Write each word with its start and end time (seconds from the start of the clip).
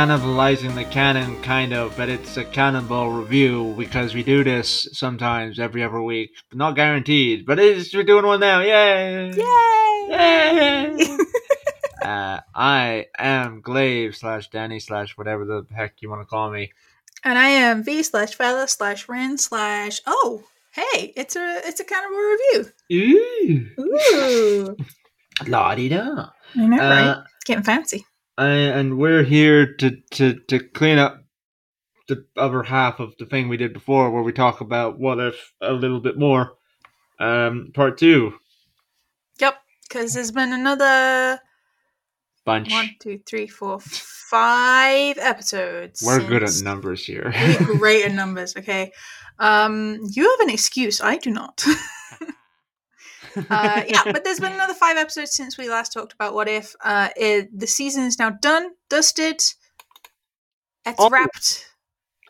cannibalizing 0.00 0.74
the 0.74 0.84
canon 0.86 1.38
kind 1.42 1.74
of, 1.74 1.94
but 1.94 2.08
it's 2.08 2.38
a 2.38 2.44
cannonball 2.44 3.10
review 3.10 3.74
because 3.76 4.14
we 4.14 4.22
do 4.22 4.42
this 4.42 4.88
sometimes 4.92 5.58
every 5.58 5.82
other 5.82 6.00
week, 6.00 6.30
but 6.48 6.56
not 6.56 6.74
guaranteed. 6.74 7.44
But 7.44 7.58
it's 7.58 7.94
we're 7.94 8.02
doing 8.02 8.24
one 8.24 8.40
now, 8.40 8.62
yay! 8.62 9.30
Yay! 9.30 10.06
Yay! 10.08 11.16
uh, 12.02 12.40
I 12.54 13.08
am 13.18 13.60
Glaive 13.60 14.16
slash 14.16 14.48
Danny 14.48 14.80
slash 14.80 15.18
whatever 15.18 15.44
the 15.44 15.66
heck 15.70 15.96
you 16.00 16.08
want 16.08 16.22
to 16.22 16.26
call 16.26 16.50
me. 16.50 16.72
And 17.22 17.38
I 17.38 17.48
am 17.48 17.84
V 17.84 18.02
slash 18.02 18.34
Fella 18.34 18.68
slash 18.68 19.06
Ren 19.06 19.36
slash 19.36 20.00
Oh, 20.06 20.44
hey, 20.70 21.12
it's 21.14 21.36
a 21.36 21.60
it's 21.66 21.80
a 21.80 21.84
cannibal 21.84 22.16
review. 22.16 23.68
Ooh, 23.78 23.82
Ooh. 23.82 24.76
la 25.46 25.74
di 25.74 25.90
da. 25.90 26.30
I 26.56 26.66
know, 26.66 26.78
right? 26.78 27.06
Uh, 27.06 27.22
Getting 27.44 27.64
fancy. 27.64 28.06
And 28.44 28.98
we're 28.98 29.22
here 29.24 29.74
to, 29.76 29.96
to, 30.12 30.34
to 30.48 30.58
clean 30.58 30.98
up 30.98 31.22
the 32.08 32.24
other 32.36 32.62
half 32.64 32.98
of 33.00 33.14
the 33.18 33.26
thing 33.26 33.48
we 33.48 33.56
did 33.56 33.72
before, 33.72 34.10
where 34.10 34.22
we 34.22 34.32
talk 34.32 34.60
about 34.60 34.98
what 34.98 35.18
if 35.20 35.52
a 35.60 35.72
little 35.72 36.00
bit 36.00 36.18
more. 36.18 36.54
Um, 37.18 37.70
part 37.74 37.98
two, 37.98 38.34
Yep. 39.40 39.56
Because 39.88 40.14
there's 40.14 40.32
been 40.32 40.52
another 40.52 41.38
bunch. 42.44 42.70
one, 42.70 42.90
two, 43.00 43.20
three, 43.26 43.46
four, 43.46 43.80
five 43.80 45.18
episodes. 45.18 46.02
We're 46.04 46.26
good 46.26 46.42
at 46.42 46.60
numbers 46.62 47.04
here. 47.04 47.32
We're 47.34 47.76
great 47.78 48.04
at 48.06 48.12
numbers, 48.12 48.56
okay. 48.56 48.92
Um, 49.38 49.98
you 50.12 50.28
have 50.30 50.40
an 50.40 50.50
excuse. 50.50 51.00
I 51.00 51.16
do 51.16 51.30
not. 51.30 51.64
uh, 53.36 53.82
yeah, 53.88 54.02
but 54.12 54.24
there's 54.24 54.40
been 54.40 54.52
another 54.52 54.74
five 54.74 54.96
episodes 54.96 55.34
since 55.34 55.56
we 55.58 55.68
last 55.68 55.92
talked 55.92 56.12
about 56.12 56.34
what 56.34 56.48
if. 56.48 56.74
Uh, 56.84 57.08
it, 57.16 57.58
the 57.58 57.66
season 57.66 58.04
is 58.04 58.18
now 58.18 58.30
done, 58.30 58.70
dusted. 58.88 59.36
It's 60.86 60.98
All- 60.98 61.10
wrapped. 61.10 61.66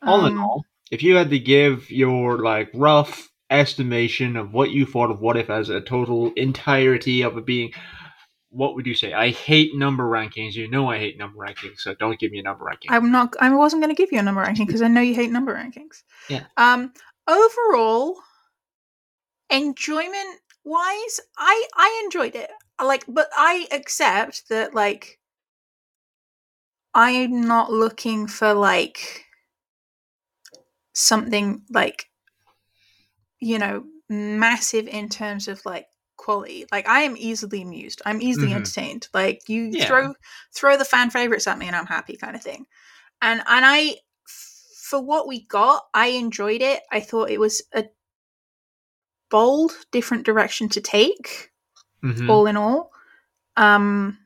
all 0.02 0.26
in 0.26 0.32
Um, 0.34 0.40
all, 0.42 0.64
if 0.90 1.02
you 1.02 1.14
had 1.16 1.30
to 1.30 1.38
give 1.38 1.90
your 1.90 2.38
like 2.38 2.70
rough 2.74 3.28
estimation 3.50 4.36
of 4.36 4.52
what 4.52 4.70
you 4.70 4.86
thought 4.86 5.10
of 5.10 5.20
what 5.20 5.36
if 5.36 5.50
as 5.50 5.68
a 5.68 5.80
total 5.80 6.32
entirety 6.36 7.22
of 7.22 7.36
it 7.36 7.46
being, 7.46 7.72
what 8.50 8.74
would 8.74 8.86
you 8.86 8.94
say? 8.94 9.12
I 9.12 9.30
hate 9.30 9.76
number 9.76 10.02
rankings. 10.04 10.54
You 10.54 10.68
know 10.68 10.90
I 10.90 10.98
hate 10.98 11.16
number 11.16 11.38
rankings, 11.38 11.78
so 11.78 11.94
don't 11.94 12.18
give 12.18 12.32
me 12.32 12.40
a 12.40 12.42
number 12.42 12.64
ranking. 12.64 12.90
I'm 12.90 13.12
not. 13.12 13.36
I 13.40 13.54
wasn't 13.54 13.82
going 13.82 13.94
to 13.94 14.00
give 14.00 14.10
you 14.12 14.18
a 14.18 14.22
number 14.22 14.40
ranking 14.40 14.66
because 14.66 14.82
I 14.82 14.88
know 14.88 15.00
you 15.00 15.14
hate 15.14 15.30
number 15.30 15.54
rankings. 15.54 16.02
Yeah. 16.28 16.44
Um. 16.56 16.92
Overall, 17.28 18.16
enjoyment 19.50 20.40
wise, 20.64 21.20
I 21.36 21.68
I 21.76 22.02
enjoyed 22.04 22.34
it. 22.34 22.50
Like, 22.82 23.04
but 23.08 23.28
I 23.36 23.68
accept 23.72 24.48
that 24.48 24.74
like 24.74 25.20
I'm 26.94 27.40
not 27.40 27.72
looking 27.72 28.28
for 28.28 28.54
like 28.54 29.26
something 30.92 31.64
like 31.70 32.10
you 33.40 33.58
know 33.58 33.84
massive 34.08 34.88
in 34.88 35.08
terms 35.08 35.48
of 35.48 35.64
like 35.64 35.86
quality. 36.16 36.66
Like 36.72 36.88
I 36.88 37.02
am 37.02 37.16
easily 37.16 37.62
amused. 37.62 38.02
I'm 38.04 38.20
easily 38.20 38.52
Mhm. 38.52 38.54
entertained. 38.54 39.08
Like 39.14 39.48
you 39.48 39.72
Yeah. 39.72 39.86
throw 39.86 40.14
throw 40.54 40.76
the 40.76 40.84
fan 40.84 41.10
favorites 41.10 41.46
at 41.46 41.58
me 41.58 41.66
and 41.66 41.76
I'm 41.76 41.86
happy 41.86 42.16
kind 42.16 42.36
of 42.36 42.42
thing. 42.42 42.66
And 43.22 43.40
and 43.40 43.66
I 43.66 43.96
for 44.90 45.02
what 45.02 45.28
we 45.28 45.46
got, 45.46 45.84
I 45.94 46.08
enjoyed 46.08 46.62
it. 46.62 46.82
I 46.92 47.00
thought 47.00 47.30
it 47.30 47.40
was 47.40 47.62
a 47.74 47.86
bold 49.30 49.72
different 49.90 50.24
direction 50.26 50.68
to 50.70 50.80
take 50.80 51.50
Mhm. 52.04 52.28
all 52.28 52.46
in 52.46 52.56
all. 52.56 52.90
Um 53.56 54.18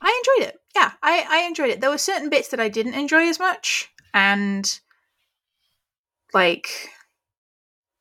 I 0.00 0.22
enjoyed 0.24 0.48
it. 0.48 0.56
Yeah, 0.74 0.92
I 1.02 1.26
I 1.28 1.38
enjoyed 1.46 1.70
it. 1.70 1.80
There 1.80 1.90
were 1.90 1.98
certain 1.98 2.30
bits 2.30 2.48
that 2.48 2.60
I 2.60 2.68
didn't 2.68 2.94
enjoy 2.94 3.28
as 3.28 3.38
much 3.38 3.88
and 4.14 4.80
like 6.32 6.68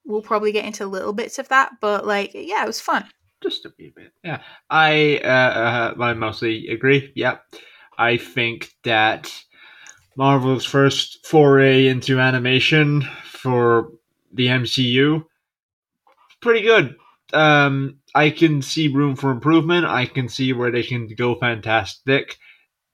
we'll 0.06 0.22
probably 0.22 0.52
get 0.52 0.66
into 0.66 0.86
little 0.86 1.14
bits 1.14 1.40
of 1.40 1.50
that, 1.50 1.72
but 1.82 2.06
like 2.06 2.32
yeah, 2.34 2.64
it 2.64 2.68
was 2.68 2.80
fun. 2.82 3.06
just 3.44 3.66
a 3.66 3.74
wee 3.78 3.94
bit. 3.96 4.12
Yeah, 4.24 4.42
I 4.70 5.20
uh, 5.24 5.28
uh, 5.28 6.04
I 6.04 6.14
mostly 6.14 6.68
agree. 6.70 7.12
Yep, 7.16 7.44
I 7.98 8.18
think 8.18 8.72
that 8.84 9.32
Marvel's 10.16 10.66
first 10.66 11.26
foray 11.26 11.88
into 11.88 12.20
animation 12.20 13.02
for 13.32 13.92
the 14.34 14.48
MCU 14.48 15.26
pretty 16.42 16.62
good. 16.62 16.96
Um, 17.34 18.00
I 18.16 18.30
can 18.32 18.62
see 18.62 18.88
room 18.88 19.16
for 19.16 19.32
improvement. 19.32 19.86
I 19.86 20.06
can 20.06 20.30
see 20.30 20.54
where 20.54 20.72
they 20.72 20.84
can 20.84 21.08
go 21.08 21.36
fantastic. 21.36 22.38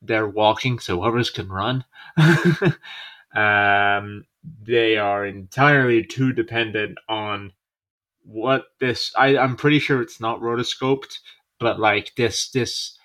They're 0.02 0.28
walking, 0.28 0.80
so 0.80 1.04
others 1.04 1.30
can 1.30 1.50
run. 1.50 1.86
um, 3.36 4.26
they 4.62 4.98
are 4.98 5.26
entirely 5.26 6.04
too 6.04 6.34
dependent 6.34 6.98
on 7.08 7.54
what 8.24 8.66
this 8.80 9.12
I, 9.18 9.38
I'm 9.38 9.56
pretty 9.56 9.80
sure 9.80 10.02
it's 10.02 10.20
not 10.20 10.42
rotoscoped, 10.42 11.20
but 11.60 11.80
like 11.80 12.14
this 12.16 12.50
this 12.50 12.98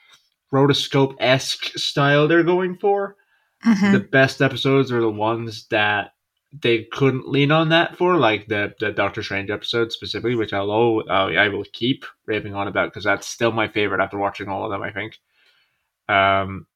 rotoscope 0.52 1.14
esque 1.20 1.78
style 1.78 2.26
they're 2.26 2.42
going 2.42 2.76
for. 2.76 3.16
Mhm. 3.64 3.92
The 3.92 4.00
best 4.00 4.40
episodes 4.42 4.90
are 4.90 5.00
the 5.00 5.10
ones 5.10 5.66
that 5.68 6.12
they 6.52 6.84
couldn't 6.90 7.28
lean 7.28 7.52
on 7.52 7.68
that 7.68 7.96
for, 7.96 8.16
like 8.16 8.46
the 8.48 8.74
the 8.80 8.90
Doctor 8.92 9.22
Strange 9.22 9.50
episode 9.50 9.92
specifically, 9.92 10.34
which 10.34 10.52
I'll 10.52 10.70
al- 10.72 11.04
uh, 11.08 11.30
I 11.32 11.48
will 11.48 11.64
keep 11.72 12.04
raving 12.26 12.54
on 12.54 12.66
about 12.68 12.90
because 12.90 13.04
that's 13.04 13.26
still 13.26 13.52
my 13.52 13.68
favorite 13.68 14.00
after 14.02 14.18
watching 14.18 14.48
all 14.48 14.64
of 14.64 14.70
them. 14.70 14.82
I 14.82 14.90
think, 14.90 15.18
um, 16.08 16.66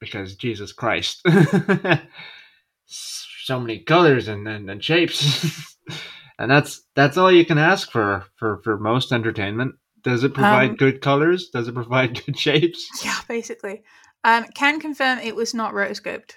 because 0.00 0.36
Jesus 0.36 0.72
Christ, 0.72 1.26
so 2.86 3.60
many 3.60 3.80
colors 3.80 4.28
and 4.28 4.46
and, 4.46 4.70
and 4.70 4.82
shapes, 4.84 5.76
and 6.38 6.50
that's 6.50 6.82
that's 6.94 7.16
all 7.16 7.32
you 7.32 7.44
can 7.44 7.58
ask 7.58 7.90
for 7.90 8.24
for 8.36 8.58
for 8.62 8.78
most 8.78 9.12
entertainment. 9.12 9.74
Does 10.02 10.22
it 10.22 10.34
provide 10.34 10.70
Um, 10.70 10.76
good 10.76 11.00
colors? 11.00 11.48
Does 11.48 11.66
it 11.66 11.74
provide 11.74 12.22
good 12.26 12.38
shapes? 12.38 12.86
Yeah, 13.04 13.18
basically. 13.26 13.82
Um, 14.22 14.44
can 14.54 14.78
confirm 14.80 15.18
it 15.18 15.34
was 15.34 15.54
not 15.54 15.72
rotoscoped. 15.74 16.32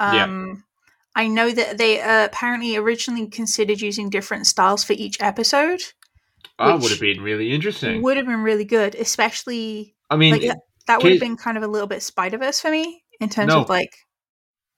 Yeah. 0.00 0.54
I 1.16 1.28
know 1.28 1.50
that 1.50 1.78
they 1.78 2.00
uh, 2.00 2.24
apparently 2.24 2.76
originally 2.76 3.28
considered 3.28 3.80
using 3.80 4.10
different 4.10 4.46
styles 4.46 4.82
for 4.82 4.94
each 4.94 5.20
episode. 5.20 5.80
That 6.58 6.80
would 6.80 6.90
have 6.90 7.00
been 7.00 7.20
really 7.20 7.52
interesting. 7.52 8.02
Would 8.02 8.16
have 8.16 8.26
been 8.26 8.42
really 8.42 8.64
good, 8.64 8.94
especially 8.94 9.94
I 10.10 10.16
mean, 10.16 10.32
like 10.32 10.42
that, 10.42 10.58
that 10.86 11.02
would 11.02 11.12
have 11.12 11.20
been 11.20 11.36
kind 11.36 11.56
of 11.56 11.62
a 11.62 11.68
little 11.68 11.88
bit 11.88 12.02
Spider 12.02 12.38
Verse 12.38 12.60
for 12.60 12.70
me 12.70 13.02
in 13.20 13.28
terms 13.28 13.48
No. 13.48 13.62
of 13.62 13.68
like 13.68 13.90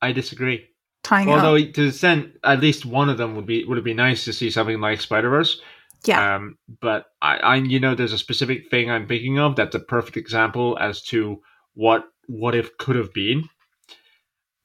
I 0.00 0.12
disagree. 0.12 0.68
tying 1.02 1.28
Although 1.28 1.56
up. 1.56 1.72
to 1.74 1.90
send 1.90 2.32
at 2.44 2.60
least 2.60 2.84
one 2.86 3.08
of 3.08 3.18
them 3.18 3.34
would 3.36 3.46
be 3.46 3.64
would 3.64 3.76
have 3.76 3.84
been 3.84 3.96
nice 3.96 4.24
to 4.24 4.32
see 4.32 4.50
something 4.50 4.80
like 4.80 5.00
Spider 5.00 5.30
Verse. 5.30 5.60
Yeah. 6.04 6.36
Um, 6.36 6.56
but 6.80 7.06
I, 7.20 7.36
I, 7.38 7.56
you 7.56 7.80
know, 7.80 7.94
there's 7.94 8.12
a 8.12 8.18
specific 8.18 8.70
thing 8.70 8.90
I'm 8.90 9.08
thinking 9.08 9.38
of 9.38 9.56
that's 9.56 9.74
a 9.74 9.80
perfect 9.80 10.16
example 10.16 10.76
as 10.80 11.02
to 11.04 11.40
what 11.74 12.04
what 12.26 12.54
if 12.54 12.76
could 12.78 12.96
have 12.96 13.12
been, 13.12 13.48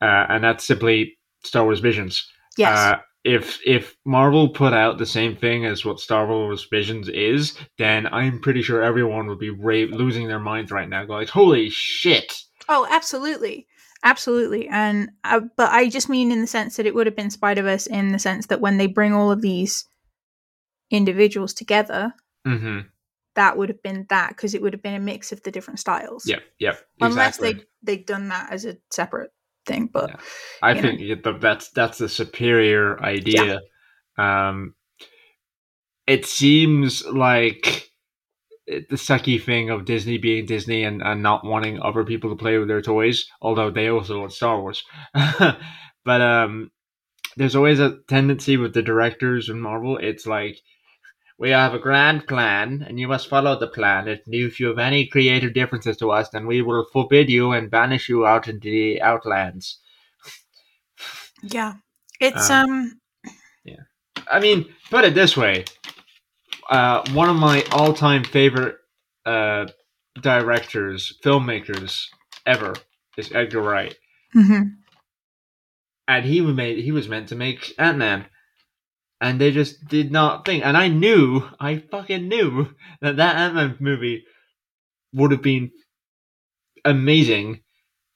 uh, 0.01 0.25
and 0.29 0.43
that's 0.43 0.65
simply 0.65 1.17
Star 1.43 1.63
Wars 1.63 1.79
Visions. 1.79 2.29
Yes. 2.57 2.77
Uh, 2.77 2.99
if 3.23 3.59
if 3.65 3.95
Marvel 4.05 4.49
put 4.49 4.73
out 4.73 4.97
the 4.97 5.05
same 5.05 5.35
thing 5.35 5.65
as 5.65 5.85
what 5.85 5.99
Star 5.99 6.27
Wars 6.27 6.67
Visions 6.71 7.07
is, 7.09 7.57
then 7.77 8.07
I'm 8.07 8.39
pretty 8.41 8.61
sure 8.63 8.81
everyone 8.81 9.27
would 9.27 9.39
be 9.39 9.51
ra- 9.51 9.85
losing 9.91 10.27
their 10.27 10.39
minds 10.39 10.71
right 10.71 10.89
now, 10.89 11.05
going, 11.05 11.27
"Holy 11.27 11.69
shit!" 11.69 12.33
oh, 12.67 12.87
absolutely. 12.89 13.67
Absolutely. 14.03 14.67
And 14.67 15.11
uh, 15.23 15.41
but 15.55 15.69
I 15.71 15.87
just 15.87 16.09
mean 16.09 16.31
in 16.31 16.41
the 16.41 16.47
sense 16.47 16.77
that 16.77 16.87
it 16.87 16.95
would 16.95 17.05
have 17.05 17.15
been 17.15 17.29
Spider 17.29 17.61
Verse 17.61 17.85
in 17.85 18.11
the 18.11 18.19
sense 18.19 18.47
that 18.47 18.61
when 18.61 18.77
they 18.77 18.87
bring 18.87 19.13
all 19.13 19.31
of 19.31 19.41
these 19.41 19.85
individuals 20.89 21.53
together, 21.53 22.13
hmm 22.45 22.79
that 23.35 23.57
would 23.57 23.69
have 23.69 23.81
been 23.81 24.05
that 24.09 24.29
because 24.29 24.53
it 24.53 24.61
would 24.61 24.73
have 24.73 24.81
been 24.81 24.93
a 24.93 24.99
mix 24.99 25.31
of 25.31 25.41
the 25.43 25.51
different 25.51 25.79
styles. 25.79 26.27
Yep. 26.27 26.41
Yep. 26.59 26.85
Unless 26.99 27.37
they 27.37 27.61
they'd 27.81 28.05
done 28.05 28.27
that 28.29 28.51
as 28.51 28.65
a 28.65 28.77
separate 28.91 29.31
thing, 29.65 29.87
but 29.91 30.09
Yeah. 30.09 30.15
I 30.61 30.79
think 30.79 30.99
yeah, 30.99 31.15
th- 31.15 31.41
that's 31.41 31.69
that's 31.71 32.01
a 32.01 32.09
superior 32.09 33.01
idea. 33.03 33.61
Um, 34.17 34.75
it 36.07 36.25
seems 36.25 37.05
like 37.05 37.89
the 38.67 38.95
sucky 38.95 39.41
thing 39.41 39.69
of 39.69 39.85
Disney 39.85 40.17
being 40.17 40.45
Disney 40.45 40.83
and, 40.83 41.01
and 41.01 41.21
not 41.21 41.45
wanting 41.45 41.81
other 41.81 42.03
people 42.03 42.29
to 42.29 42.35
play 42.35 42.57
with 42.57 42.67
their 42.67 42.81
toys, 42.81 43.25
although 43.41 43.69
they 43.69 43.89
also 43.89 44.19
want 44.19 44.33
Star 44.33 44.59
Wars. 44.61 44.83
but 46.03 46.21
um, 46.21 46.71
there's 47.37 47.55
always 47.55 47.79
a 47.79 47.97
tendency 48.07 48.57
with 48.57 48.73
the 48.73 48.81
directors 48.81 49.49
in 49.49 49.59
Marvel. 49.59 49.97
It's 49.97 50.25
like 50.25 50.57
we 51.41 51.49
have 51.49 51.73
a 51.73 51.79
grand 51.79 52.27
plan, 52.27 52.85
and 52.87 52.99
you 52.99 53.07
must 53.07 53.27
follow 53.27 53.59
the 53.59 53.67
plan. 53.67 54.07
And 54.07 54.21
if 54.27 54.59
you 54.59 54.67
have 54.67 54.79
any 54.79 55.07
creative 55.07 55.53
differences 55.55 55.97
to 55.97 56.11
us, 56.11 56.29
then 56.29 56.45
we 56.45 56.61
will 56.61 56.85
forbid 56.93 57.29
you 57.29 57.51
and 57.51 57.71
banish 57.71 58.09
you 58.09 58.25
out 58.27 58.47
into 58.47 58.69
the 58.69 59.01
outlands. 59.01 59.79
yeah, 61.41 61.73
it's 62.19 62.49
Um, 62.49 62.61
um 62.61 63.01
I 64.29 64.39
mean, 64.39 64.73
put 64.89 65.03
it 65.05 65.15
this 65.15 65.35
way: 65.35 65.65
uh, 66.69 67.03
one 67.13 67.29
of 67.29 67.35
my 67.35 67.63
all-time 67.71 68.23
favorite 68.23 68.77
uh, 69.25 69.65
directors, 70.21 71.17
filmmakers 71.23 72.05
ever 72.45 72.75
is 73.17 73.31
Edgar 73.33 73.61
Wright, 73.61 73.95
hmm 74.33 74.61
and 76.07 76.25
he 76.25 76.41
made 76.41 76.83
he 76.83 76.91
was 76.91 77.09
meant 77.09 77.29
to 77.29 77.35
make 77.35 77.73
Ant 77.79 77.97
Man, 77.97 78.25
and 79.21 79.39
they 79.39 79.51
just 79.51 79.87
did 79.87 80.11
not 80.11 80.45
think. 80.45 80.65
And 80.65 80.75
I 80.75 80.87
knew, 80.87 81.47
I 81.59 81.77
fucking 81.77 82.27
knew 82.27 82.67
that 83.01 83.17
that 83.17 83.35
Ant 83.35 83.55
Man 83.55 83.77
movie 83.79 84.25
would 85.13 85.31
have 85.31 85.43
been 85.43 85.71
amazing, 86.83 87.61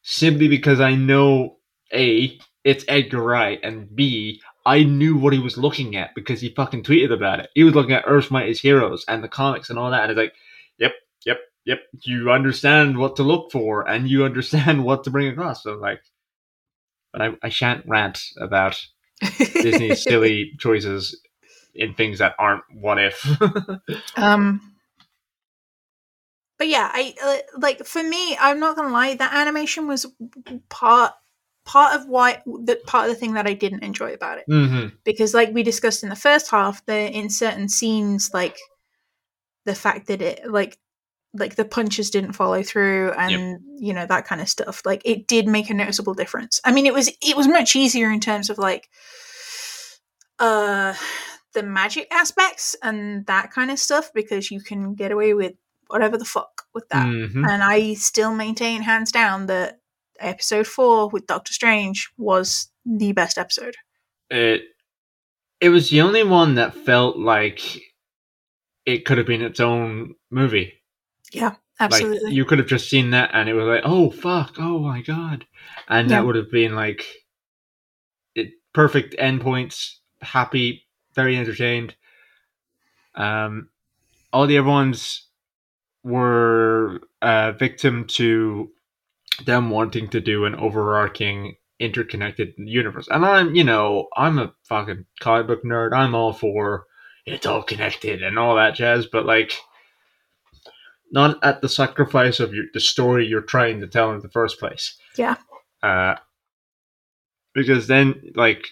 simply 0.01 0.47
because 0.47 0.81
I 0.81 0.95
know 0.95 1.57
a 1.93 2.37
it's 2.63 2.83
Edgar 2.87 3.21
Wright, 3.21 3.59
and 3.63 3.95
b 3.95 4.41
I 4.65 4.83
knew 4.83 5.15
what 5.15 5.33
he 5.33 5.39
was 5.39 5.59
looking 5.59 5.95
at 5.95 6.15
because 6.15 6.41
he 6.41 6.49
fucking 6.49 6.83
tweeted 6.83 7.13
about 7.13 7.39
it. 7.39 7.49
He 7.53 7.63
was 7.63 7.75
looking 7.75 7.93
at 7.93 8.05
Earth's 8.07 8.31
Mightiest 8.31 8.63
Heroes 8.63 9.05
and 9.07 9.23
the 9.23 9.27
comics 9.27 9.69
and 9.69 9.77
all 9.77 9.91
that, 9.91 10.09
and 10.09 10.11
it's 10.11 10.17
like, 10.17 10.33
yep, 10.79 10.93
yep, 11.23 11.37
yep. 11.65 11.79
You 12.03 12.31
understand 12.31 12.97
what 12.97 13.17
to 13.17 13.23
look 13.23 13.51
for, 13.51 13.87
and 13.87 14.09
you 14.09 14.25
understand 14.25 14.83
what 14.83 15.03
to 15.03 15.11
bring 15.11 15.27
across. 15.27 15.61
So 15.61 15.75
like, 15.75 16.01
but 17.13 17.21
I, 17.21 17.29
I 17.43 17.49
shan't 17.49 17.85
rant 17.87 18.23
about 18.37 18.83
Disney's 19.21 20.03
silly 20.07 20.51
choices 20.59 21.19
in 21.73 21.93
things 21.93 22.19
that 22.19 22.35
aren't 22.39 22.63
what 22.73 22.97
if. 22.99 23.25
Um, 24.17 24.75
but 26.57 26.67
yeah, 26.67 26.89
I 26.93 27.13
uh, 27.23 27.59
like 27.59 27.85
for 27.85 28.01
me. 28.01 28.37
I'm 28.37 28.59
not 28.59 28.75
gonna 28.75 28.93
lie. 28.93 29.15
That 29.15 29.33
animation 29.33 29.87
was 29.87 30.05
part 30.69 31.13
part 31.65 31.99
of 31.99 32.07
why 32.07 32.41
the 32.45 32.79
part 32.85 33.09
of 33.09 33.13
the 33.13 33.19
thing 33.19 33.33
that 33.33 33.47
I 33.47 33.53
didn't 33.53 33.83
enjoy 33.83 34.13
about 34.13 34.37
it 34.37 34.45
hmm 34.47 34.87
because, 35.03 35.33
like 35.33 35.53
we 35.53 35.63
discussed 35.63 36.03
in 36.03 36.09
the 36.09 36.15
first 36.15 36.49
half, 36.49 36.85
the 36.85 37.11
in 37.11 37.29
certain 37.29 37.69
scenes, 37.69 38.33
like 38.33 38.57
the 39.65 39.75
fact 39.75 40.07
that 40.07 40.21
it 40.21 40.49
like 40.49 40.77
like 41.37 41.55
the 41.55 41.65
punches 41.65 42.09
didn't 42.09 42.33
follow 42.33 42.63
through 42.63 43.11
and 43.11 43.59
you 43.77 43.93
know 43.93 44.05
that 44.05 44.25
kind 44.25 44.41
of 44.41 44.49
stuff. 44.49 44.81
Like 44.85 45.01
it 45.05 45.27
did 45.27 45.47
make 45.47 45.69
a 45.69 45.73
noticeable 45.73 46.13
difference. 46.13 46.61
I 46.63 46.71
mean 46.71 46.85
it 46.85 46.93
was 46.93 47.09
it 47.21 47.35
was 47.35 47.47
much 47.47 47.75
easier 47.75 48.11
in 48.11 48.19
terms 48.19 48.49
of 48.49 48.57
like 48.57 48.89
uh 50.39 50.93
the 51.53 51.63
magic 51.63 52.07
aspects 52.11 52.75
and 52.83 53.25
that 53.27 53.51
kind 53.51 53.71
of 53.71 53.79
stuff 53.79 54.11
because 54.13 54.51
you 54.51 54.61
can 54.61 54.93
get 54.93 55.11
away 55.11 55.33
with 55.33 55.53
whatever 55.87 56.17
the 56.17 56.25
fuck 56.25 56.63
with 56.73 56.87
that. 56.89 57.05
Hmm 57.07 57.45
and 57.45 57.63
i 57.63 57.93
still 57.93 58.33
maintain 58.33 58.81
hands 58.81 59.11
down 59.11 59.45
that 59.45 59.79
episode 60.19 60.67
4 60.67 61.09
with 61.09 61.27
doctor 61.27 61.53
strange 61.53 62.11
was 62.17 62.69
the 62.85 63.11
best 63.11 63.37
episode. 63.37 63.75
It 64.29 64.63
it 65.61 65.69
was 65.69 65.89
the 65.89 66.01
only 66.01 66.23
one 66.23 66.55
that 66.55 66.75
felt 66.75 67.17
like 67.17 67.81
it 68.85 69.05
could 69.05 69.17
have 69.17 69.27
been 69.27 69.41
its 69.41 69.59
own 69.59 70.15
movie. 70.29 70.73
Absolutely 71.79 72.19
Like 72.25 72.33
you 72.33 72.45
could 72.45 72.59
have 72.59 72.67
just 72.67 72.89
seen 72.89 73.11
that 73.11 73.31
and 73.33 73.47
it 73.49 73.53
was 73.53 73.65
like, 73.65 73.83
oh 73.85 74.09
fuck, 74.11 74.55
oh 74.59 74.79
my 74.79 75.01
god, 75.01 75.45
and 75.87 76.09
Yeah. 76.09 76.17
that 76.17 76.25
would 76.25 76.35
have 76.35 76.51
been 76.51 76.75
like 76.75 77.05
it 78.35 78.51
perfect 78.73 79.15
endpoints, 79.17 79.95
happy, 80.21 80.85
very 81.13 81.37
entertained. 81.37 81.95
Um, 83.15 83.69
all 84.33 84.47
the 84.47 84.57
other 84.57 84.67
ones 84.67 85.27
were 86.03 87.01
uh, 87.21 87.53
victim 87.53 88.05
to 88.05 88.71
them 89.45 89.69
wanting 89.69 90.07
to 90.09 90.21
do 90.21 90.45
an 90.45 90.55
overarching 90.55 91.55
interconnected 91.79 92.53
universe, 92.57 93.07
and 93.09 93.25
I'm, 93.25 93.55
you 93.55 93.63
know, 93.63 94.07
I'm 94.15 94.39
a 94.39 94.53
fucking 94.63 95.05
comic 95.19 95.47
book 95.47 95.63
nerd. 95.63 95.93
I'm 95.93 96.15
all 96.15 96.33
for 96.33 96.85
it's 97.25 97.45
all 97.45 97.63
connected 97.63 98.21
and 98.21 98.37
all 98.37 98.55
that 98.55 98.75
jazz, 98.75 99.07
but 99.07 99.25
like 99.25 99.53
not 101.11 101.43
at 101.43 101.61
the 101.61 101.69
sacrifice 101.69 102.39
of 102.39 102.53
your, 102.53 102.65
the 102.73 102.79
story 102.79 103.25
you're 103.25 103.41
trying 103.41 103.79
to 103.81 103.87
tell 103.87 104.11
in 104.11 104.19
the 104.19 104.29
first 104.29 104.59
place. 104.59 104.97
Yeah. 105.17 105.37
Uh, 105.81 106.15
because 107.53 107.87
then, 107.87 108.31
like, 108.35 108.67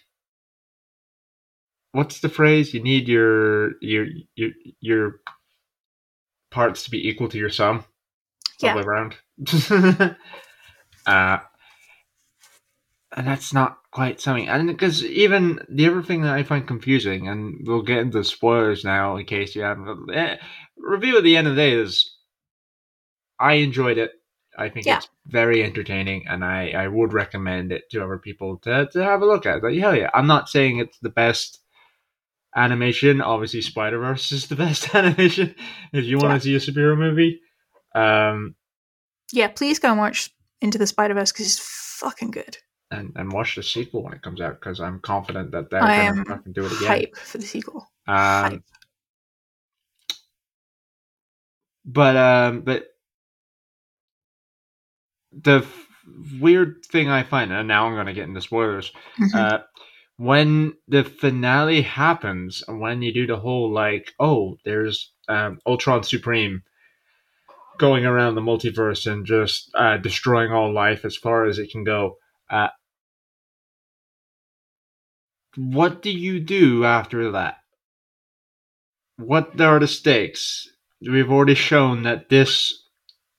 what's 1.91 2.19
the 2.19 2.29
phrase? 2.29 2.73
You 2.73 2.83
need 2.83 3.07
your 3.07 3.79
your 3.81 4.07
your 4.35 4.49
your 4.81 5.15
parts 6.51 6.83
to 6.83 6.91
be 6.91 7.07
equal 7.07 7.29
to 7.29 7.37
your 7.37 7.49
sum. 7.49 7.85
Yeah. 8.61 8.69
All 8.69 8.81
the 8.81 8.81
way 8.81 8.87
around. 8.87 9.15
uh, 11.05 11.39
and 13.15 13.27
that's 13.27 13.53
not 13.53 13.77
quite 13.91 14.19
something. 14.19 14.47
And 14.47 14.67
because 14.67 15.03
even 15.05 15.59
the 15.69 15.87
other 15.87 16.03
thing 16.03 16.21
that 16.23 16.33
I 16.33 16.43
find 16.43 16.67
confusing, 16.67 17.27
and 17.27 17.65
we'll 17.65 17.81
get 17.81 17.99
into 17.99 18.23
spoilers 18.23 18.83
now 18.83 19.15
in 19.17 19.25
case 19.25 19.55
you 19.55 19.61
haven't. 19.61 20.09
Eh, 20.13 20.37
review 20.77 21.17
at 21.17 21.23
the 21.23 21.37
end 21.37 21.47
of 21.47 21.55
the 21.55 21.61
day 21.61 21.73
is 21.73 22.12
I 23.43 23.53
enjoyed 23.55 23.97
it. 23.97 24.11
I 24.57 24.69
think 24.69 24.85
Yeah. 24.85 24.97
it's 24.97 25.09
very 25.27 25.63
entertaining, 25.63 26.27
and 26.27 26.43
I, 26.45 26.69
I 26.71 26.87
would 26.87 27.11
recommend 27.13 27.71
it 27.71 27.89
to 27.91 28.03
other 28.03 28.17
people 28.19 28.57
to, 28.59 28.87
to 28.93 29.03
have 29.03 29.21
a 29.21 29.25
look 29.25 29.45
at. 29.45 29.63
Like, 29.63 29.77
hell 29.77 29.95
yeah. 29.95 30.09
I'm 30.13 30.27
not 30.27 30.47
saying 30.49 30.77
it's 30.79 30.97
the 30.99 31.09
best 31.09 31.59
animation. 32.55 33.19
Obviously, 33.21 33.61
Spider 33.61 33.99
Verse 33.99 34.31
is 34.31 34.47
the 34.47 34.55
best 34.65 34.93
animation 34.95 35.55
if 35.91 36.05
you 36.05 36.17
want 36.19 36.31
Yeah. 36.31 36.37
to 36.37 36.41
see 36.41 36.55
a 36.55 36.71
superhero 36.71 36.97
movie. 36.97 37.41
Um, 37.95 38.55
yeah 39.31 39.47
please 39.47 39.79
go 39.79 39.89
and 39.89 39.99
watch 39.99 40.29
into 40.61 40.77
the 40.77 40.85
spider-verse 40.87 41.31
because 41.31 41.45
it's 41.47 41.59
fucking 41.99 42.29
good 42.31 42.57
and, 42.91 43.11
and 43.15 43.31
watch 43.31 43.55
the 43.55 43.63
sequel 43.63 44.03
when 44.03 44.13
it 44.13 44.21
comes 44.21 44.41
out 44.41 44.59
because 44.59 44.79
I'm 44.79 44.99
confident 44.99 45.51
that 45.51 45.69
they're 45.71 45.81
going 45.81 46.15
to 46.23 46.25
fucking 46.25 46.53
do 46.53 46.65
it 46.65 46.71
again. 46.73 46.87
hype 46.87 47.15
for 47.15 47.37
the 47.39 47.45
sequel 47.45 47.87
Um, 48.07 48.15
hype. 48.15 48.63
but 51.85 52.15
um, 52.15 52.61
but 52.61 52.92
the 55.41 55.59
f- 55.59 55.87
weird 56.39 56.85
thing 56.91 57.09
I 57.09 57.23
find, 57.23 57.51
and 57.51 57.67
now 57.67 57.87
I'm 57.87 57.95
going 57.95 58.07
to 58.07 58.13
get 58.13 58.27
into 58.27 58.41
spoilers. 58.41 58.91
Mhm. 59.19 59.35
Uh, 59.35 59.59
when 60.17 60.73
the 60.87 61.03
finale 61.03 61.81
happens, 61.81 62.63
and 62.67 62.79
when 62.79 63.01
you 63.01 63.13
do 63.13 63.25
the 63.27 63.39
whole 63.39 63.71
like, 63.71 64.13
oh, 64.19 64.57
there's 64.63 65.11
um, 65.27 65.59
Ultron 65.65 66.03
Supreme 66.03 66.63
going 67.79 68.05
around 68.05 68.35
the 68.35 68.41
multiverse 68.41 69.11
and 69.11 69.25
just 69.25 69.71
uh, 69.75 69.97
destroying 69.97 70.51
all 70.51 70.71
life 70.71 71.05
as 71.05 71.17
far 71.17 71.45
as 71.45 71.57
it 71.57 71.71
can 71.71 71.83
go. 71.83 72.17
Uh, 72.49 72.69
what 75.55 76.01
do 76.01 76.11
you 76.11 76.39
do 76.39 76.85
after 76.85 77.31
that? 77.31 77.57
What 79.17 79.59
are 79.59 79.79
the 79.79 79.87
stakes? 79.87 80.67
We've 81.01 81.31
already 81.31 81.55
shown 81.55 82.03
that 82.03 82.29
this 82.29 82.82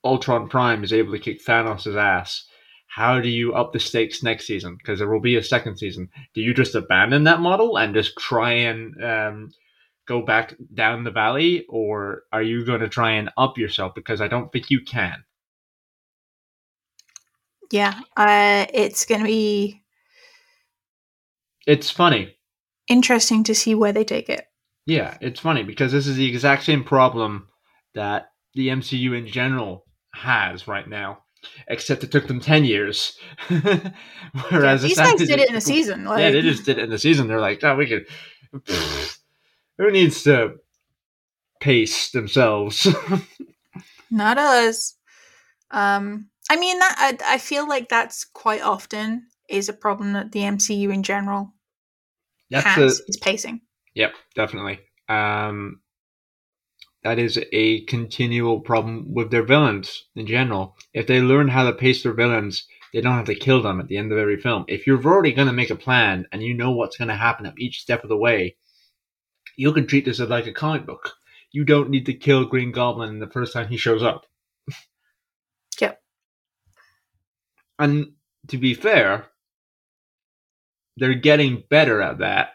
Ultron 0.05 0.49
Prime 0.49 0.85
is 0.85 0.93
able 0.93 1.13
to 1.13 1.19
kick 1.19 1.45
Thanos' 1.45 1.97
ass. 1.97 2.47
How 2.89 3.21
do 3.21 3.29
you 3.29 3.55
up 3.55 3.73
the 3.73 3.81
stakes 3.81 4.23
next 4.23 4.47
season? 4.47 4.77
Because 4.77 4.99
there 5.01 5.09
will 5.11 5.21
be 5.21 5.37
a 5.37 5.43
second 5.43 5.79
season. 5.79 6.09
Do 6.35 6.41
you 6.41 6.55
just 6.55 6.75
abandon 6.75 7.25
that 7.25 7.41
model 7.41 7.79
and 7.79 7.95
just 7.95 8.17
try 8.19 8.53
and 8.53 9.03
um, 9.05 9.51
go 10.07 10.23
back 10.23 10.55
down 10.75 11.05
the 11.05 11.11
valley, 11.11 11.67
or 11.69 12.23
are 12.33 12.43
you 12.43 12.65
going 12.65 12.81
to 12.81 12.89
try 12.89 13.13
and 13.13 13.31
up 13.37 13.59
yourself? 13.59 13.95
Because 13.95 14.21
I 14.21 14.29
don't 14.29 14.53
think 14.53 14.71
you 14.71 14.81
can. 14.83 15.25
yeah 17.71 18.01
uh 18.17 18.67
it's 18.73 19.05
gonna 19.07 19.25
be 19.25 19.83
It's 21.67 21.91
funny. 21.91 22.37
interesting 22.89 23.45
to 23.45 23.55
see 23.55 23.75
where 23.75 23.93
they 23.93 24.05
take 24.05 24.29
it 24.29 24.47
Yeah, 24.87 25.17
it's 25.21 25.41
funny 25.41 25.63
because 25.63 25.93
this 25.93 26.07
is 26.07 26.17
the 26.17 26.29
exact 26.29 26.65
same 26.65 26.85
problem 26.85 27.49
that 27.95 28.29
the 28.55 28.69
MCU 28.69 29.17
in 29.17 29.27
general 29.27 29.84
has 30.15 30.67
right 30.67 30.89
now, 30.89 31.19
except 31.69 32.05
it 32.05 32.11
took 32.11 32.27
them 32.27 32.41
10 32.41 32.65
years. 32.65 33.19
Whereas 33.49 34.83
these 34.83 34.97
this 34.97 34.99
guys 34.99 35.29
did 35.29 35.41
it 35.41 35.51
in 35.51 35.57
a 35.57 35.61
season 35.61 36.05
like 36.05 36.21
yeah, 36.21 36.31
they 36.31 36.43
just 36.43 36.65
did 36.65 36.79
it 36.79 36.85
in 36.85 36.91
the 36.91 36.99
season. 36.99 37.29
They're 37.29 37.41
like, 37.41 37.63
oh, 37.65 37.77
we 37.77 37.87
could. 37.87 38.07
Who 39.79 39.91
needs 39.91 40.23
to 40.25 40.57
pace 41.61 42.11
themselves? 42.11 42.87
not 44.11 44.39
us 44.39 44.95
um 45.73 46.29
i 46.49 46.57
mean 46.57 46.79
that 46.79 46.95
I, 46.99 47.35
I 47.35 47.39
feel 47.39 47.67
like 47.67 47.89
that's 47.89 48.25
quite 48.25 48.63
often 48.63 49.27
is 49.49 49.69
a 49.69 49.73
problem 49.73 50.13
that 50.13 50.31
the 50.31 50.41
mcu 50.41 50.93
in 50.93 51.03
general 51.03 51.53
That's 52.51 52.67
has 52.67 53.01
a, 53.01 53.03
is 53.09 53.17
pacing 53.17 53.63
Yep, 53.95 54.15
definitely. 54.35 54.81
Um, 55.09 55.81
that 57.05 57.19
is 57.19 57.39
a 57.53 57.83
continual 57.83 58.61
problem 58.61 59.13
with 59.13 59.31
their 59.31 59.45
villains 59.45 60.07
in 60.17 60.27
general. 60.27 60.77
If 60.95 61.07
they 61.07 61.21
learn 61.21 61.49
how 61.49 61.65
to 61.65 61.73
pace 61.73 62.03
their 62.03 62.15
villains, 62.15 62.67
they 62.93 63.03
don't 63.03 63.17
have 63.17 63.27
to 63.27 63.35
kill 63.35 63.63
them 63.63 63.79
at 63.79 63.89
the 63.89 63.99
end 63.99 64.11
of 64.11 64.19
every 64.19 64.41
film. 64.41 64.65
If 64.69 64.87
you're 64.87 65.05
already 65.05 65.33
going 65.33 65.49
to 65.49 65.53
make 65.53 65.71
a 65.71 65.77
plan 65.77 66.27
and 66.33 66.43
you 66.43 66.55
know 66.55 66.71
what's 66.73 66.97
going 66.97 67.09
to 67.09 67.15
happen 67.15 67.45
at 67.45 67.59
each 67.59 67.81
step 67.81 68.03
of 68.03 68.09
the 68.09 68.17
way, 68.17 68.57
you 69.57 69.73
can 69.73 69.87
treat 69.87 70.07
this 70.07 70.19
as 70.19 70.31
like 70.31 70.47
a 70.47 70.53
comic 70.53 70.87
book. 70.87 71.13
You 71.53 71.65
don't 71.65 71.91
need 71.91 72.07
to 72.07 72.15
kill 72.15 72.47
Green 72.47 72.73
Goblin 72.73 73.21
the 73.21 73.29
first 73.29 73.53
time 73.53 73.69
he 73.69 73.77
shows 73.77 74.03
up. 74.03 74.27
Yep. 75.81 76.01
And 77.81 78.13
to 78.47 78.59
be 78.59 78.75
fair, 78.75 79.27
they're 80.97 81.15
getting 81.15 81.65
better 81.69 82.01
at 82.01 82.19
that 82.19 82.51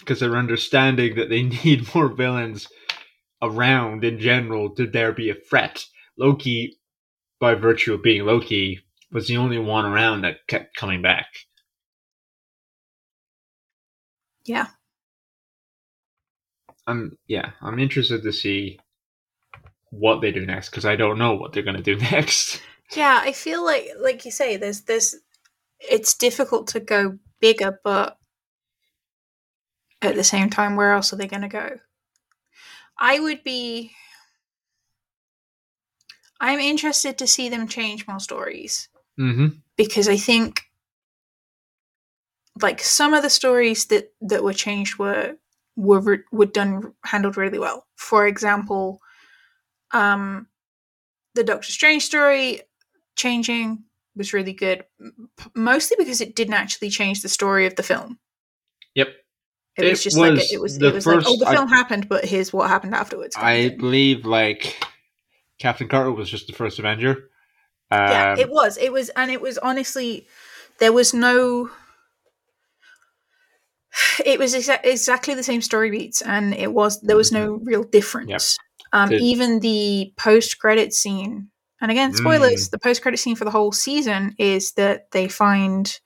because 0.00 0.18
they're 0.18 0.36
understanding 0.36 1.14
that 1.14 1.28
they 1.28 1.42
need 1.64 1.94
more 1.94 2.08
villains 2.08 2.66
around 3.42 4.04
in 4.04 4.18
general 4.18 4.70
to 4.70 4.86
there 4.86 5.12
be 5.12 5.30
a 5.30 5.34
threat. 5.34 5.84
Loki, 6.18 6.78
by 7.38 7.54
virtue 7.54 7.94
of 7.94 8.02
being 8.02 8.24
Loki, 8.24 8.80
was 9.12 9.28
the 9.28 9.36
only 9.36 9.58
one 9.58 9.84
around 9.84 10.22
that 10.22 10.46
kept 10.46 10.76
coming 10.76 11.02
back. 11.02 11.26
Yeah. 14.44 14.68
I'm 16.86 17.16
yeah, 17.26 17.50
I'm 17.60 17.78
interested 17.78 18.22
to 18.22 18.32
see 18.32 18.78
what 19.90 20.20
they 20.20 20.32
do 20.32 20.46
next 20.46 20.70
because 20.70 20.84
I 20.84 20.96
don't 20.96 21.18
know 21.18 21.34
what 21.34 21.52
they're 21.52 21.62
gonna 21.62 21.82
do 21.82 21.96
next. 22.12 22.62
Yeah, 22.96 23.20
I 23.22 23.32
feel 23.32 23.64
like 23.64 23.88
like 23.98 24.24
you 24.24 24.30
say, 24.30 24.56
there's 24.56 24.82
there's 24.82 25.14
it's 25.78 26.14
difficult 26.14 26.68
to 26.68 26.80
go 26.80 27.18
bigger, 27.40 27.78
but 27.84 28.18
at 30.02 30.14
the 30.14 30.24
same 30.24 30.50
time, 30.50 30.76
where 30.76 30.92
else 30.92 31.12
are 31.12 31.16
they 31.16 31.28
gonna 31.28 31.48
go? 31.48 31.78
I 33.00 33.18
would 33.18 33.42
be 33.42 33.92
I'm 36.40 36.58
interested 36.60 37.18
to 37.18 37.26
see 37.26 37.48
them 37.48 37.68
change 37.68 38.06
more 38.06 38.20
stories 38.20 38.88
Mm-hmm. 39.18 39.48
because 39.76 40.08
I 40.08 40.16
think 40.16 40.62
like 42.62 42.80
some 42.80 43.12
of 43.12 43.22
the 43.22 43.28
stories 43.28 43.86
that 43.86 44.12
that 44.22 44.42
were 44.42 44.54
changed 44.54 44.98
were 44.98 45.36
were 45.76 46.24
were 46.32 46.46
done 46.46 46.94
handled 47.04 47.36
really 47.36 47.58
well. 47.58 47.86
For 47.96 48.26
example, 48.26 49.00
um, 49.92 50.46
the 51.34 51.44
Doctor 51.44 51.70
Strange 51.70 52.04
story 52.04 52.62
changing 53.16 53.84
was 54.16 54.32
really 54.32 54.52
good, 54.54 54.84
mostly 55.54 55.96
because 55.98 56.20
it 56.20 56.34
didn't 56.34 56.54
actually 56.54 56.90
change 56.90 57.20
the 57.22 57.28
story 57.28 57.66
of 57.66 57.76
the 57.76 57.82
film. 57.82 58.18
Yep. 58.94 59.08
It, 59.76 59.88
was 59.88 60.02
just 60.02 60.16
like 60.16 60.32
was 60.32 60.50
a, 60.50 60.54
it 60.54 60.60
was 60.60 60.78
the 60.78 60.88
it 60.88 60.94
was 60.94 61.06
like 61.06 61.16
oh 61.16 61.20
first- 61.20 61.40
the 61.40 61.46
I- 61.48 61.54
film 61.54 61.68
happened, 61.68 62.08
but 62.08 62.24
here's 62.24 62.52
what 62.52 62.68
happened 62.68 62.94
afterwards. 62.94 63.36
I 63.36 63.68
thing. 63.68 63.78
believe 63.78 64.26
like 64.26 64.84
Captain 65.58 65.88
Carter 65.88 66.12
was 66.12 66.28
just 66.30 66.46
the 66.46 66.52
first 66.52 66.78
Avenger. 66.78 67.28
Um, 67.92 68.00
yeah, 68.10 68.36
it 68.38 68.50
was. 68.50 68.76
It 68.78 68.92
was, 68.92 69.08
and 69.10 69.30
it 69.30 69.40
was 69.40 69.58
honestly, 69.58 70.26
there 70.78 70.92
was 70.92 71.12
no. 71.14 71.70
It 74.24 74.38
was 74.38 74.54
exa- 74.54 74.84
exactly 74.84 75.34
the 75.34 75.42
same 75.42 75.62
story 75.62 75.90
beats, 75.90 76.22
and 76.22 76.54
it 76.54 76.72
was 76.72 77.00
there 77.00 77.16
was 77.16 77.32
no 77.32 77.54
real 77.64 77.82
difference. 77.82 78.56
Um, 78.92 79.08
The- 79.08 79.16
even 79.16 79.60
the 79.60 80.12
post 80.16 80.58
credit 80.60 80.92
scene, 80.94 81.50
and 81.80 81.90
again, 81.90 82.14
spoilers. 82.14 82.68
The 82.68 82.78
post 82.78 83.02
credit 83.02 83.18
scene 83.18 83.34
for 83.36 83.44
the 83.44 83.50
whole 83.50 83.72
season 83.72 84.34
is 84.38 84.72
that 84.72 85.10
they 85.10 85.26
find 85.28 85.98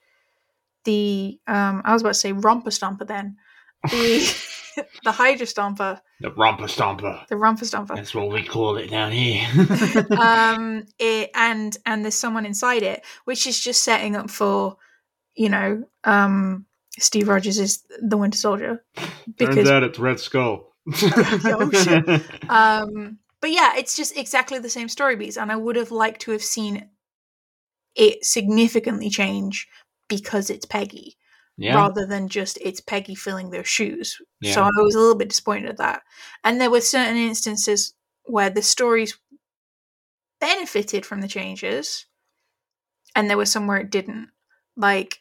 the. 0.85 1.39
Um, 1.47 1.83
I 1.85 1.93
was 1.93 2.01
about 2.03 2.15
to 2.15 2.21
say 2.21 2.33
romper 2.33 2.71
stomper. 2.71 3.07
Then 3.07 3.37
the 3.91 4.45
the 5.05 5.13
Hydra 5.13 5.47
stomper, 5.47 6.01
the 6.21 6.31
Romper 6.31 6.65
Stomper. 6.65 7.27
the 7.29 7.37
romper 7.37 7.65
stomper. 7.65 7.95
That's 7.97 8.15
what 8.15 8.31
we 8.31 8.43
call 8.43 8.77
it 8.77 8.91
down 8.91 9.13
here. 9.13 9.47
um 10.19 10.85
it, 10.99 11.31
and 11.35 11.77
and 11.87 12.05
there's 12.05 12.15
someone 12.15 12.47
inside 12.47 12.83
it 12.83 13.05
which 13.25 13.47
is 13.47 13.61
just 13.61 13.83
setting 13.83 14.17
up 14.17 14.31
for 14.31 14.77
you 15.35 15.49
know 15.49 15.85
um 16.05 16.67
steve 16.99 17.29
rogers 17.29 17.59
is 17.59 17.85
the 18.01 18.17
winter 18.17 18.39
soldier 18.39 18.85
Turns 18.97 19.11
because 19.37 19.71
out 19.71 19.83
it's 19.83 19.99
Red 19.99 20.21
Skull. 20.21 20.73
Oh, 20.87 21.71
shit. 21.73 22.07
um 22.51 23.19
but 23.41 23.51
yeah 23.51 23.75
it's 23.77 23.97
just 23.97 24.17
exactly 24.17 24.59
the 24.59 24.69
same 24.69 24.89
story 24.89 25.17
beats 25.17 25.37
and 25.37 25.51
i 25.51 25.57
would 25.57 25.77
have 25.77 25.91
liked 25.91 26.21
to 26.23 26.31
have 26.31 26.43
seen 26.43 26.89
it 27.97 28.25
significantly 28.25 29.09
change 29.09 29.67
because 30.09 30.51
it's 30.51 30.67
peggy 30.67 31.17
yeah. 31.57 31.75
rather 31.77 32.07
than 32.07 32.29
just 32.29 32.59
it's 32.61 32.81
Peggy 32.81 33.15
filling 33.15 33.51
their 33.51 33.65
shoes. 33.65 34.17
So 34.43 34.63
I 34.63 34.71
was 34.83 34.95
a 34.95 34.99
little 34.99 35.15
bit 35.15 35.29
disappointed 35.31 35.69
at 35.71 35.77
that. 35.79 36.03
And 36.43 36.61
there 36.61 36.71
were 36.71 36.81
certain 36.81 37.17
instances 37.17 37.95
where 38.25 38.51
the 38.51 38.63
stories 38.63 39.19
benefited 40.41 41.07
from 41.07 41.21
the 41.21 41.29
changes, 41.29 42.07
and 43.17 43.31
there 43.31 43.37
were 43.37 43.47
some 43.47 43.67
where 43.67 43.79
it 43.79 43.91
didn't. 43.91 44.29
Like 44.77 45.21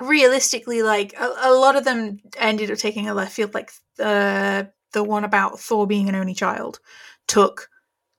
realistically, 0.00 0.82
like 0.82 1.14
a, 1.18 1.32
a 1.42 1.52
lot 1.52 1.76
of 1.76 1.84
them 1.84 2.20
ended 2.38 2.70
up 2.70 2.78
taking 2.78 3.08
a 3.08 3.14
left 3.14 3.32
field. 3.32 3.54
Like 3.54 3.70
the 3.96 4.70
the 4.92 5.04
one 5.04 5.24
about 5.24 5.60
Thor 5.60 5.86
being 5.86 6.08
an 6.08 6.14
only 6.16 6.34
child 6.34 6.80
took 7.28 7.68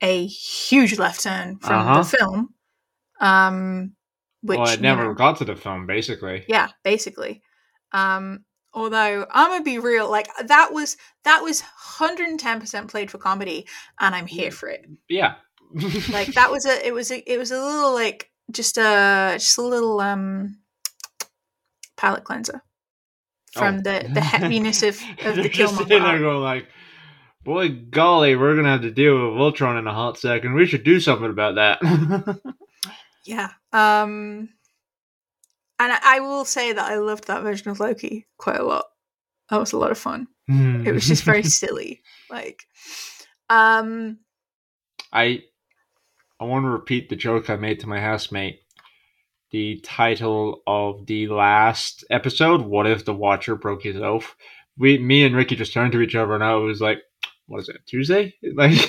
a 0.02 0.26
huge 0.28 0.98
left 0.98 1.24
turn 1.24 1.58
from 1.60 1.74
Uh-huh. 1.88 2.04
the 2.04 2.18
film. 2.18 2.54
Um, 3.20 3.96
which 4.42 4.58
well, 4.60 4.68
it 4.70 4.78
you 4.78 4.82
never 4.82 5.04
know- 5.06 5.14
got 5.14 5.38
to 5.38 5.46
the 5.46 5.56
film, 5.56 5.86
basically. 5.86 6.44
yeah 6.48 6.70
basically 6.84 7.42
um 7.94 8.44
although 8.74 9.26
i'm 9.32 9.50
gonna 9.50 9.64
be 9.64 9.80
real 9.80 10.10
like 10.10 10.28
that 10.48 10.72
was 10.72 10.96
that 11.26 11.42
was 11.44 11.62
110% 11.98 12.88
played 12.88 13.12
for 13.12 13.18
comedy 13.18 13.68
and 14.00 14.16
i'm 14.16 14.26
here 14.28 14.50
for 14.52 14.70
it 14.70 14.86
Yeah. 15.10 15.36
like 16.12 16.28
that 16.36 16.50
was 16.52 16.66
a 16.66 16.86
it 16.88 16.94
was 16.94 17.12
a 17.12 17.20
it 17.32 17.38
was 17.38 17.52
a 17.52 17.62
little 17.62 17.94
like 17.94 18.30
just 18.52 18.78
a 18.78 19.34
just 19.38 19.58
a 19.58 19.62
little 19.62 20.00
um 20.00 20.58
palate 21.98 22.24
cleanser 22.24 22.62
from 23.54 23.76
Oh. 23.76 23.82
the 23.82 24.10
the 24.14 24.22
heaviness 24.22 24.82
of 24.84 24.96
of 25.26 25.36
They're 25.36 25.44
the 25.44 25.50
just 25.50 25.74
sitting 25.78 25.90
there 25.90 26.00
killmonger 26.00 26.20
going 26.22 26.42
like, 26.42 26.68
"Boy, 27.44 27.70
golly, 27.70 28.36
we're 28.38 28.56
gonna 28.56 28.70
have 28.72 28.82
to 28.84 28.92
deal 28.92 29.32
with 29.32 29.40
Ultron 29.42 29.76
in 29.78 29.88
a 29.88 29.94
hot 29.94 30.18
second. 30.18 30.54
We 30.54 30.66
should 30.66 30.84
do 30.86 31.00
something 31.02 31.30
about 31.30 31.56
that." 31.56 31.80
yeah 33.26 33.50
um 33.74 34.50
and 35.80 35.92
I, 35.92 36.00
I 36.04 36.20
will 36.22 36.46
say 36.46 36.74
that 36.74 36.92
i 36.92 36.98
loved 36.98 37.28
that 37.28 37.44
version 37.44 37.70
of 37.70 37.80
loki 37.80 38.28
quite 38.38 38.60
a 38.60 38.64
lot 38.64 38.86
that 39.50 39.60
was 39.60 39.74
a 39.74 39.78
lot 39.78 39.92
of 39.92 39.98
fun 39.98 40.28
it 40.48 40.92
was 40.92 41.08
just 41.08 41.24
very 41.24 41.44
silly 41.62 42.02
like 42.30 42.64
um 43.50 44.20
I 45.12 45.44
I 46.40 46.46
want 46.46 46.66
to 46.66 46.70
repeat 46.70 47.10
the 47.10 47.16
joke 47.16 47.50
I 47.50 47.56
made 47.56 47.80
to 47.82 47.88
my 47.88 48.00
housemate. 48.00 48.62
The 49.52 49.80
title 49.84 50.62
of 50.66 51.06
the 51.06 51.28
last 51.28 52.06
episode, 52.10 52.62
"What 52.62 52.88
if 52.88 53.04
the 53.04 53.14
Watcher 53.14 53.56
broke 53.56 53.84
his 53.84 53.98
oath?" 53.98 54.36
We, 54.78 54.98
me 54.98 55.26
and 55.26 55.36
Ricky 55.36 55.56
just 55.56 55.74
turned 55.74 55.92
to 55.92 56.02
each 56.02 56.16
other, 56.16 56.34
and 56.34 56.44
I 56.44 56.56
was 56.56 56.80
like, 56.80 57.00
"What 57.48 57.60
is 57.60 57.70
it? 57.70 57.82
Tuesday?" 57.86 58.34
Like, 58.56 58.72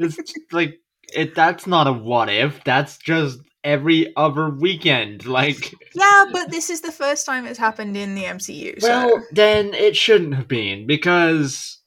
it's 0.00 0.34
like 0.52 0.80
it. 1.14 1.34
That's 1.34 1.66
not 1.66 1.86
a 1.86 1.92
what 1.92 2.28
if. 2.28 2.62
That's 2.64 2.96
just 2.98 3.40
every 3.64 4.14
other 4.16 4.48
weekend. 4.48 5.26
Like, 5.26 5.74
Yeah, 5.94 6.26
but 6.32 6.50
this 6.50 6.70
is 6.70 6.80
the 6.80 6.92
first 6.92 7.26
time 7.26 7.46
it's 7.46 7.58
happened 7.58 7.96
in 7.96 8.14
the 8.14 8.24
MCU. 8.24 8.80
So. 8.80 8.88
well, 8.88 9.24
then 9.32 9.74
it 9.74 9.96
shouldn't 9.96 10.34
have 10.34 10.48
been 10.48 10.86
because 10.86 11.80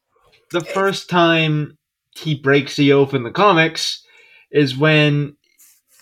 the 0.51 0.61
first 0.61 1.09
time 1.09 1.77
he 2.15 2.35
breaks 2.35 2.75
the 2.75 2.91
oath 2.91 3.13
in 3.13 3.23
the 3.23 3.31
comics 3.31 4.03
is 4.51 4.77
when 4.77 5.35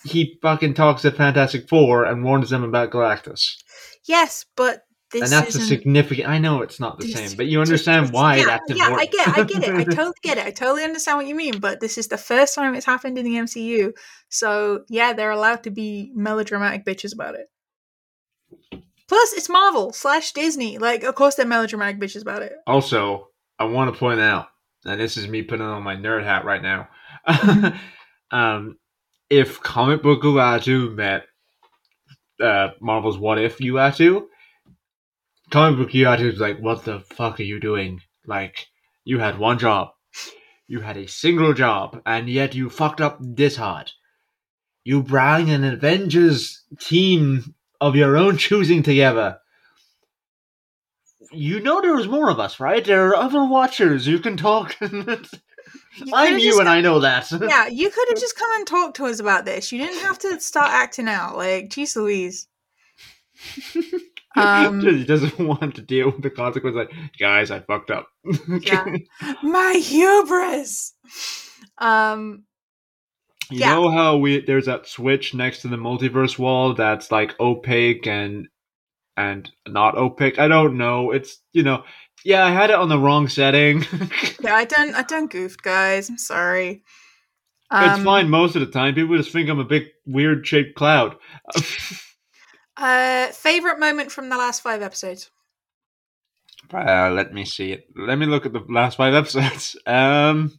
he 0.03 0.38
fucking 0.41 0.74
talks 0.74 1.01
to 1.03 1.12
Fantastic 1.12 1.67
Four 1.67 2.05
and 2.05 2.24
warns 2.24 2.50
them 2.50 2.63
about 2.63 2.91
Galactus. 2.91 3.55
yes, 4.05 4.45
but 4.55 4.87
this 5.12 5.22
and 5.24 5.32
that's 5.32 5.56
a 5.56 5.62
significant. 5.62 6.28
I 6.28 6.38
know 6.38 6.62
it's 6.62 6.80
not 6.80 7.00
the 7.00 7.08
same, 7.08 7.38
but 7.38 7.46
you 7.46 7.62
understand 7.62 8.12
why 8.12 8.38
yeah, 8.38 8.46
that's 8.46 8.64
yeah, 8.68 8.84
I 8.84 8.88
important. 8.88 9.12
get, 9.12 9.28
I 9.28 9.44
get 9.44 9.64
it. 9.64 9.76
I 9.76 9.84
totally 9.96 10.16
get 10.22 10.38
it. 10.38 10.46
I 10.46 10.52
totally 10.52 10.84
understand 10.84 11.18
what 11.18 11.28
you 11.28 11.36
mean. 11.36 11.60
But 11.60 11.80
this 11.80 11.98
is 11.98 12.08
the 12.10 12.18
first 12.18 12.56
time 12.56 12.76
it's 12.76 12.86
happened 12.86 13.18
in 13.18 13.24
the 13.24 13.36
MCU, 13.36 13.94
so 14.30 14.84
yeah, 14.90 15.14
they're 15.14 15.32
allowed 15.32 15.64
to 15.64 15.72
be 15.72 16.12
melodramatic 16.14 16.86
bitches 16.86 17.14
about 17.14 17.36
it. 17.36 17.48
Plus, 19.08 19.34
it's 19.34 19.48
Marvel 19.48 19.94
slash 19.94 20.34
Disney. 20.34 20.78
Like, 20.78 21.04
of 21.04 21.16
course, 21.16 21.36
they're 21.36 21.46
melodramatic 21.46 22.00
bitches 22.00 22.22
about 22.22 22.42
it. 22.42 22.54
Also, 22.66 23.30
I 23.58 23.64
want 23.66 23.94
to 23.94 23.98
point 23.98 24.20
out, 24.20 24.48
and 24.84 25.00
this 25.00 25.16
is 25.16 25.28
me 25.28 25.42
putting 25.42 25.66
on 25.66 25.84
my 25.84 25.96
nerd 25.96 26.24
hat 26.26 26.44
right 26.44 26.62
now. 26.62 26.90
um, 28.32 28.78
if 29.30 29.62
comic 29.62 30.04
book 30.04 30.24
Uatu 30.24 30.94
met 30.94 31.24
uh, 32.42 32.70
Marvel's 32.82 33.18
What 33.18 33.40
If 33.40 33.58
Uatu, 33.60 34.28
comic 35.50 35.80
book 35.80 35.92
Uatu 35.92 36.34
is 36.34 36.39
like, 36.39 36.60
what 36.60 36.84
the 36.84 37.00
fuck 37.00 37.39
are 37.39 37.44
you 37.44 37.60
doing? 37.60 38.01
Like, 38.25 38.68
you 39.04 39.20
had 39.20 39.38
one 39.38 39.60
job. 39.60 39.89
You 40.68 40.82
had 40.82 40.98
a 40.98 41.08
single 41.08 41.54
job, 41.54 42.01
and 42.06 42.27
yet 42.30 42.54
you 42.54 42.70
fucked 42.70 43.00
up 43.00 43.18
this 43.22 43.56
hard. 43.56 43.92
You 44.84 45.01
brought 45.01 45.42
an 45.42 45.63
Avengers 45.63 46.63
team 46.80 47.56
of 47.80 47.96
your 47.96 48.18
own 48.18 48.38
choosing 48.38 48.84
together. 48.84 49.39
You 51.32 51.60
know 51.62 51.82
there 51.82 51.96
was 51.96 52.08
more 52.08 52.30
of 52.30 52.39
us, 52.39 52.60
right? 52.60 52.84
There 52.84 53.10
are 53.10 53.16
other 53.16 53.46
watchers. 53.46 54.08
You 54.08 54.20
can 54.20 54.38
talk. 54.38 54.75
You 55.98 56.12
I'm 56.13 56.38
you, 56.38 56.60
and 56.60 56.70
I 56.70 56.82
know 56.82 57.00
that. 57.00 57.32
yeah, 57.42 57.68
you 57.68 57.89
could 57.89 58.08
have 58.10 58.20
just 58.20 58.38
come 58.38 58.50
and 58.56 58.68
talked 58.68 58.98
to 58.98 59.06
us 59.06 59.20
about 59.20 59.46
this. 59.46 59.72
You 59.72 59.80
didn't 59.80 60.01
have 60.01 60.20
to 60.20 60.39
start 60.39 60.70
acting 60.70 61.08
out. 61.08 61.36
Like, 61.36 61.70
geez 61.70 61.96
Louise. 61.96 62.48
Um, 64.38 64.79
he 64.82 65.03
doesn't 65.06 65.39
want 65.39 65.75
to 65.75 65.82
deal 65.82 66.08
with 66.12 66.22
the 66.22 66.29
consequence. 66.29 66.75
Like, 66.75 66.91
guys, 67.20 67.51
I 67.51 67.60
fucked 67.62 67.91
up. 67.91 68.08
Yeah. 68.62 68.86
My 69.44 69.74
hubris. 69.74 70.94
Um, 71.77 72.44
you 73.50 73.60
Yeah. 73.60 73.75
know 73.75 73.89
how 73.89 74.17
we 74.17 74.41
there's 74.41 74.65
that 74.65 74.88
switch 74.88 75.34
next 75.34 75.62
to 75.62 75.67
the 75.70 75.77
multiverse 75.77 76.38
wall 76.38 76.74
that's 76.74 77.12
like 77.12 77.39
opaque 77.39 78.08
and 78.08 78.48
and 79.15 79.50
not 79.67 79.98
opaque. 79.98 80.39
I 80.39 80.48
don't 80.48 80.77
know. 80.77 81.12
It's 81.12 81.38
you 81.53 81.63
know, 81.63 81.84
yeah, 82.25 82.46
I 82.46 82.51
had 82.51 82.70
it 82.70 82.75
on 82.75 82.89
the 82.89 83.00
wrong 83.00 83.27
setting. 83.29 83.86
yeah, 84.41 84.56
I 84.56 84.65
done 84.65 84.94
I 84.96 85.03
done 85.03 85.27
goofed, 85.27 85.62
guys. 85.63 86.10
I'm 86.10 86.17
sorry. 86.17 86.84
it's 87.79 88.00
Um, 88.00 88.03
fine 88.03 88.29
most 88.29 88.56
of 88.56 88.62
the 88.62 88.67
time. 88.72 88.96
People 88.96 89.17
just 89.17 89.32
think 89.32 89.50
I'm 89.50 89.60
a 89.60 89.63
big 89.65 89.86
weird 90.06 90.46
shaped 90.46 90.75
cloud. 90.75 91.15
Uh, 92.77 93.27
favorite 93.27 93.79
moment 93.79 94.12
from 94.12 94.29
the 94.29 94.38
last 94.38 94.62
five 94.62 94.81
episodes. 94.81 95.31
Uh, 96.72 97.10
let 97.12 97.34
me 97.34 97.46
see 97.46 97.72
it. 97.72 97.88
Let 97.96 98.17
me 98.17 98.25
look 98.25 98.46
at 98.46 98.53
the 98.53 98.63
last 98.69 98.98
five 98.98 99.13
episodes. 99.13 99.75
Um, 99.88 100.51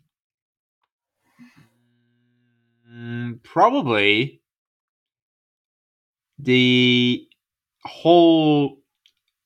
mm, 2.91 3.43
probably 3.43 4.41
the 6.39 7.27
whole, 7.85 8.79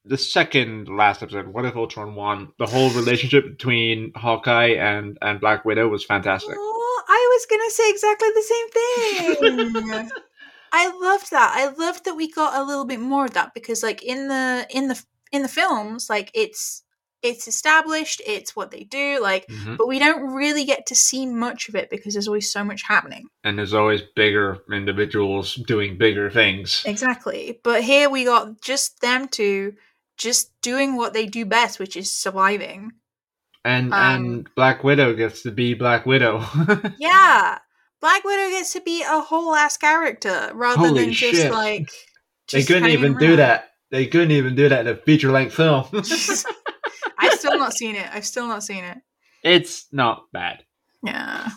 the 0.04 0.18
second 0.18 0.88
last 0.88 1.22
episode. 1.22 1.48
What 1.48 1.64
if 1.64 1.76
Ultron 1.76 2.14
won? 2.14 2.52
The 2.58 2.66
whole 2.66 2.90
relationship 2.90 3.44
between 3.44 4.12
Hawkeye 4.14 4.74
and 4.74 5.18
and 5.20 5.40
Black 5.40 5.64
Widow 5.64 5.88
was 5.88 6.04
fantastic. 6.04 6.56
Oh, 6.58 7.02
I 7.08 7.28
was 7.32 7.46
gonna 7.46 7.70
say 7.70 7.90
exactly 7.90 8.28
the 8.34 8.42
same 8.42 10.04
thing. 10.04 10.10
I 10.72 10.88
loved 10.90 11.30
that. 11.30 11.52
I 11.54 11.68
loved 11.68 12.04
that 12.06 12.14
we 12.16 12.30
got 12.30 12.58
a 12.58 12.64
little 12.64 12.84
bit 12.86 13.00
more 13.00 13.24
of 13.26 13.34
that 13.34 13.52
because, 13.54 13.82
like 13.82 14.02
in 14.02 14.28
the 14.28 14.66
in 14.70 14.88
the 14.88 15.02
in 15.30 15.42
the 15.42 15.48
films, 15.48 16.08
like 16.10 16.30
it's 16.34 16.82
it's 17.22 17.46
established, 17.46 18.20
it's 18.26 18.56
what 18.56 18.72
they 18.72 18.82
do, 18.82 19.20
like, 19.22 19.46
Mhm. 19.46 19.76
but 19.76 19.86
we 19.86 20.00
don't 20.00 20.32
really 20.34 20.64
get 20.64 20.86
to 20.86 20.94
see 20.96 21.24
much 21.24 21.68
of 21.68 21.76
it 21.76 21.88
because 21.88 22.14
there's 22.14 22.26
always 22.26 22.50
so 22.50 22.64
much 22.64 22.82
happening. 22.82 23.28
And 23.44 23.56
there's 23.56 23.74
always 23.74 24.02
bigger 24.16 24.58
individuals 24.72 25.54
doing 25.54 25.96
bigger 25.98 26.30
things. 26.30 26.82
Exactly. 26.84 27.60
But 27.62 27.84
here 27.84 28.10
we 28.10 28.24
got 28.24 28.60
just 28.60 29.00
them 29.02 29.28
two 29.28 29.74
just 30.18 30.50
doing 30.62 30.96
what 30.96 31.12
they 31.12 31.26
do 31.26 31.44
best, 31.44 31.78
which 31.78 31.96
is 31.96 32.12
surviving. 32.12 32.90
And 33.64 33.94
Um, 33.94 34.00
and 34.24 34.48
Black 34.56 34.82
Widow 34.82 35.14
gets 35.14 35.42
to 35.42 35.52
be 35.52 35.74
Black 35.74 36.04
Widow. 36.06 36.44
Yeah. 36.98 37.58
Black 38.02 38.24
Widow 38.24 38.50
gets 38.50 38.72
to 38.72 38.80
be 38.80 39.02
a 39.02 39.20
whole 39.20 39.54
ass 39.54 39.76
character 39.78 40.50
rather 40.54 40.88
Holy 40.88 41.04
than 41.04 41.12
just 41.12 41.34
shit. 41.40 41.52
like. 41.52 41.88
they 42.50 42.64
couldn't 42.64 42.90
even 42.90 43.16
do 43.16 43.36
that. 43.36 43.70
They 43.90 44.06
couldn't 44.06 44.32
even 44.32 44.56
do 44.56 44.68
that 44.68 44.86
in 44.86 44.92
a 44.92 44.96
feature 44.96 45.30
length 45.30 45.54
film. 45.54 45.84
I've 47.18 47.38
still 47.38 47.56
not 47.58 47.72
seen 47.74 47.94
it. 47.94 48.06
I've 48.12 48.26
still 48.26 48.48
not 48.48 48.64
seen 48.64 48.82
it. 48.84 48.98
it's 49.44 49.86
not 49.92 50.24
bad. 50.32 50.64
Yeah. 51.04 51.48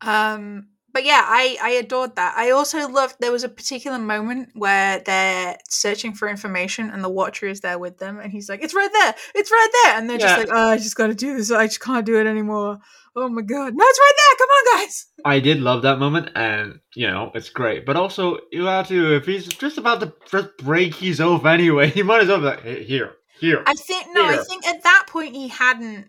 Um. 0.00 0.68
But 0.94 1.04
yeah, 1.04 1.22
I 1.26 1.58
I 1.60 1.70
adored 1.70 2.14
that. 2.14 2.34
I 2.38 2.50
also 2.50 2.88
loved 2.88 3.16
there 3.18 3.32
was 3.32 3.42
a 3.42 3.48
particular 3.48 3.98
moment 3.98 4.50
where 4.54 5.00
they're 5.00 5.58
searching 5.68 6.14
for 6.14 6.28
information 6.28 6.88
and 6.88 7.02
the 7.02 7.08
Watcher 7.08 7.48
is 7.48 7.60
there 7.62 7.80
with 7.80 7.98
them 7.98 8.20
and 8.20 8.30
he's 8.30 8.48
like, 8.48 8.62
"It's 8.62 8.74
right 8.74 8.92
there, 8.92 9.14
it's 9.34 9.50
right 9.50 9.68
there," 9.82 9.98
and 9.98 10.08
they're 10.08 10.20
Yeah. 10.20 10.26
just 10.26 10.38
like, 10.38 10.48
"Oh, 10.52 10.70
I 10.70 10.76
just 10.76 10.94
got 10.94 11.08
to 11.08 11.14
do 11.14 11.36
this. 11.36 11.50
I 11.50 11.66
just 11.66 11.80
can't 11.80 12.06
do 12.06 12.18
it 12.20 12.28
anymore." 12.28 12.78
Oh 13.16 13.28
my 13.28 13.42
god, 13.42 13.74
no, 13.74 13.84
it's 13.84 13.98
right 13.98 14.12
there. 14.16 14.36
Come 14.38 14.48
on, 14.48 14.78
guys. 14.78 15.06
I 15.24 15.40
did 15.40 15.58
love 15.60 15.82
that 15.82 15.98
moment, 15.98 16.30
and 16.36 16.78
you 16.94 17.08
know 17.08 17.32
it's 17.34 17.48
great. 17.48 17.84
But 17.84 17.96
also, 17.96 18.38
you 18.52 18.66
have 18.66 18.86
to 18.86 19.16
if 19.16 19.26
he's 19.26 19.48
just 19.48 19.78
about 19.78 19.98
to 20.00 20.52
break 20.62 20.94
his 20.94 21.20
oath 21.20 21.44
anyway, 21.44 21.92
you 21.96 22.04
might 22.04 22.22
as 22.22 22.28
well 22.28 22.38
be 22.38 22.44
like 22.44 22.62
"Hey, 22.62 22.84
here, 22.84 23.14
here. 23.40 23.64
I 23.66 23.74
think 23.74 24.06
no, 24.12 24.24
I 24.24 24.36
think 24.36 24.64
at 24.64 24.84
that 24.84 25.06
point 25.08 25.34
he 25.34 25.48
hadn't 25.48 26.06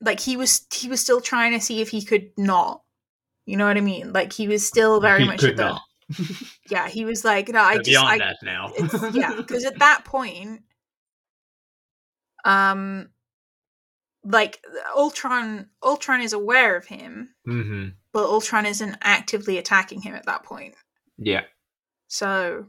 like 0.00 0.20
he 0.20 0.36
was 0.36 0.66
he 0.72 0.88
was 0.88 1.00
still 1.00 1.20
trying 1.20 1.50
to 1.52 1.60
see 1.60 1.80
if 1.80 1.88
he 1.88 2.04
could 2.04 2.30
not. 2.36 2.83
You 3.46 3.56
know 3.56 3.66
what 3.66 3.76
I 3.76 3.80
mean? 3.80 4.12
Like 4.12 4.32
he 4.32 4.48
was 4.48 4.66
still 4.66 5.00
very 5.00 5.20
He 5.20 5.26
much 5.26 5.40
could 5.40 5.56
the 5.56 5.78
yeah. 6.70 6.88
He 6.88 7.04
was 7.04 7.24
like, 7.24 7.48
no, 7.48 7.60
I 7.60 7.74
We're 7.74 7.82
just 7.82 7.90
beyond 7.90 8.08
I, 8.08 8.18
that 8.18 8.36
now. 8.42 8.72
yeah, 9.12 9.34
because 9.36 9.64
at 9.64 9.78
that 9.78 10.04
point, 10.04 10.62
um, 12.44 13.08
like 14.24 14.60
Ultron, 14.96 15.68
Ultron 15.82 16.20
is 16.20 16.32
aware 16.32 16.76
of 16.76 16.86
him, 16.86 17.34
hmm 17.44 17.88
but 18.12 18.24
Ultron 18.26 18.64
isn't 18.64 18.96
actively 19.02 19.58
attacking 19.58 20.00
him 20.00 20.14
at 20.14 20.26
that 20.26 20.44
point. 20.44 20.74
Yeah, 21.18 21.42
So, 22.06 22.66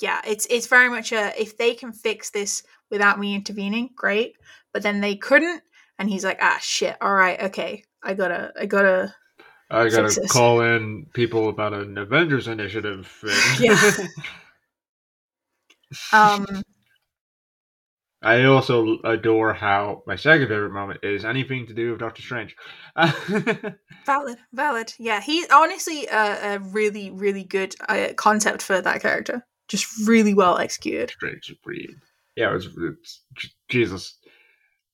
yeah, 0.00 0.20
it's 0.26 0.46
it's 0.46 0.66
very 0.68 0.88
much 0.88 1.12
a 1.12 1.38
if 1.40 1.58
they 1.58 1.74
can 1.74 1.92
fix 1.92 2.30
this 2.30 2.62
without 2.90 3.18
me 3.18 3.34
intervening, 3.34 3.90
great. 3.96 4.34
But 4.72 4.82
then 4.82 5.00
they 5.00 5.16
couldn't, 5.16 5.62
and 5.98 6.08
he's 6.08 6.24
like, 6.24 6.38
ah, 6.40 6.58
shit. 6.60 6.96
All 7.00 7.12
right, 7.14 7.40
okay, 7.44 7.84
I 8.02 8.14
gotta, 8.14 8.52
I 8.58 8.66
gotta. 8.66 9.14
I 9.70 9.88
gotta 9.88 10.20
this. 10.20 10.30
call 10.30 10.60
in 10.60 11.06
people 11.12 11.48
about 11.48 11.72
an 11.72 11.98
Avengers 11.98 12.48
initiative. 12.48 13.06
thing. 13.06 13.30
Yeah. 13.60 14.06
Um, 16.12 16.46
I 18.22 18.44
also 18.44 18.98
adore 19.04 19.52
how 19.52 20.02
my 20.06 20.16
second 20.16 20.48
favorite 20.48 20.72
moment 20.72 21.00
is 21.04 21.24
anything 21.24 21.66
to 21.66 21.74
do 21.74 21.90
with 21.92 22.00
Doctor 22.00 22.22
Strange. 22.22 22.56
valid, 24.06 24.38
valid. 24.52 24.94
Yeah, 24.98 25.20
he's 25.20 25.46
honestly 25.50 26.06
a, 26.06 26.54
a 26.54 26.58
really, 26.58 27.10
really 27.10 27.44
good 27.44 27.76
uh, 27.88 28.08
concept 28.16 28.62
for 28.62 28.80
that 28.80 29.02
character. 29.02 29.46
Just 29.68 30.08
really 30.08 30.34
well 30.34 30.58
executed. 30.58 31.10
Strange 31.10 31.44
Supreme. 31.44 32.00
Yeah, 32.36 32.50
it 32.50 32.54
was, 32.54 32.68
it's, 32.76 33.22
Jesus. 33.68 34.18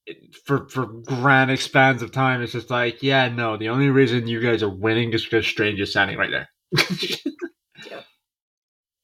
It- 0.07 0.35
for 0.45 0.69
for 0.69 0.87
grand 0.87 1.51
expanse 1.51 2.03
of 2.03 2.11
time, 2.13 2.43
it's 2.43 2.53
just 2.53 2.71
like, 2.71 3.03
yeah, 3.03 3.29
no. 3.29 3.57
The 3.57 3.69
only 3.69 3.89
reason 3.91 4.27
you 4.27 4.41
guys 4.41 4.63
are 4.63 4.69
winning 4.69 5.13
is 5.13 5.23
because 5.25 5.47
Strange 5.47 5.81
is 5.81 5.91
standing 5.91 6.19
right 6.19 6.31
there. 6.31 6.49
Yep. 7.91 8.05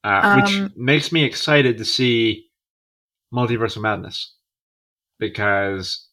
uh, 0.05 0.41
which 0.41 0.55
Um, 0.57 0.73
makes 0.77 1.11
me 1.13 1.25
excited 1.25 1.79
to 1.79 1.85
see 1.85 2.47
Multiverse 3.35 3.77
of 3.77 3.83
Madness 3.83 4.35
because 5.19 6.09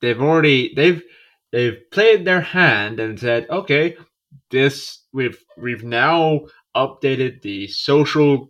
they've 0.00 0.20
already 0.20 0.74
they've 0.74 1.02
they've 1.52 1.78
played 1.92 2.24
their 2.24 2.40
hand 2.40 3.00
and 3.00 3.18
said, 3.18 3.46
okay, 3.50 3.96
this 4.50 5.04
we've 5.12 5.42
we've 5.56 5.84
now 5.84 6.40
updated 6.76 7.42
the 7.42 7.66
social 7.68 8.48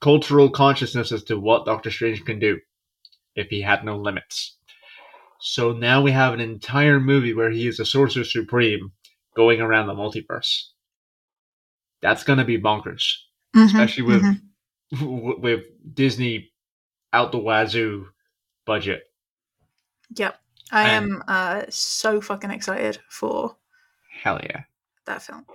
cultural 0.00 0.48
consciousness 0.50 1.12
as 1.12 1.24
to 1.24 1.38
what 1.38 1.66
Doctor 1.66 1.90
Strange 1.90 2.24
can 2.24 2.38
do 2.38 2.58
if 3.34 3.48
he 3.48 3.60
had 3.60 3.84
no 3.84 3.96
limits. 3.96 4.56
So 5.42 5.72
now 5.72 6.02
we 6.02 6.10
have 6.12 6.34
an 6.34 6.40
entire 6.40 7.00
movie 7.00 7.34
where 7.34 7.50
he 7.50 7.66
is 7.66 7.80
a 7.80 7.84
sorcerer 7.86 8.24
supreme 8.24 8.92
going 9.34 9.60
around 9.60 9.86
the 9.86 9.94
multiverse. 9.94 10.68
That's 12.02 12.24
gonna 12.24 12.44
be 12.44 12.58
bonkers, 12.58 13.04
Mhm, 13.54 13.66
especially 13.66 14.02
with 14.04 14.22
mhm. 14.22 15.40
with 15.40 15.64
Disney 15.94 16.52
out 17.12 17.32
the 17.32 17.38
wazoo 17.38 18.08
budget. 18.66 19.02
Yep, 20.16 20.40
I 20.72 20.88
and- 20.88 21.12
am 21.12 21.24
uh, 21.28 21.62
so 21.68 22.20
fucking 22.20 22.50
excited 22.50 22.98
for 23.08 23.56
Hell 24.22 24.40
yeah! 24.42 24.64
that 25.06 25.22
film. 25.22 25.46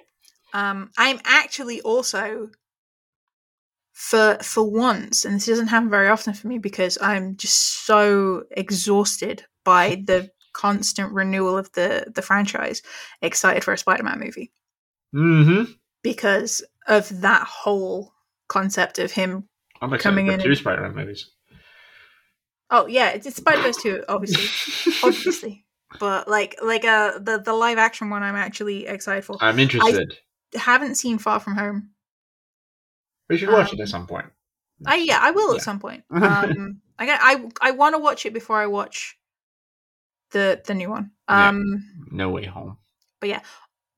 Um, 0.54 0.92
I'm 0.98 1.20
actually 1.26 1.82
also 1.82 2.50
for 3.94 4.38
for 4.42 4.64
once, 4.70 5.26
and 5.26 5.36
this 5.36 5.46
doesn't 5.46 5.68
happen 5.68 5.90
very 5.90 6.10
often 6.10 6.34
for 6.34 6.48
me 6.48 6.58
because 6.58 6.98
I'm 7.02 7.36
just 7.38 7.86
so 7.86 8.46
exhausted 8.52 9.46
by 9.66 10.02
the 10.06 10.30
constant 10.54 11.12
renewal 11.12 11.58
of 11.58 11.70
the 11.74 12.06
the 12.16 12.22
franchise. 12.22 12.82
Excited 13.22 13.64
for 13.66 13.74
a 13.74 13.78
Spider-Man 13.78 14.20
movie 14.20 14.54
Mm-hmm. 15.14 15.72
because 16.02 16.64
of 16.88 17.22
that 17.22 17.44
whole 17.46 18.14
concept 18.48 19.00
of 19.00 19.12
him. 19.12 19.48
I'm 19.82 19.94
excited 19.94 20.04
Coming 20.04 20.28
for 20.28 20.34
in 20.34 20.40
two 20.40 20.50
and- 20.50 20.58
Spider-Man 20.58 20.96
movies. 20.96 21.30
Oh 22.72 22.88
yeah, 22.88 23.10
it's, 23.10 23.28
it's 23.28 23.38
Spider-Verse 23.38 23.78
too, 23.78 24.04
obviously, 24.10 24.94
obviously, 25.04 25.66
but 26.00 26.28
like 26.28 26.56
like 26.64 26.84
uh 26.84 27.20
the 27.20 27.38
the 27.40 27.54
live 27.54 27.78
action 27.78 28.10
one, 28.10 28.24
I'm 28.24 28.36
actually 28.36 28.88
excited 28.88 29.24
for. 29.24 29.38
I'm 29.42 29.60
interested. 29.60 30.18
haven't 30.56 30.96
seen 30.96 31.18
Far 31.20 31.40
From 31.40 31.56
Home. 31.58 31.90
we 33.30 33.38
should 33.38 33.50
watch 33.52 33.72
it 33.72 33.80
um, 33.80 33.82
at 33.84 33.90
some 33.90 34.08
point. 34.08 34.26
I 34.86 34.96
yeah, 34.96 35.20
I 35.22 35.32
will 35.32 35.52
Yeah. 35.52 35.58
at 35.58 35.62
some 35.64 35.80
point. 35.80 36.04
Um, 36.12 36.82
I 36.98 37.06
got- 37.06 37.20
I 37.22 37.46
I 37.62 37.72
want 37.72 37.94
to 37.96 38.00
watch 38.00 38.26
it 38.26 38.34
before 38.34 38.58
I 38.60 38.66
watch 38.68 39.18
the 40.32 40.62
the 40.66 40.74
new 40.74 40.90
one. 40.90 41.12
Yeah. 41.30 41.50
Um, 41.50 41.84
No 42.12 42.30
Way 42.30 42.46
Home. 42.46 42.78
But 43.20 43.30
yeah, 43.30 43.42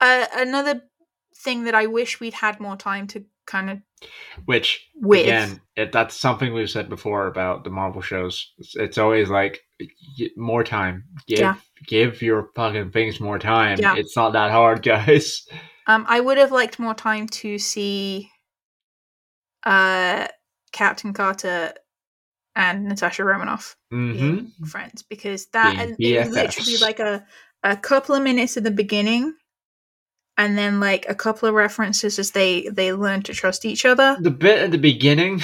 uh, 0.02 0.26
another 0.36 0.82
thing 1.36 1.66
that 1.66 1.76
I 1.76 1.86
wish 1.86 2.20
we'd 2.20 2.34
had 2.34 2.60
more 2.60 2.76
time 2.78 3.08
to 3.08 3.26
kind 3.46 3.70
of 3.70 3.78
Which 4.46 4.90
with. 4.96 5.22
again, 5.22 5.62
it, 5.76 5.92
that's 5.92 6.16
something 6.16 6.54
we've 6.54 6.70
said 6.70 6.90
before 6.90 7.28
about 7.28 7.64
the 7.64 7.70
Marvel 7.70 8.02
shows. 8.02 8.54
It's, 8.58 8.76
it's 8.76 8.98
always 8.98 9.30
like 9.30 9.60
more 10.36 10.64
time. 10.64 11.06
Give 11.28 11.40
Yeah. 11.40 11.56
give 11.86 12.22
your 12.22 12.50
fucking 12.56 12.92
things 12.92 13.20
more 13.20 13.40
time. 13.40 13.80
Yeah. 13.80 13.96
It's 13.96 14.16
not 14.16 14.34
that 14.34 14.52
hard, 14.52 14.82
guys. 14.84 15.48
Um, 15.88 16.06
I 16.10 16.20
would 16.20 16.38
have 16.38 16.52
liked 16.52 16.80
more 16.80 16.94
time 16.94 17.28
to 17.28 17.58
see, 17.58 18.30
uh, 19.66 20.28
Captain 20.74 21.14
Carter 21.14 21.74
and 22.58 22.86
Natasha 22.86 23.24
Romanoff 23.24 23.78
hmm 23.92 24.40
friends 24.66 25.04
because 25.04 25.46
that 25.54 25.78
and 25.78 25.96
literally 26.00 26.78
like 26.82 27.00
a 27.00 27.24
a 27.64 27.78
couple 27.78 28.16
of 28.16 28.24
minutes 28.24 28.58
in 28.58 28.64
the 28.64 28.72
beginning, 28.72 29.34
and 30.38 30.58
then 30.58 30.80
like 30.80 31.06
a 31.08 31.16
couple 31.16 31.48
of 31.48 31.56
references 31.56 32.20
as 32.20 32.32
they 32.32 32.68
they 32.70 32.92
learn 32.92 33.22
to 33.24 33.34
trust 33.34 33.64
each 33.64 33.86
other. 33.86 34.18
The 34.20 34.32
bit 34.32 34.60
at 34.60 34.72
the 34.72 34.78
beginning. 34.78 35.42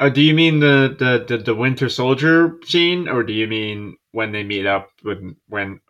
Uh, 0.00 0.08
do 0.08 0.20
you 0.20 0.34
mean 0.34 0.58
the, 0.58 0.96
the, 0.98 1.24
the, 1.36 1.42
the 1.44 1.54
Winter 1.54 1.88
Soldier 1.88 2.58
scene, 2.64 3.08
or 3.08 3.22
do 3.22 3.32
you 3.32 3.46
mean 3.46 3.96
when 4.10 4.32
they 4.32 4.42
meet 4.42 4.66
up 4.66 4.90
when 5.02 5.36
when 5.48 5.80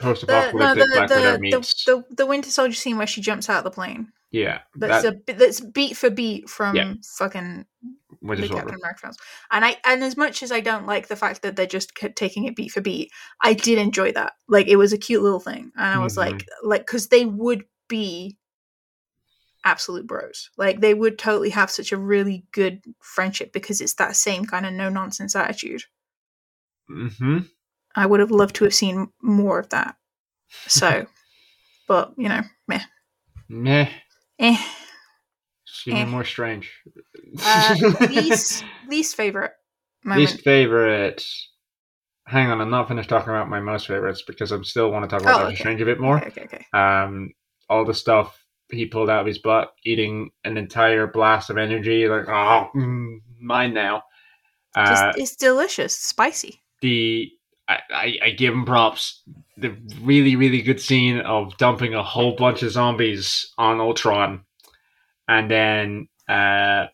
post-apocalyptic 0.00 0.58
no, 0.58 0.74
the, 0.74 0.90
Black 0.92 1.08
Widow 1.10 1.22
the, 1.22 1.32
the, 1.32 1.38
meets. 1.38 1.84
the, 1.84 2.04
the 2.10 2.26
Winter 2.26 2.50
Soldier 2.50 2.74
scene 2.74 2.98
where 2.98 3.06
she 3.06 3.20
jumps 3.20 3.48
out 3.48 3.58
of 3.58 3.64
the 3.64 3.70
plane. 3.70 4.12
Yeah, 4.30 4.60
That's 4.74 5.02
that 5.04 5.14
a 5.14 5.16
bit 5.16 5.38
that's 5.38 5.60
beat 5.60 5.96
for 5.96 6.10
beat 6.10 6.48
from 6.50 6.76
Yeah. 6.76 6.94
fucking 7.18 7.64
Winter 8.20 8.48
Captain 8.48 8.74
America 8.74 9.00
films. 9.00 9.16
And 9.50 9.64
I 9.64 9.76
and 9.84 10.02
as 10.02 10.16
much 10.16 10.42
as 10.42 10.50
I 10.52 10.60
don't 10.60 10.86
like 10.86 11.08
the 11.08 11.16
fact 11.16 11.42
that 11.42 11.56
they're 11.56 11.66
just 11.66 11.94
kept 11.94 12.16
taking 12.16 12.44
it 12.44 12.56
beat 12.56 12.70
for 12.72 12.80
beat, 12.80 13.10
I 13.42 13.52
did 13.54 13.78
enjoy 13.78 14.12
that. 14.12 14.32
Like 14.48 14.66
it 14.68 14.76
was 14.76 14.92
a 14.92 14.98
cute 14.98 15.22
little 15.22 15.40
thing, 15.40 15.70
and 15.76 15.86
I 15.86 15.98
was 16.02 16.14
Mhm. 16.14 16.18
like, 16.18 16.46
like 16.62 16.86
because 16.86 17.08
they 17.08 17.24
would 17.24 17.64
be 17.88 18.36
absolute 19.64 20.06
bros. 20.06 20.50
Like 20.56 20.80
they 20.80 20.94
would 20.94 21.18
totally 21.18 21.50
have 21.50 21.70
such 21.70 21.92
a 21.92 21.96
really 21.96 22.44
good 22.52 22.82
friendship 23.00 23.52
because 23.52 23.80
it's 23.80 23.94
that 23.94 24.16
same 24.16 24.44
kind 24.44 24.64
of 24.66 24.72
no 24.72 24.88
nonsense 24.88 25.34
attitude. 25.34 25.82
Mm-hmm. 26.90 27.38
I 27.96 28.06
would 28.06 28.20
have 28.20 28.30
loved 28.30 28.54
to 28.56 28.64
have 28.64 28.74
seen 28.74 29.08
more 29.22 29.58
of 29.58 29.68
that. 29.70 29.96
So, 30.66 31.06
but 31.88 32.12
you 32.16 32.28
know, 32.28 32.42
meh, 32.68 32.82
Meh. 33.48 33.88
Eh. 34.38 34.56
Give 35.84 35.94
me 35.94 36.00
Eh. 36.00 36.04
more 36.06 36.24
strange. 36.24 36.72
Uh, 37.44 37.74
least 38.10 38.64
least 38.88 39.14
favorite 39.16 39.52
moment. 40.04 40.20
Least 40.30 40.40
favorite. 40.42 41.24
Hang 42.26 42.50
on, 42.50 42.60
I'm 42.60 42.70
not 42.70 42.88
finished 42.88 43.08
talking 43.08 43.30
about 43.30 43.48
my 43.48 43.60
most 43.60 43.86
favorites 43.86 44.22
because 44.26 44.50
I 44.52 44.60
still 44.62 44.90
want 44.90 45.04
to 45.04 45.08
talk 45.08 45.22
about 45.22 45.34
Oh, 45.34 45.38
Doctor 45.38 45.52
okay. 45.52 45.56
Strange 45.56 45.80
a 45.80 45.84
bit 45.84 46.00
more. 46.00 46.16
Okay, 46.18 46.42
okay, 46.42 46.42
okay. 46.42 46.66
Um, 46.76 47.32
all 47.68 47.84
the 47.84 47.94
stuff 47.94 48.42
he 48.70 48.86
pulled 48.86 49.08
out 49.08 49.20
of 49.20 49.26
his 49.26 49.38
butt, 49.38 49.72
eating 49.84 50.30
an 50.44 50.56
entire 50.56 51.06
blast 51.06 51.50
of 51.50 51.56
energy, 51.56 52.08
like 52.08 52.28
oh, 52.28 52.68
mine 53.40 53.72
now. 53.74 54.02
Uh, 54.74 54.86
Just 55.12 55.18
it's 55.18 55.36
delicious, 55.36 55.96
spicy. 55.96 56.60
the 56.82 57.30
I, 57.68 57.78
I, 57.90 58.18
I 58.26 58.30
give 58.30 58.54
him 58.54 58.64
props. 58.64 59.22
The 59.56 59.74
really 60.02 60.36
really 60.36 60.60
good 60.62 60.80
scene 60.80 61.18
of 61.20 61.56
dumping 61.56 61.94
a 61.94 62.02
whole 62.02 62.36
bunch 62.36 62.62
of 62.62 62.70
zombies 62.72 63.52
on 63.56 63.80
Ultron, 63.80 64.44
and 65.28 65.50
then 65.50 66.08
uh, 66.28 66.86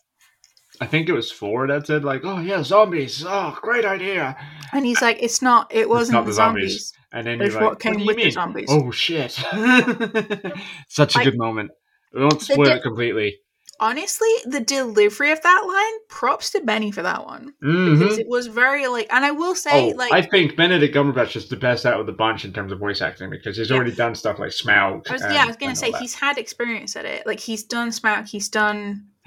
I 0.81 0.87
think 0.87 1.09
it 1.09 1.13
was 1.13 1.33
Thor 1.33 1.67
that 1.67 1.87
said 1.89 2.05
like, 2.05 2.21
"Oh 2.25 2.39
yeah, 2.39 2.63
zombies! 2.63 3.25
Oh, 3.27 3.59
great 3.61 3.85
idea!" 3.85 4.37
And 4.73 4.87
he's 4.87 5.03
like, 5.03 5.19
"It's 5.21 5.43
not. 5.43 5.73
It 5.75 5.89
wasn't 5.89 6.15
not 6.15 6.21
the 6.25 6.31
the 6.31 6.35
zombies. 6.35 6.63
zombies. 6.71 6.93
And 7.13 7.27
then 7.27 7.41
It's 7.43 7.53
you're 7.53 7.61
like, 7.63 7.71
what 7.71 7.81
came 7.81 7.95
do 7.95 8.01
you 8.01 8.07
with 8.07 8.17
the 8.17 8.23
mean?" 8.25 8.33
zombies." 8.33 8.69
Oh 8.71 8.91
shit! 8.93 9.33
Such 10.89 11.15
a 11.15 11.19
Like- 11.19 11.25
good 11.25 11.37
moment. 11.39 11.71
We 12.15 12.21
won't 12.21 12.43
spoil 12.43 12.69
it 12.69 12.83
completely. 12.83 13.39
Honestly, 13.83 14.29
the 14.47 14.61
delivery 14.61 15.33
of 15.33 15.43
that 15.43 15.65
line, 15.67 16.01
props 16.09 16.51
to 16.51 16.61
Benny 16.61 16.93
for 16.93 17.03
that 17.03 17.25
one 17.27 17.53
Mhm. 17.63 17.99
because 17.99 18.17
it 18.19 18.29
was 18.29 18.47
very 18.47 18.87
like. 18.87 19.09
And 19.13 19.25
I 19.25 19.33
will 19.33 19.55
say, 19.57 19.93
Oh, 19.93 19.97
like, 19.97 20.13
I 20.13 20.23
think 20.23 20.57
Benedict 20.57 20.95
Cumberbatch 20.95 21.35
is 21.37 21.49
the 21.49 21.57
best 21.57 21.85
out 21.85 21.99
of 21.99 22.07
the 22.07 22.13
bunch 22.13 22.45
in 22.45 22.53
terms 22.53 22.71
of 22.71 22.79
voice 22.79 23.03
acting 23.03 23.29
because 23.29 23.57
he's 23.57 23.71
Yeah. 23.71 23.77
already 23.77 23.91
done 23.93 24.15
stuff 24.15 24.39
like 24.39 24.51
Smaug. 24.51 25.09
I 25.11 25.13
was, 25.13 25.23
and- 25.23 25.35
yeah, 25.35 25.43
I 25.43 25.47
was 25.47 25.57
gonna 25.57 25.75
say 25.77 25.91
he's 25.99 26.15
had 26.15 26.39
experience 26.39 26.95
at 26.97 27.05
it. 27.05 27.27
Like 27.27 27.41
he's 27.41 27.65
done 27.65 27.91
Smack, 27.91 28.27
he's 28.29 28.49
done 28.49 29.09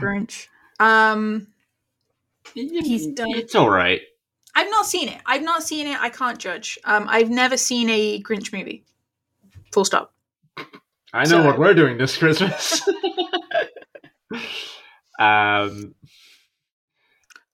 Grinch. 0.00 0.46
Um, 0.78 1.48
He's 2.54 3.06
done- 3.08 3.30
It's 3.30 3.54
all 3.54 3.70
right. 3.70 4.00
I've 4.54 4.70
not 4.70 4.86
seen 4.86 5.08
it. 5.08 5.20
I've 5.26 5.42
not 5.42 5.62
seen 5.62 5.86
it. 5.86 6.00
I 6.00 6.08
can't 6.08 6.38
judge. 6.38 6.78
Um, 6.84 7.06
I've 7.08 7.30
never 7.30 7.56
seen 7.56 7.88
a 7.90 8.20
Grinch 8.22 8.52
movie. 8.52 8.84
Full 9.72 9.84
stop. 9.84 10.12
I 11.12 11.24
know 11.24 11.42
So- 11.42 11.44
what 11.44 11.58
we're 11.58 11.74
doing 11.74 11.98
this 11.98 12.16
Christmas. 12.16 12.80
um, 15.18 15.94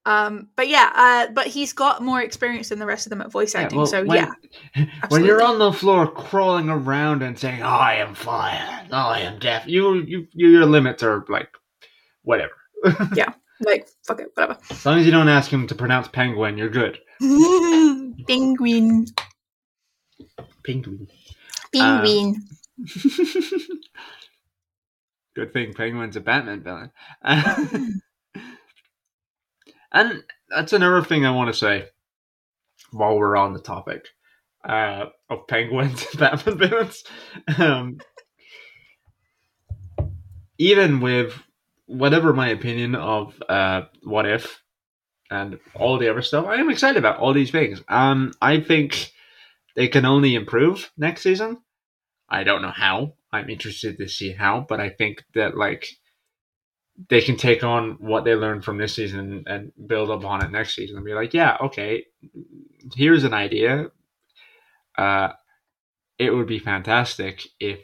Um, 0.05 0.49
but 0.55 0.69
yeah, 0.69 0.93
uh, 0.95 1.33
but 1.33 1.49
he's 1.49 1.73
got 1.73 2.01
more 2.01 2.21
experience 2.23 2.69
than 2.69 2.79
the 2.79 2.87
rest 2.87 3.07
of 3.07 3.11
them 3.11 3.21
at 3.21 3.33
voice 3.33 3.55
yeah, 3.55 3.63
acting. 3.63 3.79
well, 3.79 3.87
so 3.87 4.05
when, 4.05 4.29
yeah, 4.77 4.87
when 5.09 5.25
you're 5.25 5.43
on 5.43 5.59
the 5.59 5.73
floor 5.73 6.07
crawling 6.07 6.69
around 6.69 7.23
and 7.25 7.37
saying, 7.37 7.61
"I 7.63 7.95
am 7.97 8.15
fire, 8.15 8.87
I 8.93 9.21
am 9.23 9.41
deaf," 9.41 9.67
you, 9.67 9.95
you, 9.95 10.29
your 10.33 10.65
limits 10.65 11.03
are 11.03 11.25
like 11.29 11.49
whatever. 12.23 12.53
Yeah, 13.17 13.33
like 13.61 13.89
fuck 14.07 14.21
it, 14.21 14.29
whatever. 14.35 14.57
As 14.71 14.87
long 14.87 15.01
as 15.01 15.07
you 15.07 15.11
don't 15.11 15.29
ask 15.29 15.51
him 15.51 15.67
to 15.67 15.75
pronounce 15.75 16.07
penguin, 16.07 16.57
you're 16.57 16.69
good. 16.69 17.01
Penguin, 17.19 19.07
Penguin. 20.65 21.09
penguin. 21.73 22.47
Good 25.35 25.53
thing 25.53 25.75
Penguin's 25.75 26.17
a 26.17 26.21
Batman 26.21 26.63
villain. 26.63 26.91
and 29.93 30.23
that's 30.49 30.73
another 30.73 31.03
thing 31.03 31.27
I 31.27 31.31
want 31.31 31.53
to 31.53 31.59
say 31.59 31.89
while 32.91 33.17
we're 33.17 33.37
on 33.37 33.53
the 33.53 33.61
topic 33.61 34.07
uh, 34.67 35.07
of 35.29 35.47
Penguins 35.47 36.07
and 36.11 36.21
Batman 36.21 36.59
villains. 36.59 37.05
Um, 37.59 37.99
even 40.59 41.01
with 41.01 41.35
whatever 41.87 42.33
my 42.33 42.49
opinion 42.49 42.95
of 42.95 43.41
uh, 43.49 43.83
What 44.03 44.27
If 44.27 44.63
and 45.31 45.59
all 45.75 45.99
the 45.99 46.09
other 46.09 46.23
stuff, 46.23 46.47
I 46.47 46.57
am 46.57 46.71
excited 46.71 46.99
about 46.99 47.19
all 47.19 47.33
these 47.33 47.51
things. 47.51 47.83
Um, 47.89 48.33
I 48.41 48.61
think 48.61 49.13
they 49.75 49.89
can 49.89 50.05
only 50.05 50.35
improve 50.35 50.91
next 50.97 51.23
season. 51.23 51.59
I 52.29 52.45
don't 52.45 52.63
know 52.63 52.73
how. 52.75 53.15
I'm 53.33 53.51
interested 53.51 53.99
to 53.99 54.09
see 54.09 54.33
how, 54.33 54.67
but 54.69 54.81
I 54.81 54.91
think 54.91 55.25
that 55.35 55.57
like 55.57 55.87
they 57.09 57.21
can 57.21 57.37
take 57.37 57.63
on 57.63 57.97
what 58.01 58.25
they 58.25 58.35
learned 58.35 58.65
from 58.65 58.79
this 58.79 58.95
season 58.95 59.45
and 59.47 59.73
build 59.87 60.11
upon 60.11 60.45
it 60.45 60.51
next 60.51 60.75
season 60.75 60.97
and 60.97 61.05
be 61.05 61.15
like, 61.15 61.35
yeah, 61.35 61.57
okay, 61.61 62.05
here's 62.95 63.25
an 63.25 63.35
idea. 63.35 63.91
Uh, 64.97 65.29
it 66.19 66.31
would 66.31 66.47
be 66.47 66.59
fantastic 66.59 67.43
if 67.61 67.81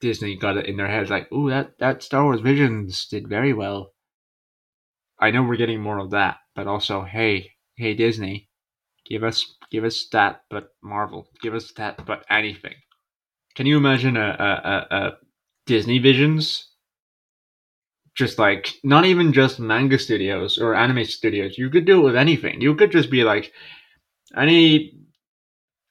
Disney 0.00 0.36
got 0.36 0.56
it 0.56 0.66
in 0.66 0.76
their 0.76 0.86
heads 0.88 1.10
like, 1.10 1.30
ooh, 1.32 1.50
that, 1.50 1.78
that 1.80 2.02
Star 2.04 2.24
Wars 2.24 2.40
Visions 2.40 3.06
did 3.06 3.28
very 3.28 3.52
well. 3.52 3.92
I 5.18 5.32
know 5.32 5.42
we're 5.42 5.56
getting 5.56 5.80
more 5.82 5.98
of 5.98 6.10
that, 6.12 6.36
but 6.54 6.68
also, 6.68 7.02
hey, 7.02 7.50
hey 7.76 7.94
Disney, 7.94 8.48
give 9.04 9.24
us 9.24 9.56
give 9.72 9.82
us 9.82 10.06
that, 10.12 10.42
but 10.48 10.68
Marvel, 10.80 11.28
give 11.42 11.54
us 11.54 11.72
that, 11.72 12.06
but 12.06 12.24
anything. 12.30 12.74
Can 13.58 13.66
you 13.66 13.76
imagine 13.76 14.16
a, 14.16 14.20
a, 14.38 14.96
a, 14.96 15.12
Disney 15.66 15.98
Visions? 15.98 16.68
Just 18.14 18.38
like 18.38 18.74
not 18.84 19.04
even 19.04 19.32
just 19.32 19.58
manga 19.58 19.98
studios 19.98 20.58
or 20.58 20.76
anime 20.76 21.04
studios. 21.06 21.58
You 21.58 21.68
could 21.68 21.84
do 21.84 21.98
it 21.98 22.04
with 22.04 22.14
anything. 22.14 22.60
You 22.60 22.76
could 22.76 22.92
just 22.92 23.10
be 23.10 23.24
like 23.24 23.52
any 24.36 24.96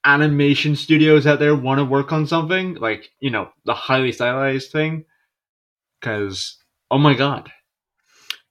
animation 0.06 0.78
studios 0.78 1.28
out 1.28 1.40
there 1.40 1.58
want 1.58 1.80
to 1.80 1.84
work 1.84 2.14
on 2.14 2.26
something 2.26 2.76
like 2.76 3.10
you 3.20 3.32
know 3.32 3.50
the 3.66 3.74
highly 3.74 4.14
stylized 4.14 4.72
thing. 4.72 5.04
Because 6.00 6.58
oh 6.90 6.98
my 6.98 7.16
god, 7.16 7.52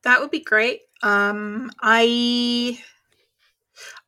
That 0.02 0.20
would 0.20 0.30
be 0.30 0.44
great. 0.44 0.80
Um, 1.02 1.70
I 1.80 2.78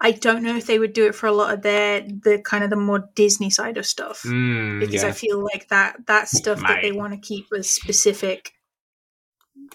I 0.00 0.12
don't 0.12 0.42
know 0.42 0.57
if 0.57 0.66
they 0.66 0.78
would 0.78 0.92
do 0.92 1.07
it 1.07 1.14
for 1.14 1.26
a 1.26 1.33
lot 1.33 1.52
of 1.52 1.62
their 1.62 2.00
the 2.00 2.40
kind 2.44 2.64
of 2.64 2.70
the 2.70 2.76
more 2.76 3.09
Disney 3.14 3.50
side 3.50 3.76
of 3.76 3.87
stuff 3.87 4.22
mm, 4.22 4.81
because 4.81 5.02
yeah, 5.02 5.09
I 5.09 5.12
feel 5.12 5.42
like 5.42 5.68
that 5.68 6.07
that 6.07 6.28
stuff 6.28 6.61
that 6.61 6.81
they 6.83 6.92
want 6.92 7.12
to 7.12 7.18
keep 7.18 7.46
a 7.52 7.62
specific 7.62 8.52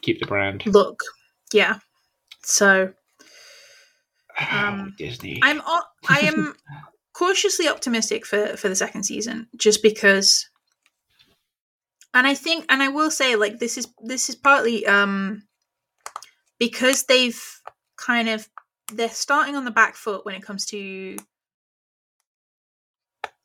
keep 0.01 0.19
the 0.19 0.25
brand. 0.25 0.63
look. 0.65 1.01
Yeah. 1.51 1.79
So 2.41 2.93
Um, 4.51 4.95
Disney. 4.97 5.39
I'm 5.43 5.61
I 6.09 6.19
am 6.21 6.55
cautiously 7.13 7.67
optimistic 7.67 8.25
for 8.25 8.57
for 8.57 8.69
the 8.69 8.75
second 8.75 9.03
season 9.03 9.47
just 9.55 9.83
because 9.83 10.49
and 12.13 12.27
I 12.27 12.33
think 12.33 12.65
and 12.69 12.81
I 12.81 12.89
will 12.89 13.11
say 13.11 13.35
like 13.35 13.59
this 13.59 13.77
is 13.77 13.87
this 14.03 14.29
is 14.29 14.35
partly 14.35 14.85
um 14.85 15.43
because 16.59 17.03
they've 17.03 17.41
kind 17.97 18.29
of 18.29 18.47
they're 18.95 19.09
starting 19.09 19.55
on 19.55 19.65
the 19.65 19.71
back 19.71 19.95
foot 19.95 20.25
when 20.25 20.35
it 20.35 20.41
comes 20.43 20.65
to 20.67 21.17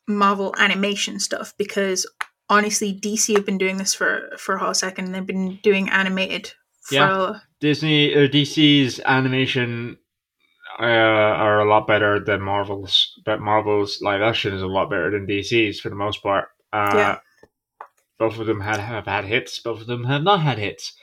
Marvel 0.06 0.54
animation 0.58 1.20
stuff 1.20 1.54
because 1.58 2.06
honestly 2.48 2.98
DC 2.98 3.34
have 3.34 3.44
been 3.44 3.58
doing 3.58 3.76
this 3.76 3.94
for 3.94 4.30
for 4.38 4.54
a 4.54 4.58
hot 4.58 4.76
second 4.76 5.06
And 5.06 5.14
they've 5.14 5.26
been 5.26 5.58
doing 5.62 5.88
animated 5.90 6.52
for 6.82 6.94
Yeah. 6.94 7.38
Disney 7.60 8.14
or 8.14 8.28
DC's 8.28 9.00
animation 9.04 9.98
uh, 10.80 10.84
are 10.84 11.60
a 11.60 11.68
lot 11.68 11.86
better 11.88 12.20
than 12.20 12.40
Marvel's, 12.40 13.20
but 13.24 13.40
Marvel's 13.40 14.00
live 14.00 14.22
action 14.22 14.54
is 14.54 14.62
a 14.62 14.66
lot 14.66 14.88
better 14.88 15.10
than 15.10 15.26
DC's 15.26 15.80
for 15.80 15.88
the 15.88 15.96
most 15.96 16.22
part. 16.22 16.48
Uh, 16.72 16.92
Yeah. 16.94 17.18
Both 18.18 18.38
of 18.38 18.46
them 18.46 18.60
had 18.60 18.78
have 18.80 19.06
had 19.06 19.24
hits. 19.24 19.58
Both 19.60 19.80
of 19.80 19.86
them 19.86 20.04
have 20.04 20.22
not 20.22 20.40
had 20.40 20.58
hits. 20.58 20.96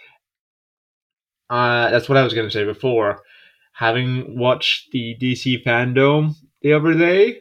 Uh, 1.49 1.89
that's 1.89 2.09
what 2.09 2.17
I 2.17 2.23
was 2.23 2.33
going 2.33 2.47
to 2.47 2.51
say 2.51 2.65
before. 2.65 3.21
Having 3.75 4.39
watched 4.39 4.91
the 4.91 5.15
DC 5.21 5.63
fandom 5.63 6.35
the 6.61 6.73
other 6.73 6.93
day, 6.93 7.39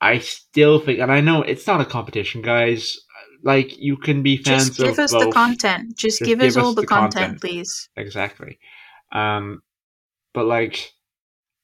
I 0.00 0.18
still 0.18 0.78
think, 0.80 0.98
and 0.98 1.10
I 1.10 1.20
know 1.20 1.42
it's 1.42 1.66
not 1.66 1.80
a 1.80 1.84
competition, 1.84 2.42
guys. 2.42 2.98
Like 3.44 3.78
you 3.78 3.96
can 3.96 4.22
be 4.22 4.36
fans 4.36 4.68
just 4.68 4.78
give 4.78 4.98
us 4.98 5.10
the 5.10 5.30
content 5.32 5.96
just, 5.96 6.18
Just 6.18 6.28
give, 6.28 6.40
give 6.40 6.48
us 6.48 6.56
all 6.56 6.70
us 6.70 6.74
the, 6.74 6.82
the 6.82 6.86
content, 6.86 7.14
content. 7.14 7.40
please 7.40 7.88
exactly. 7.96 8.58
Um, 9.10 9.62
but 10.34 10.46
like, 10.46 10.92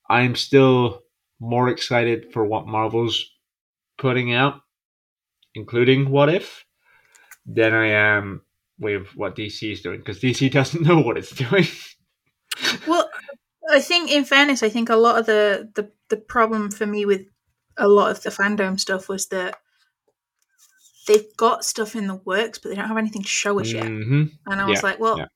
I'm 0.08 0.34
still 0.34 1.02
more 1.40 1.68
excited 1.68 2.32
for 2.32 2.44
what 2.44 2.66
Marvel's 2.66 3.24
putting 3.98 4.32
out, 4.32 4.60
including 5.54 6.10
What 6.10 6.28
If, 6.28 6.64
than 7.46 7.74
I 7.74 7.88
am 7.88 8.42
with 8.78 9.08
what 9.16 9.36
DC 9.36 9.72
is 9.72 9.82
doing 9.82 9.98
because 9.98 10.20
DC 10.20 10.50
doesn't 10.52 10.82
know 10.82 11.00
what 11.00 11.18
it's 11.18 11.34
doing. 11.34 11.66
Well, 12.86 13.08
I 13.70 13.80
think, 13.80 14.10
in 14.10 14.24
fairness, 14.24 14.62
I 14.62 14.68
think 14.68 14.88
a 14.88 14.96
lot 14.96 15.18
of 15.18 15.26
the, 15.26 15.70
the 15.74 15.90
the 16.08 16.16
problem 16.16 16.70
for 16.70 16.86
me 16.86 17.04
with 17.04 17.22
a 17.76 17.86
lot 17.86 18.10
of 18.10 18.22
the 18.22 18.30
fandom 18.30 18.80
stuff 18.80 19.08
was 19.08 19.26
that 19.28 19.58
they've 21.06 21.36
got 21.36 21.64
stuff 21.64 21.94
in 21.94 22.06
the 22.06 22.14
works, 22.14 22.58
but 22.58 22.68
they 22.70 22.74
don't 22.74 22.88
have 22.88 22.96
anything 22.98 23.22
to 23.22 23.28
show 23.28 23.60
us 23.60 23.72
yet. 23.72 23.86
hmm 23.86 24.24
And 24.46 24.60
I 24.60 24.66
was 24.68 24.82
Yeah, 24.82 24.90
like, 24.90 25.00
well, 25.00 25.18
yeah. 25.18 25.26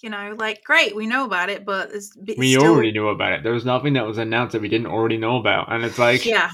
you 0.00 0.10
know, 0.10 0.34
like 0.38 0.62
great, 0.64 0.94
we 0.94 1.06
know 1.06 1.24
about 1.24 1.50
it, 1.50 1.64
but 1.64 1.90
We 2.36 2.56
still, 2.56 2.72
already 2.72 2.92
knew 2.92 3.08
about 3.08 3.32
it. 3.32 3.42
There 3.42 3.52
was 3.52 3.64
nothing 3.64 3.94
that 3.94 4.06
was 4.06 4.18
announced 4.18 4.52
that 4.52 4.62
we 4.62 4.68
didn't 4.68 4.86
already 4.86 5.16
know 5.16 5.36
about, 5.38 5.72
and 5.72 5.84
it's 5.84 5.98
like, 5.98 6.24
yeah. 6.24 6.50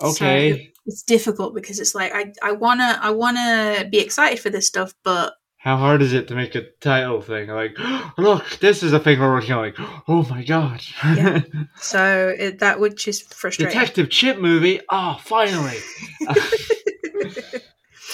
okay, 0.00 0.50
So 0.50 0.58
it's 0.86 1.02
difficult 1.02 1.54
because 1.54 1.78
it's 1.80 1.94
like 1.94 2.12
I, 2.14 2.32
I 2.42 2.52
wanna 2.52 2.98
I 3.00 3.10
wanna 3.10 3.86
be 3.90 3.98
excited 3.98 4.40
for 4.40 4.50
this 4.50 4.66
stuff, 4.66 4.94
but 5.04 5.34
how 5.62 5.76
hard 5.76 6.02
is 6.02 6.12
it 6.12 6.26
to 6.28 6.34
make 6.34 6.54
a 6.56 6.62
title 6.80 7.20
thing? 7.20 7.48
Like, 7.48 7.76
look, 8.18 8.58
this 8.58 8.82
is 8.82 8.92
a 8.92 8.98
thing 9.00 9.20
we're 9.20 9.32
working 9.32 9.52
on. 9.52 9.62
Like, 9.64 9.76
oh 10.08 10.26
my 10.28 10.42
god, 10.44 10.82
Yeah. 11.04 11.40
so 11.76 12.34
it, 12.38 12.58
that 12.58 12.80
would 12.80 12.96
just 12.96 13.32
frustrate. 13.32 13.68
Detective 13.68 14.10
Chimp 14.10 14.40
movie. 14.40 14.80
Oh, 14.90 15.18
finally! 15.22 15.78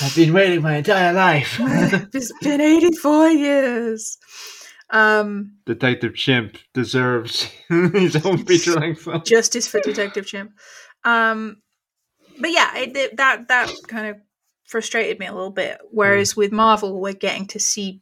I've 0.00 0.14
been 0.14 0.32
waiting 0.32 0.62
my 0.62 0.76
entire 0.76 1.12
life. 1.12 1.56
it's 2.14 2.32
been 2.40 2.60
84 2.60 3.28
years. 3.30 4.18
Um, 4.90 5.54
Detective 5.66 6.14
Chimp 6.14 6.56
deserves 6.72 7.50
his 7.68 8.16
own 8.24 8.44
feature 8.44 8.74
length 8.74 9.02
film. 9.02 9.22
justice 9.24 9.66
for 9.66 9.80
Detective 9.80 10.24
Chimp. 10.26 10.52
Um, 11.04 11.56
but 12.40 12.50
yeah, 12.52 12.76
it, 12.76 12.96
it- 12.96 13.16
that 13.16 13.48
that 13.48 13.72
kind 13.88 14.06
of 14.06 14.16
frustrated 14.68 15.18
me 15.18 15.26
a 15.26 15.32
little 15.34 15.50
bit. 15.50 15.78
Whereas 15.90 16.36
with 16.36 16.52
Marvel, 16.52 17.00
we're 17.00 17.12
getting 17.14 17.46
to 17.48 17.58
see 17.60 18.00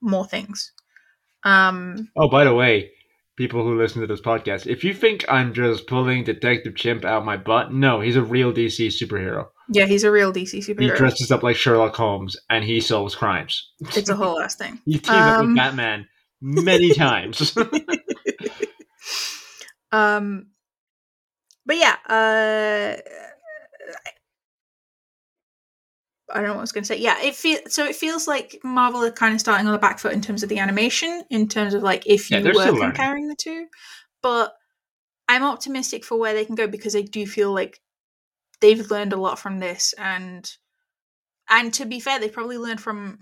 more 0.00 0.26
things. 0.26 0.72
Um, 1.44 2.08
Oh, 2.16 2.28
by 2.28 2.44
the 2.44 2.54
way, 2.54 2.90
people 3.36 3.62
who 3.64 3.76
listen 3.78 4.00
to 4.02 4.06
this 4.06 4.20
podcast, 4.20 4.66
if 4.66 4.84
you 4.84 4.92
think 4.94 5.24
I'm 5.28 5.54
just 5.54 5.86
pulling 5.86 6.24
Detective 6.24 6.76
Chimp 6.76 7.04
out 7.04 7.24
my 7.24 7.36
butt, 7.36 7.72
no, 7.72 8.00
he's 8.00 8.16
a 8.16 8.22
real 8.22 8.52
DC 8.52 8.88
superhero. 8.88 9.48
yeah, 9.72 9.86
he's 9.86 10.04
a 10.04 10.10
real 10.10 10.32
DC 10.32 10.58
superhero. 10.58 10.90
He 10.92 10.96
dresses 10.98 11.30
up 11.32 11.42
like 11.42 11.56
Sherlock 11.56 11.96
Holmes 11.96 12.36
and 12.50 12.62
he 12.64 12.80
solves 12.80 13.14
crimes. 13.14 13.70
it's 13.96 14.08
a 14.10 14.16
whole 14.16 14.38
ass 14.40 14.56
thing. 14.56 14.78
He 14.86 14.98
teamed 14.98 15.08
up 15.16 15.38
Um, 15.40 15.46
with 15.48 15.56
Batman 15.56 16.06
many 16.42 16.92
times. 17.06 17.56
Um, 19.92 20.48
but 21.66 21.76
yeah, 21.76 21.96
uh, 22.08 23.00
I 26.32 26.36
don't 26.36 26.44
know 26.44 26.52
what 26.54 26.58
I 26.58 26.62
was 26.62 26.72
going 26.72 26.84
to 26.84 26.88
say. 26.88 26.98
Yeah, 26.98 27.20
it 27.22 27.34
feels 27.34 27.74
so. 27.74 27.84
It 27.84 27.96
feels 27.96 28.26
like 28.28 28.58
Marvel 28.64 29.02
are 29.02 29.10
kind 29.10 29.34
of 29.34 29.40
starting 29.40 29.66
on 29.66 29.72
the 29.72 29.78
back 29.78 29.98
foot 29.98 30.12
in 30.12 30.20
terms 30.20 30.42
of 30.42 30.48
the 30.48 30.58
animation, 30.58 31.24
in 31.30 31.48
terms 31.48 31.74
of 31.74 31.82
like 31.82 32.06
if 32.06 32.30
you 32.30 32.42
they're 32.42 32.54
were 32.54 32.78
comparing 32.92 33.28
the 33.28 33.34
two. 33.36 33.66
But 34.22 34.54
I'm 35.28 35.44
optimistic 35.44 36.04
for 36.04 36.18
where 36.18 36.34
they 36.34 36.44
can 36.44 36.54
go 36.54 36.66
because 36.66 36.94
I 36.96 37.02
do 37.02 37.26
feel 37.26 37.52
like 37.52 37.80
they've 38.60 38.90
learned 38.90 39.12
a 39.12 39.16
lot 39.20 39.38
from 39.38 39.58
this, 39.58 39.94
and 39.98 40.50
and 41.48 41.72
to 41.74 41.84
be 41.86 42.00
fair, 42.00 42.18
they 42.20 42.28
probably 42.28 42.58
learned 42.58 42.80
from 42.80 43.18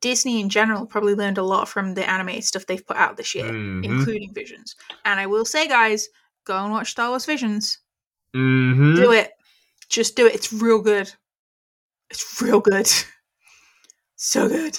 Disney 0.00 0.40
in 0.40 0.48
general. 0.48 0.86
Probably 0.86 1.14
learned 1.14 1.38
a 1.38 1.42
lot 1.42 1.68
from 1.68 1.94
the 1.94 2.08
animated 2.08 2.44
stuff 2.44 2.66
they've 2.66 2.86
put 2.86 2.96
out 2.96 3.16
this 3.16 3.34
year 3.34 3.46
Mhm. 3.52 3.84
including 3.84 4.32
Visions. 4.34 4.76
And 5.04 5.18
I 5.18 5.26
will 5.26 5.44
say, 5.44 5.66
guys, 5.66 6.08
go 6.44 6.56
and 6.56 6.70
watch 6.70 6.90
Star 6.90 7.08
Wars 7.10 7.24
Visions. 7.24 7.78
Mhm. 8.34 8.96
Do 8.96 9.12
it. 9.12 9.32
Just 9.88 10.14
do 10.16 10.26
it. 10.26 10.34
It's 10.34 10.52
real 10.52 10.80
good. 10.80 11.12
It's 12.10 12.40
real 12.42 12.60
good. 12.60 12.88
So 14.16 14.48
good. 14.48 14.78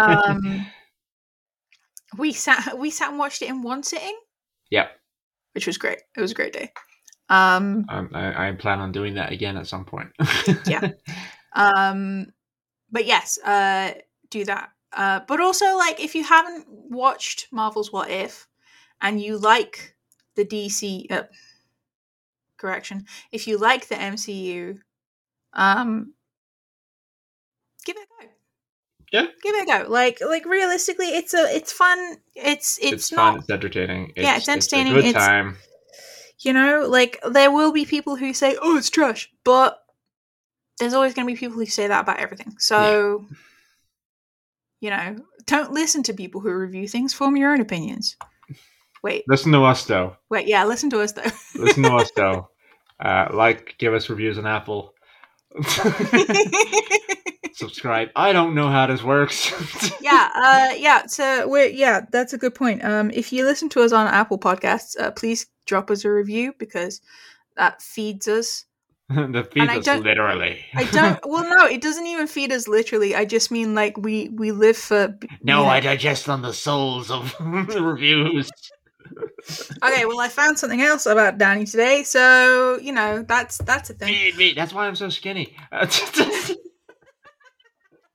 Um, 0.00 0.66
we 2.18 2.32
sat 2.32 2.78
we 2.78 2.90
sat 2.90 3.10
and 3.10 3.18
watched 3.18 3.42
it 3.42 3.48
in 3.48 3.62
one 3.62 3.82
sitting, 3.82 4.18
yep. 4.70 4.92
which 5.52 5.66
was 5.66 5.78
great. 5.78 5.98
It 6.16 6.20
was 6.20 6.32
a 6.32 6.34
great 6.34 6.52
day. 6.52 6.72
Um, 7.28 7.84
Um, 7.88 8.10
I, 8.14 8.48
I 8.48 8.52
plan 8.52 8.80
on 8.80 8.92
doing 8.92 9.14
that 9.14 9.32
again 9.32 9.56
at 9.56 9.66
some 9.66 9.84
point. 9.84 10.08
Yeah. 10.66 10.92
um, 11.54 12.32
but 12.90 13.04
yes, 13.04 13.38
uh, 13.44 13.92
do 14.30 14.44
that. 14.46 14.70
Uh, 14.92 15.20
but 15.28 15.40
also, 15.40 15.76
like, 15.76 16.02
if 16.02 16.14
you 16.14 16.24
haven't 16.24 16.66
watched 16.68 17.48
Marvel's 17.52 17.92
What 17.92 18.10
If, 18.10 18.48
and 19.00 19.20
you 19.20 19.36
like 19.36 19.94
the 20.34 20.44
DC, 20.44 21.10
uh, 21.12 21.24
correction, 22.56 23.04
if 23.30 23.46
you 23.46 23.58
like 23.58 23.88
the 23.88 23.96
MCU, 23.96 24.78
um, 25.52 26.14
give 27.88 27.96
it 27.96 28.02
a 28.20 28.24
go. 28.24 28.30
Yeah. 29.10 29.26
give 29.42 29.54
it 29.54 29.62
a 29.62 29.84
go. 29.84 29.90
Like, 29.90 30.20
like 30.20 30.44
realistically, 30.44 31.06
it's 31.06 31.32
a, 31.34 31.44
it's 31.54 31.72
fun. 31.72 31.98
It's, 32.34 32.78
it's, 32.78 32.92
It's, 32.92 33.12
not 33.12 33.30
fun. 33.32 33.38
It's 33.40 33.50
entertaining. 33.50 34.12
It's, 34.14 34.24
Yeah, 34.24 34.36
it's 34.36 34.48
entertaining, 34.48 34.92
a 34.92 34.96
good 34.96 35.04
it's- 35.06 35.24
time. 35.26 35.56
you 36.40 36.52
know 36.52 36.86
like 36.88 37.18
there 37.32 37.50
will 37.50 37.72
be 37.72 37.84
people 37.84 38.14
who 38.14 38.32
say 38.32 38.56
oh 38.62 38.76
it's 38.76 38.90
trash 38.90 39.28
but 39.44 39.76
there's 40.78 40.94
always 40.94 41.12
going 41.14 41.26
to 41.26 41.32
be 41.32 41.36
people 41.36 41.56
who 41.56 41.66
say 41.66 41.88
that 41.88 42.02
about 42.02 42.20
everything 42.20 42.54
so 42.58 43.26
you 44.80 44.88
know 44.90 45.16
don't 45.46 45.72
listen 45.72 46.04
to 46.04 46.12
people 46.14 46.40
who 46.40 46.52
review 46.52 46.86
things 46.86 47.12
form 47.12 47.36
your 47.36 47.52
own 47.52 47.60
opinions 47.60 48.16
wait 49.02 49.24
Listen 49.26 49.50
to 49.52 49.64
us 49.64 49.84
though. 49.86 50.16
wait 50.30 50.46
yeah 50.46 50.64
listen 50.64 50.90
to 50.90 51.00
us 51.00 51.10
though 51.12 51.32
Listen 51.56 51.82
to 51.84 51.94
us 51.96 52.10
though. 52.14 52.48
Uh, 53.00 53.28
like, 53.32 53.76
give 53.78 53.94
us 53.94 54.10
reviews 54.10 54.38
on 54.38 54.46
Apple. 54.46 54.92
Subscribe. 57.58 58.10
I 58.14 58.32
don't 58.32 58.54
know 58.54 58.68
how 58.68 58.86
this 58.86 59.02
works. 59.02 59.50
yeah 60.00 60.30
uh 60.32 60.74
yeah 60.76 61.06
so 61.06 61.48
we're 61.48 61.66
yeah 61.66 62.02
that's 62.12 62.32
a 62.32 62.38
good 62.38 62.54
point 62.54 62.84
um 62.84 63.10
if 63.12 63.32
you 63.32 63.44
listen 63.44 63.68
to 63.68 63.80
us 63.80 63.90
on 63.90 64.06
apple 64.06 64.38
podcasts 64.38 64.98
uh, 65.00 65.10
please 65.10 65.46
drop 65.66 65.90
us 65.90 66.04
a 66.04 66.10
review 66.10 66.54
because 66.58 67.00
that 67.56 67.82
feeds 67.82 68.28
us 68.28 68.64
that 69.08 69.52
feeds 69.52 69.88
us 69.88 70.00
literally. 70.02 70.64
i 70.74 70.84
don't 70.84 71.18
well 71.26 71.42
no 71.42 71.66
it 71.66 71.80
doesn't 71.80 72.06
even 72.06 72.28
feed 72.28 72.52
us 72.52 72.68
literally 72.68 73.16
i 73.16 73.24
just 73.24 73.50
mean 73.50 73.74
like 73.74 73.96
we 73.96 74.28
we 74.28 74.52
live 74.52 74.76
for 74.76 75.18
No, 75.42 75.62
yeah. 75.62 75.68
I 75.68 75.80
digest 75.80 76.28
on 76.28 76.42
the 76.42 76.52
souls 76.52 77.10
of 77.10 77.34
the 77.38 77.82
reviews. 77.82 78.50
Okay, 79.82 80.04
well, 80.04 80.20
I 80.20 80.28
found 80.28 80.58
something 80.58 80.82
else 80.82 81.06
about 81.06 81.38
Danny 81.38 81.64
today, 81.64 82.02
so 82.02 82.78
you 82.78 82.92
know 82.92 83.22
that's 83.22 83.56
that's 83.58 83.88
a 83.88 83.94
thing. 83.94 84.08
Feed 84.08 84.36
me. 84.36 84.52
That's 84.52 84.74
why 84.74 84.86
I'm 84.86 84.96
so 84.96 85.08
skinny. 85.08 85.56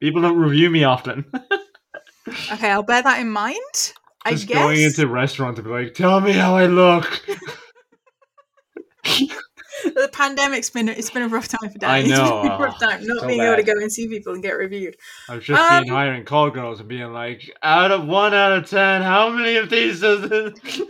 People 0.03 0.21
don't 0.21 0.35
review 0.37 0.69
me 0.69 0.83
often. 0.83 1.23
Okay, 2.53 2.71
I'll 2.71 2.83
bear 2.83 3.01
that 3.01 3.19
in 3.19 3.29
mind. 3.29 3.93
I 4.23 4.31
Just 4.31 4.47
guess. 4.47 4.57
going 4.57 4.81
into 4.81 5.07
restaurants 5.07 5.59
and 5.59 5.67
be 5.67 5.73
like, 5.73 5.93
"Tell 5.93 6.21
me 6.21 6.31
how 6.31 6.55
I 6.55 6.67
look." 6.67 7.21
the 9.03 10.09
pandemic's 10.13 10.69
been 10.69 10.87
it's 10.87 11.09
been 11.09 11.23
a 11.23 11.27
rough 11.27 11.49
time 11.49 11.69
for 11.69 11.75
I 11.85 12.01
Danny. 12.01 12.09
It's 12.11 12.17
know, 12.17 12.43
been 12.43 12.51
a 12.53 12.57
rough 12.57 12.79
time 12.79 13.05
not 13.05 13.19
so 13.21 13.27
being 13.27 13.41
able 13.41 13.57
to 13.57 13.63
go 13.63 13.73
and 13.73 13.91
see 13.91 14.07
people 14.07 14.33
and 14.33 14.41
get 14.41 14.53
reviewed. 14.53 14.95
I've 15.27 15.43
just 15.43 15.61
Um, 15.61 15.83
been 15.83 15.93
hiring 15.93 16.23
call 16.23 16.49
girls 16.49 16.79
and 16.79 16.87
being 16.87 17.11
like, 17.11 17.41
"Out 17.61 17.91
of 17.91 18.05
one 18.07 18.33
out 18.33 18.53
of 18.53 18.69
ten, 18.69 19.01
how 19.01 19.29
many 19.29 19.57
of 19.57 19.69
these 19.69 19.99
does 19.99 20.23
it?" 20.31 20.87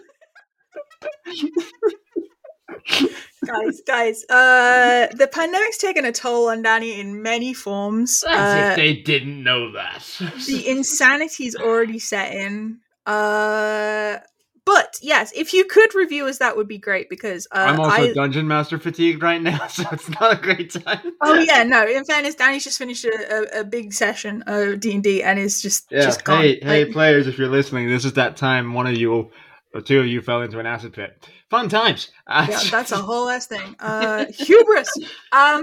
Guys, 3.46 3.82
guys, 3.88 4.24
uh, 4.30 5.08
the 5.16 5.28
pandemic's 5.28 5.78
taken 5.78 6.06
a 6.06 6.12
toll 6.12 6.50
on 6.50 6.62
Danny 6.62 7.00
in 7.00 7.22
many 7.22 7.54
forms. 7.54 8.24
As 8.28 8.54
Uh, 8.56 8.70
if 8.72 8.76
they 8.76 8.94
didn't 8.96 9.44
know 9.44 9.72
that. 9.74 10.04
the 10.48 10.68
insanity's 10.68 11.56
already 11.56 12.00
set 12.00 12.34
in. 12.34 12.80
Uh, 13.06 14.18
but 14.66 14.98
yes, 15.02 15.34
if 15.36 15.54
you 15.54 15.66
could 15.66 15.94
review 15.94 16.26
us, 16.28 16.38
that 16.38 16.56
would 16.56 16.70
be 16.70 16.78
great 16.78 17.10
because 17.10 17.48
uh, 17.52 17.66
I'm 17.68 17.80
also 17.82 18.04
I, 18.04 18.14
dungeon 18.14 18.48
master 18.48 18.80
fatigued 18.80 19.22
right 19.22 19.42
now, 19.42 19.68
so 19.68 19.84
it's 19.92 20.10
not 20.10 20.38
a 20.40 20.42
great 20.42 20.72
time. 20.72 21.00
Oh 21.22 21.34
yeah, 21.34 21.64
no. 21.64 21.86
In 21.86 22.06
fairness, 22.06 22.36
Danny's 22.36 22.64
just 22.64 22.78
finished 22.78 23.04
a, 23.04 23.58
a, 23.58 23.60
a 23.60 23.64
big 23.66 23.92
session 23.92 24.42
of 24.48 24.80
D 24.80 24.94
and 24.94 25.04
D 25.04 25.22
and 25.22 25.38
is 25.38 25.62
just 25.62 25.88
Yeah. 25.92 26.02
just 26.04 26.24
gone. 26.24 26.42
hey, 26.44 26.60
hey, 26.62 26.86
players, 26.86 27.28
if 27.28 27.38
you're 27.38 27.50
listening, 27.50 27.90
this 27.90 28.06
is 28.06 28.14
that 28.14 28.38
time 28.38 28.74
one 28.74 28.88
of 28.88 28.96
you 28.98 29.32
or 29.74 29.82
two 29.82 30.00
of 30.00 30.08
you 30.08 30.22
fell 30.22 30.42
into 30.42 30.60
an 30.60 30.66
acid 30.66 30.94
pit. 30.94 31.28
Fun 31.54 31.70
times. 31.70 32.10
Uh, 32.26 32.48
yeah, 32.50 32.60
that's 32.72 32.92
a 32.92 32.98
whole 32.98 33.30
ass 33.30 33.46
thing. 33.46 33.76
Uh, 33.80 34.26
hubris. 34.34 34.90
Um, 35.32 35.62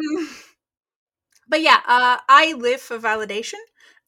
but 1.48 1.62
yeah, 1.62 1.81
uh, 1.85 2.18
I 2.29 2.53
live 2.53 2.81
for 2.81 2.96
validation, 2.96 3.59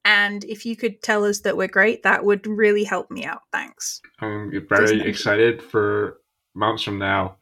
and 0.05 0.45
if 0.45 0.65
you 0.65 0.77
could 0.77 1.03
tell 1.03 1.25
us 1.25 1.41
that 1.41 1.57
we're 1.57 1.67
great, 1.67 2.05
that 2.05 2.25
would 2.25 2.47
really 2.47 2.85
help 2.85 3.11
me 3.11 3.25
out. 3.25 3.41
Thanks. 3.51 4.01
I'm 4.21 4.53
very 4.69 5.01
it? 5.01 5.09
excited 5.09 5.61
for 5.61 6.19
months 6.55 6.85
from 6.85 7.01
now 7.01 7.39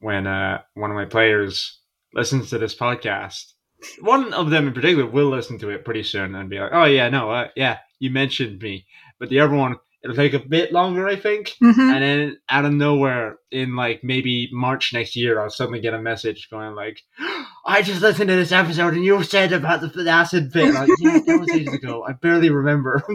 when 0.00 0.26
uh, 0.26 0.62
one 0.74 0.90
of 0.90 0.96
my 0.96 1.04
players 1.04 1.78
listens 2.14 2.50
to 2.50 2.58
this 2.58 2.74
podcast. 2.74 3.52
One 4.00 4.34
of 4.34 4.50
them 4.50 4.66
in 4.66 4.74
particular 4.74 5.06
will 5.06 5.30
listen 5.30 5.56
to 5.60 5.70
it 5.70 5.84
pretty 5.84 6.02
soon 6.02 6.34
and 6.34 6.50
be 6.50 6.58
like, 6.58 6.72
"Oh 6.72 6.86
yeah, 6.86 7.08
no, 7.10 7.30
uh, 7.30 7.48
yeah, 7.54 7.78
you 8.00 8.10
mentioned 8.10 8.60
me," 8.60 8.86
but 9.20 9.28
the 9.28 9.38
other 9.38 9.54
one 9.54 9.76
It'll 10.04 10.14
take 10.14 10.34
a 10.34 10.38
bit 10.38 10.70
longer, 10.70 11.08
I 11.08 11.16
think. 11.16 11.54
Mhm. 11.62 11.78
And 11.94 12.02
then 12.04 12.36
out 12.50 12.66
of 12.66 12.74
nowhere, 12.74 13.38
in 13.50 13.74
like 13.74 14.04
maybe 14.04 14.50
March 14.52 14.92
next 14.92 15.16
year, 15.16 15.40
I'll 15.40 15.48
suddenly 15.48 15.80
get 15.80 15.94
a 15.94 15.98
message 15.98 16.48
going 16.50 16.74
like, 16.74 17.00
"I 17.66 17.80
just 17.80 18.02
listened 18.02 18.28
to 18.28 18.36
this 18.36 18.52
episode 18.52 18.92
and 18.92 19.02
you 19.04 19.22
said 19.22 19.52
about 19.52 19.80
the, 19.80 19.86
the 19.88 20.10
acid 20.10 20.52
bit." 20.52 20.74
Like, 20.74 20.90
yeah, 20.98 21.20
that 21.26 21.40
was 21.40 21.50
ages 21.50 21.72
ago. 21.72 22.04
I 22.06 22.12
barely 22.12 22.50
remember. 22.50 23.02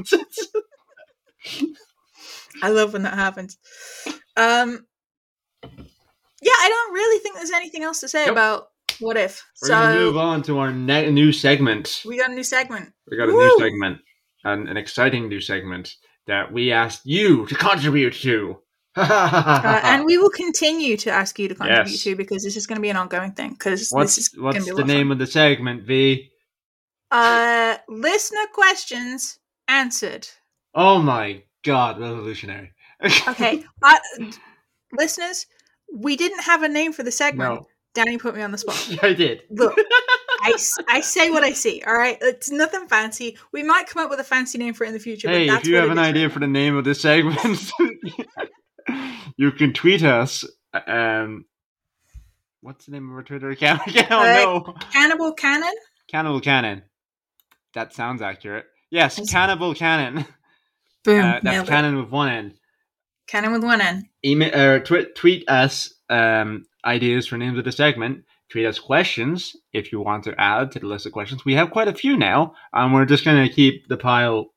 I 2.62 2.70
love 2.70 2.94
when 2.94 3.04
that 3.04 3.14
happens. 3.14 3.58
Um, 4.36 4.86
yeah, 5.64 6.54
I 6.58 6.70
don't 6.70 6.94
really 6.94 7.20
think 7.22 7.36
there's 7.36 7.52
anything 7.52 7.84
else 7.84 8.00
to 8.02 8.08
say 8.10 8.26
Nope. 8.26 8.32
about 8.34 8.68
what 9.00 9.16
if. 9.18 9.44
So 9.56 9.74
We're 9.74 9.82
gonna 9.84 10.00
move 10.00 10.18
on 10.18 10.42
to 10.44 10.58
our 10.60 10.72
ne- 10.72 11.12
new 11.12 11.32
segment. 11.32 12.02
we 12.06 12.18
got 12.18 12.32
a 12.32 12.34
new 12.34 12.44
segment. 12.44 12.94
We 13.10 13.18
got 13.18 13.30
a 13.30 13.32
new 13.32 13.56
segment, 13.60 14.00
an, 14.44 14.68
an 14.68 14.78
exciting 14.78 15.30
new 15.30 15.40
segment 15.40 15.96
that 16.30 16.54
we 16.54 16.72
asked 16.72 17.06
you 17.06 17.46
to 17.48 17.56
contribute 17.56 18.14
to. 18.14 18.58
Uh, 18.96 19.82
and 19.84 20.06
we 20.06 20.18
will 20.18 20.30
continue 20.30 20.96
to 20.98 21.10
ask 21.12 21.38
you 21.40 21.48
to 21.48 21.56
contribute 21.56 21.92
Yes. 21.92 22.04
to 22.04 22.16
because 22.16 22.44
this 22.44 22.56
is 22.56 22.66
going 22.68 22.78
to 22.78 22.82
be 22.82 22.90
an 22.90 22.98
ongoing 22.98 23.34
thing. 23.34 23.52
Because 23.52 23.82
this 23.82 23.92
what's 23.92 24.18
is 24.18 24.32
what's 24.38 24.66
the 24.66 24.84
name 24.84 25.12
of 25.12 25.20
the 25.20 25.28
segment, 25.28 25.84
V? 25.84 26.32
Uh, 27.12 27.78
listener 27.88 28.46
questions 28.54 29.40
answered. 29.68 30.28
Oh 30.76 31.00
my 31.00 31.44
god, 31.64 32.00
revolutionary. 32.00 32.72
Okay, 33.28 33.64
uh, 33.82 33.96
listeners, 34.98 35.48
we 35.94 36.16
didn't 36.16 36.42
have 36.42 36.64
a 36.64 36.70
name 36.70 36.94
for 36.94 37.04
the 37.04 37.12
segment. 37.12 37.54
no, 37.62 37.68
Danny 37.96 38.18
put 38.18 38.36
me 38.36 38.42
on 38.42 38.52
the 38.52 38.58
spot. 38.58 38.98
I 39.04 39.14
did. 39.14 39.44
Look, 39.50 39.76
I, 40.54 40.98
I 40.98 41.02
say 41.02 41.30
what 41.32 41.44
I 41.44 41.54
see. 41.54 41.82
All 41.86 41.94
right, 41.94 42.18
it's 42.22 42.50
nothing 42.52 42.88
fancy. 42.88 43.38
We 43.52 43.64
might 43.64 43.88
come 43.88 44.04
up 44.04 44.10
with 44.10 44.20
a 44.20 44.24
fancy 44.24 44.58
name 44.58 44.74
for 44.74 44.84
it 44.84 44.88
in 44.88 44.94
the 44.94 45.00
future. 45.00 45.30
Hey, 45.30 45.48
if 45.50 45.66
you 45.66 45.76
have 45.78 45.90
an 45.90 46.00
idea 46.00 46.26
right 46.28 46.34
for 46.34 46.40
the 46.40 46.48
name 46.48 46.76
of 46.76 46.84
this 46.86 47.02
segment, 47.02 47.72
you 49.38 49.52
can 49.52 49.74
tweet 49.74 50.04
us. 50.04 50.46
Um, 50.88 51.46
what's 52.62 52.86
the 52.86 52.92
name 52.92 53.10
of 53.10 53.16
our 53.16 53.24
Twitter 53.24 53.50
account? 53.50 53.82
oh 53.88 54.20
Uh, 54.20 54.24
no, 54.44 54.76
Cannibal 54.92 55.34
Cannon. 55.34 55.74
Cannibal 56.08 56.40
Cannon. 56.42 56.84
That 57.74 57.94
sounds 57.94 58.22
accurate. 58.22 58.66
Yes, 58.90 59.20
Cannibal 59.30 59.74
Cannon. 59.76 60.26
Boom, 61.04 61.24
Uh, 61.24 61.40
that's. 61.44 61.70
Cannon 61.70 61.98
with 61.98 62.10
one 62.10 62.30
end. 62.30 62.54
Cannon 63.28 63.52
with 63.54 63.64
one 63.64 63.80
end. 63.80 64.06
email 64.26 64.54
or 64.60 64.80
tweet 64.80 65.16
tweet 65.16 65.48
us 65.50 65.94
um, 66.10 66.66
ideas 66.84 67.28
for 67.28 67.38
names 67.38 67.58
of 67.60 67.66
the 67.66 67.72
segment. 67.72 68.26
Tweet 68.52 68.66
us 68.66 68.80
questions 68.80 69.56
if 69.74 69.92
you 69.92 70.00
want 70.02 70.24
to 70.24 70.34
add 70.42 70.72
to 70.72 70.80
the 70.80 70.88
list 70.88 71.06
of 71.06 71.12
questions. 71.12 71.46
We 71.46 71.54
have 71.54 71.70
quite 71.72 71.88
a 71.88 71.94
few 71.94 72.18
now, 72.18 72.56
and 72.74 72.94
we're 72.94 73.06
just 73.06 73.24
going 73.24 73.48
to 73.48 73.54
keep 73.54 73.88
the 73.90 73.98
pile 73.98 74.48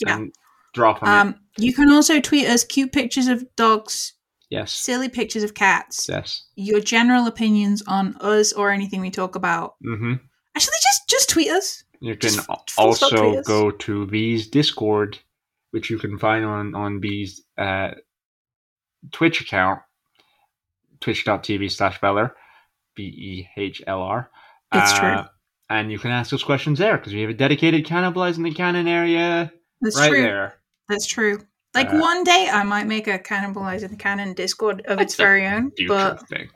Yeah. 0.00 0.16
and 0.16 0.34
drop 0.72 1.02
on 1.02 1.08
it. 1.08 1.12
Um, 1.34 1.40
you 1.58 1.74
can 1.74 1.90
also 1.92 2.18
tweet 2.20 2.48
us 2.48 2.64
cute 2.64 2.92
pictures 2.92 3.28
of 3.28 3.44
dogs, 3.56 4.14
Yes, 4.48 4.72
silly 4.72 5.08
pictures 5.08 5.42
of 5.42 5.54
cats, 5.54 6.08
yes. 6.10 6.44
your 6.56 6.80
general 6.80 7.26
opinions 7.26 7.82
on 7.86 8.16
us 8.20 8.52
or 8.52 8.70
anything 8.70 9.00
we 9.00 9.10
talk 9.10 9.34
about. 9.34 9.74
hmm 9.82 10.14
Actually, 10.54 10.74
just 10.82 11.08
just 11.08 11.28
tweet 11.30 11.50
us. 11.50 11.84
You 12.00 12.14
can 12.16 12.20
Just 12.30 12.50
al- 12.50 12.64
full 12.68 12.92
stop 12.94 13.12
also 13.12 13.42
go 13.42 13.70
to 13.70 14.06
V's 14.06 14.48
Discord, 14.48 15.18
which 15.70 15.88
you 15.90 15.98
can 15.98 16.18
find 16.18 16.44
on 16.44 16.74
on 16.74 17.00
V's 17.00 17.42
uh, 17.56 17.92
Twitch 19.12 19.40
account, 19.40 19.80
twitch.tv 21.00 21.70
slash 21.70 22.00
Beller, 22.00 22.34
B 22.94 23.02
E 23.04 23.48
H 23.56 23.82
L 23.86 24.00
R. 24.02 24.30
It's 24.72 24.98
true. 24.98 25.20
And 25.70 25.90
you 25.92 25.98
can 25.98 26.10
ask 26.10 26.32
us 26.32 26.42
questions 26.42 26.78
there 26.78 26.96
because 26.98 27.14
we 27.14 27.20
have 27.22 27.30
a 27.30 27.34
dedicated 27.34 27.86
cannibalizing 27.86 28.44
the 28.44 28.52
canon 28.52 28.86
area 28.88 29.50
That's 29.80 29.96
right 29.98 30.08
true. 30.10 30.22
there. 30.22 30.54
That's 30.88 31.06
true. 31.06 31.40
Like 31.74 31.88
Uh, 31.90 31.98
one 31.98 32.22
day, 32.24 32.48
I 32.52 32.62
might 32.64 32.86
make 32.86 33.06
a 33.08 33.18
cannibalizing 33.18 33.88
the 33.90 33.96
canon 33.96 34.34
Discord 34.34 34.82
of 34.86 35.00
its 35.00 35.14
very 35.14 35.46
own, 35.54 35.72
but 35.88 36.26
thing. 36.28 36.48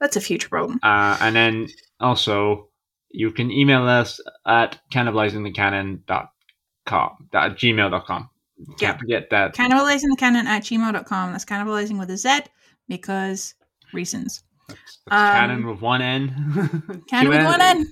that's 0.00 0.16
a 0.16 0.20
future 0.22 0.48
problem. 0.48 0.78
Uh, 0.82 1.18
and 1.20 1.36
then 1.36 1.68
also, 2.00 2.70
you 3.10 3.30
can 3.30 3.50
email 3.50 3.86
us 3.86 4.18
at 4.46 4.80
cannibalizingthecanon.com, 4.92 7.10
at 7.32 7.56
gmail.com. 7.56 8.30
Can't 8.78 8.80
Yeah. 8.80 8.96
forget 8.96 9.30
that. 9.30 9.54
Cannibalizing 9.54 10.08
the 10.10 10.16
canon 10.18 10.46
at 10.46 10.62
gmail.com. 10.62 11.32
That's 11.32 11.44
cannibalizing 11.44 11.98
with 11.98 12.10
a 12.10 12.16
Z 12.16 12.40
because 12.88 13.54
reasons. 13.92 14.42
That's, 14.68 14.98
that's 15.06 15.10
Um, 15.10 15.32
canon 15.32 15.66
with 15.66 15.80
one 15.80 16.02
N. 16.02 17.04
Canon 17.08 17.30
with 17.30 17.44
one 17.44 17.60
N. 17.60 17.86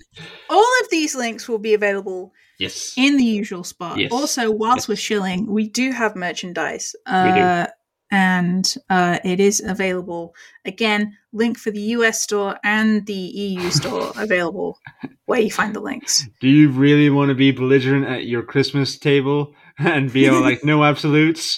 All 0.50 0.66
of 0.82 0.90
these 0.90 1.14
links 1.14 1.48
will 1.48 1.58
be 1.58 1.74
available 1.74 2.32
Yes. 2.58 2.94
in 2.96 3.16
the 3.16 3.24
usual 3.24 3.64
spot. 3.64 3.98
Yes. 3.98 4.12
Also, 4.12 4.50
whilst 4.50 4.84
Yes. 4.84 4.88
we're 4.88 4.96
shilling, 4.96 5.46
we 5.46 5.68
do 5.68 5.90
have 5.92 6.14
merchandise. 6.16 6.94
We 7.06 7.12
do. 7.12 7.40
Uh, 7.40 7.66
And 8.14 8.74
uh, 8.90 9.18
it 9.24 9.40
is 9.40 9.60
available. 9.60 10.34
Again, 10.66 11.16
link 11.32 11.56
for 11.58 11.70
the 11.70 11.80
US 11.96 12.20
store 12.22 12.58
and 12.62 13.06
the 13.06 13.14
EU 13.14 13.70
store 13.80 14.12
available 14.16 14.78
where 15.24 15.40
you 15.40 15.50
find 15.50 15.74
the 15.74 15.80
links. 15.80 16.28
Do 16.38 16.46
you 16.48 16.68
really 16.68 17.08
want 17.08 17.30
to 17.30 17.34
be 17.34 17.52
belligerent 17.52 18.04
at 18.06 18.26
your 18.26 18.42
Christmas 18.42 18.98
table 18.98 19.54
and 19.78 20.12
be 20.12 20.28
all 20.28 20.42
like, 20.42 20.62
no 20.62 20.84
absolutes? 20.84 21.56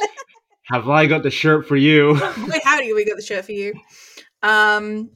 Have 0.71 0.89
I 0.89 1.07
got 1.07 1.25
the 1.25 1.31
shirt 1.31 1.67
for 1.67 1.75
you? 1.77 2.13
Wait, 2.49 2.63
howdy, 2.65 2.93
we 2.93 3.05
got 3.05 3.17
the 3.17 3.23
shirt 3.27 3.45
for 3.45 3.53
you. 3.53 3.75
Um, 4.45 5.11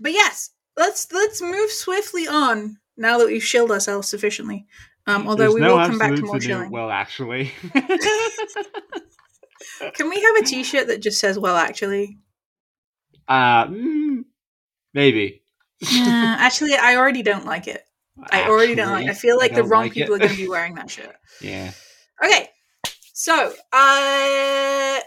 but 0.00 0.12
yes, 0.12 0.50
let's 0.76 1.10
let's 1.12 1.40
move 1.40 1.70
swiftly 1.70 2.26
on 2.26 2.78
now 2.96 3.18
that 3.18 3.28
we've 3.28 3.42
shielded 3.42 3.74
ourselves 3.74 4.08
sufficiently. 4.08 4.66
Um, 5.06 5.28
although 5.28 5.44
There's 5.44 5.54
we 5.54 5.60
no 5.60 5.76
will 5.76 5.86
come 5.86 5.98
back 5.98 6.14
to 6.14 6.22
more 6.22 6.36
in 6.36 6.42
it. 6.42 6.44
shilling. 6.44 6.70
Well, 6.70 6.90
actually. 6.90 7.52
Can 9.94 10.10
we 10.10 10.20
have 10.20 10.36
a 10.36 10.42
T-shirt 10.44 10.88
that 10.88 11.00
just 11.00 11.18
says 11.18 11.38
"Well, 11.38 11.56
actually"? 11.56 12.18
uh, 13.28 13.66
mm, 13.66 14.24
maybe. 14.92 15.42
Nah, 15.82 15.88
actually, 16.38 16.74
I 16.74 16.96
already 16.96 17.22
don't 17.22 17.46
like 17.46 17.66
it. 17.66 17.82
I 18.30 18.48
already 18.48 18.74
don't 18.74 18.92
like. 18.92 19.08
I 19.08 19.14
feel 19.14 19.38
like 19.38 19.54
the 19.54 19.64
wrong 19.64 19.84
like 19.84 19.92
people 19.92 20.14
it. 20.14 20.16
are 20.16 20.20
going 20.26 20.32
to 20.32 20.36
be 20.36 20.48
wearing 20.48 20.74
that 20.74 20.90
shirt. 20.90 21.14
yeah. 21.40 21.72
Okay, 22.22 22.48
so 23.14 23.54
uh, 23.72 24.98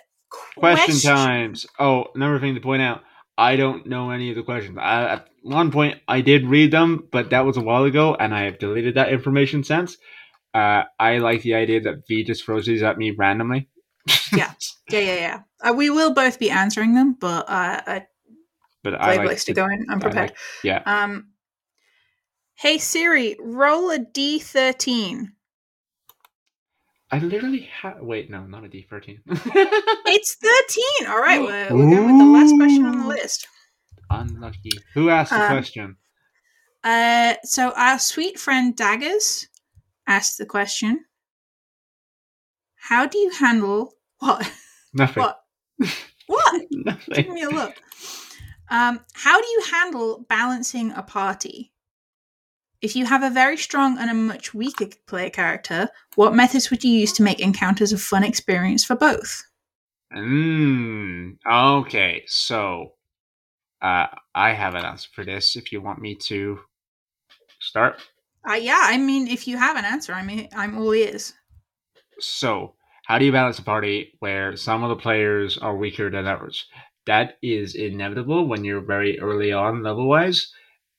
Question 0.56 0.96
times. 1.00 1.65
Oh, 1.80 2.06
another 2.15 2.39
thing 2.39 2.56
to 2.56 2.62
point 2.62 2.82
out. 2.82 3.04
I 3.38 3.56
don't 3.56 3.88
know 3.88 4.12
any 4.12 4.30
of 4.30 4.36
the 4.36 4.43
questions. 4.43 4.78
I, 4.80 5.04
at 5.13 5.28
one 5.41 5.72
point, 5.72 6.00
I 6.08 6.22
did 6.22 6.46
read 6.46 6.72
them, 6.72 7.08
but 7.12 7.32
that 7.32 7.46
was 7.46 7.58
a 7.58 7.62
while 7.62 7.84
ago, 7.84 8.15
and 8.15 8.34
I 8.34 8.43
have 8.43 8.60
deleted 8.60 8.96
that 8.96 9.12
information 9.12 9.63
since. 9.63 9.98
Uh, 10.54 10.84
I 11.00 11.17
like 11.17 11.41
the 11.41 11.56
idea 11.56 11.82
that 11.82 12.08
V 12.08 12.24
just 12.24 12.46
throws 12.46 12.65
these 12.67 12.84
at 12.84 12.98
me 12.98 13.12
randomly. 13.12 13.69
Yeah. 14.32 14.54
Yeah, 14.89 15.00
yeah, 15.00 15.15
yeah. 15.15 15.39
Uh, 15.63 15.74
we 15.74 15.89
will 15.89 16.13
both 16.13 16.38
be 16.38 16.50
answering 16.52 16.93
them, 16.93 17.15
but 17.19 17.50
uh, 17.50 17.82
uh, 17.88 18.00
but 18.84 18.93
I 19.02 19.15
like 19.15 19.28
likes 19.28 19.46
to 19.46 19.54
go 19.54 19.65
in 19.65 19.86
unprepared. 19.89 20.30
like- 20.32 20.38
yeah. 20.63 20.84
Um, 20.86 21.30
hey 22.56 22.78
Siri, 22.78 23.38
roll 23.39 23.89
a 23.91 24.00
d 24.00 24.39
thirteen. 24.39 25.32
I 27.13 27.19
literally 27.19 27.69
have. 27.82 27.97
Wait, 28.02 28.30
no, 28.32 28.45
not 28.45 28.63
a 28.63 28.67
D 28.67 28.88
thirteen. 28.89 29.19
It's 29.28 30.36
thirteen. 30.36 31.08
All 31.12 31.19
right, 31.21 31.41
we're, 31.41 31.76
we're 31.78 31.95
going 31.95 32.08
with 32.08 32.17
the 32.17 32.32
last 32.34 32.56
question 32.56 32.86
on 32.86 32.99
the 33.02 33.08
list. 33.08 33.47
Unlucky. 34.10 34.71
Who 34.95 35.10
asked 35.10 35.32
the 35.32 35.41
Um, 35.41 35.47
question? 35.47 35.97
Uh, 36.84 37.36
so 37.43 37.72
our 37.76 37.99
sweet 37.99 38.39
friend 38.39 38.76
Daggers 38.76 39.47
asked 40.07 40.38
the 40.39 40.45
question: 40.47 41.05
How 42.76 43.05
do 43.05 43.18
you 43.20 43.30
handle 43.32 43.93
what? 44.20 44.51
Nothing. 44.93 45.24
What? 45.24 45.39
What? 46.28 46.61
Give 47.14 47.30
me 47.30 47.43
a 47.43 47.49
look. 47.49 47.76
Um, 48.72 49.01
how 49.14 49.39
do 49.39 49.47
you 49.47 49.64
handle 49.72 50.26
balancing 50.30 50.91
a 50.93 51.03
party? 51.03 51.72
If 52.84 52.95
you 52.95 53.07
have 53.07 53.23
a 53.23 53.31
very 53.31 53.57
strong 53.57 53.97
and 53.97 54.11
a 54.11 54.13
much 54.13 54.53
weaker 54.53 54.86
player 55.07 55.31
character, 55.31 55.89
what 56.13 56.36
methods 56.36 56.69
would 56.69 56.84
you 56.84 56.91
use 56.91 57.11
to 57.13 57.23
make 57.23 57.39
encounters 57.39 57.91
a 57.91 57.97
fun 57.97 58.23
experience 58.23 58.86
for 58.86 58.95
both? 58.95 59.43
Mm, 60.15 61.38
okay, 61.45 62.23
so 62.27 62.93
uh, 63.81 64.07
I 64.36 64.53
have 64.53 64.75
an 64.75 64.86
answer 64.86 65.09
for 65.13 65.25
this. 65.25 65.55
If 65.57 65.71
you 65.71 65.81
want 65.81 66.01
me 66.01 66.15
to 66.27 66.59
start, 67.59 68.01
Uh, 68.49 68.53
yeah, 68.53 68.79
I 68.84 68.97
mean, 68.97 69.27
if 69.27 69.47
you 69.49 69.57
have 69.57 69.75
an 69.75 69.84
answer, 69.86 70.13
I 70.13 70.23
mean, 70.23 70.47
I'm 70.55 70.77
all 70.77 70.93
ears. 70.93 71.34
so 72.19 72.73
how 73.05 73.17
do 73.19 73.25
you 73.25 73.31
balance 73.31 73.59
a 73.59 73.63
party 73.63 74.13
where 74.19 74.55
some 74.55 74.84
of 74.84 74.89
the 74.89 74.95
players 75.01 75.57
are 75.57 75.75
weaker 75.75 76.09
than 76.09 76.25
others? 76.25 76.65
That 77.05 77.38
is 77.41 77.75
inevitable 77.75 78.47
when 78.47 78.63
you're 78.63 78.81
very 78.81 79.19
early 79.19 79.51
on 79.51 79.84
level 79.84 80.07
wise, 80.07 80.51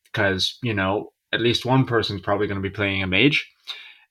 because 0.04 0.58
you 0.62 0.74
know 0.74 1.13
at 1.34 1.40
least 1.40 1.66
one 1.66 1.84
person's 1.84 2.20
probably 2.22 2.46
going 2.46 2.62
to 2.62 2.68
be 2.68 2.74
playing 2.74 3.02
a 3.02 3.06
mage, 3.06 3.50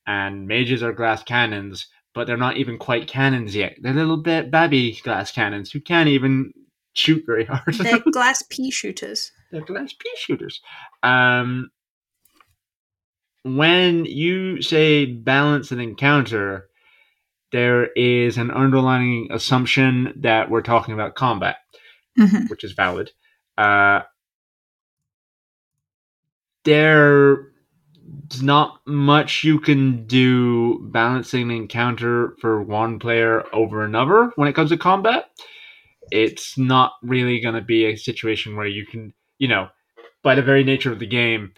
and 0.06 0.46
mages 0.48 0.84
are 0.84 0.94
glass 0.94 1.24
cannons, 1.24 1.88
but 2.14 2.28
they're 2.28 2.38
not 2.38 2.58
even 2.58 2.78
quite 2.78 3.08
cannons 3.08 3.56
yet. 3.56 3.76
They're 3.82 3.94
little 3.94 4.22
bit 4.22 4.52
baby 4.52 5.00
glass 5.04 5.32
cannons 5.32 5.72
who 5.72 5.80
can't 5.82 6.10
even 6.10 6.52
shoot 6.94 7.24
very 7.26 7.46
hard. 7.50 7.74
They're 7.74 8.00
glass 8.12 8.44
pea 8.50 8.70
shooters. 8.72 9.32
They're 9.52 9.62
glass 9.62 9.94
pea 9.94 10.12
shooters. 10.18 10.62
Um, 11.02 11.70
when 13.44 14.06
you 14.06 14.62
say 14.62 15.06
balance 15.06 15.72
an 15.72 15.80
encounter, 15.80 16.68
there 17.52 17.88
is 17.94 18.38
an 18.38 18.52
underlying 18.52 19.28
assumption 19.32 20.14
that 20.22 20.50
we're 20.50 20.62
talking 20.62 20.94
about 20.94 21.16
combat, 21.16 21.58
Mhm. 22.18 22.50
which 22.50 22.64
is 22.64 22.72
valid. 22.74 23.12
Uh, 23.58 24.02
there's 26.64 27.46
not 28.42 28.80
much 28.86 29.44
you 29.44 29.60
can 29.60 30.06
do 30.08 30.80
balancing 30.92 31.44
an 31.44 31.52
encounter 31.52 32.36
for 32.40 32.62
one 32.62 33.00
player 33.00 33.44
over 33.54 33.84
another 33.84 34.32
when 34.36 34.48
it 34.48 34.54
comes 34.54 34.70
to 34.70 34.78
combat. 34.78 35.26
It's 36.12 36.58
not 36.58 36.94
really 37.02 37.40
going 37.40 37.56
to 37.56 37.62
be 37.62 37.86
a 37.86 37.96
situation 37.96 38.56
where 38.56 38.68
you 38.68 38.86
can, 38.86 39.14
you 39.40 39.48
know, 39.48 39.70
by 40.22 40.36
the 40.36 40.42
very 40.42 40.64
nature 40.64 40.92
of 40.92 41.00
the 41.00 41.08
game, 41.08 41.54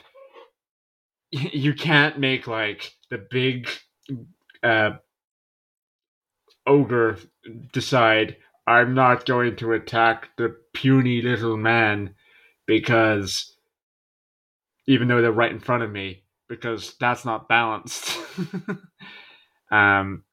you 1.32 1.74
can't 1.74 2.20
make 2.20 2.48
like 2.48 2.94
the 3.10 3.26
big 3.30 3.70
uh, 4.64 4.92
ogre 6.66 7.18
decide 7.74 8.38
I'm 8.68 8.96
not 8.96 9.26
going 9.26 9.56
to 9.58 9.74
attack 9.74 10.30
the 10.38 10.56
puny 10.74 11.22
little 11.22 11.58
man 11.58 12.16
because 12.66 13.55
even 14.88 15.08
though 15.08 15.22
they're 15.22 15.32
right 15.32 15.52
in 15.52 15.60
front 15.60 15.84
of 15.84 15.92
me 15.92 16.24
because 16.48 16.96
that's 17.00 17.26
not 17.26 17.48
balanced. 17.48 18.18
um, 19.72 20.24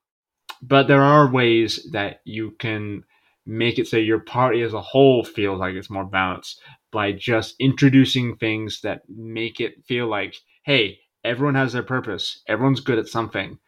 but 0.60 0.86
there 0.86 1.02
are 1.02 1.30
ways 1.30 1.88
that 1.92 2.20
you 2.24 2.52
can 2.58 3.04
make 3.46 3.78
it 3.78 3.88
so 3.88 3.96
your 3.96 4.20
party 4.20 4.62
as 4.62 4.72
a 4.72 4.80
whole 4.80 5.24
feels 5.24 5.58
like 5.58 5.74
it's 5.74 5.90
more 5.90 6.04
balanced 6.04 6.60
by 6.92 7.10
just 7.12 7.56
introducing 7.58 8.36
things 8.36 8.80
that 8.82 9.02
make 9.08 9.60
it 9.60 9.84
feel 9.86 10.06
like, 10.06 10.36
hey, 10.64 10.98
everyone 11.24 11.54
has 11.54 11.72
their 11.72 11.82
purpose, 11.82 12.42
everyone's 12.46 12.80
good 12.80 12.98
at 12.98 13.08
something. 13.08 13.58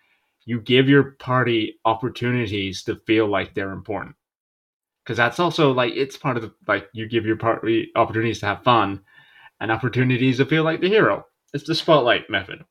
You 0.45 0.61
give 0.61 0.89
your 0.89 1.13
party 1.13 1.81
opportunities 1.85 2.83
to 2.85 3.01
feel 3.07 3.27
like 3.27 3.55
they're 3.55 3.73
important. 3.73 4.15
Because 5.03 5.17
that's 5.17 5.41
also 5.41 5.73
like 5.73 5.95
it's 5.95 6.17
part 6.17 6.37
of 6.37 6.43
the 6.43 6.55
like 6.69 6.89
you 6.93 7.09
give 7.09 7.27
your 7.27 7.37
party 7.37 7.91
opportunities 7.97 8.41
to 8.41 8.47
have 8.47 8.63
fun 8.63 9.01
and 9.65 9.73
opportunities 9.73 10.37
to 10.37 10.45
feel 10.45 10.63
like 10.63 10.83
the 10.83 10.91
hero. 10.91 11.25
It's 11.55 11.67
the 11.67 11.75
spotlight 11.75 12.29
method. 12.29 12.67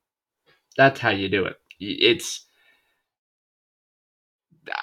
That's 0.77 0.99
how 0.99 1.09
you 1.09 1.27
do 1.27 1.45
it. 1.45 1.55
It's 1.79 2.45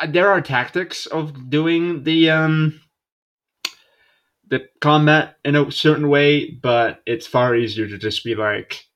there 0.08 0.28
are 0.28 0.40
tactics 0.40 1.06
of 1.06 1.48
doing 1.48 2.02
the 2.02 2.30
um 2.30 2.80
the 4.48 4.68
combat 4.80 5.36
in 5.44 5.54
a 5.54 5.70
certain 5.70 6.08
way, 6.08 6.50
but 6.50 7.00
it's 7.06 7.28
far 7.28 7.54
easier 7.54 7.86
to 7.86 7.96
just 7.96 8.24
be 8.24 8.34
like 8.34 8.86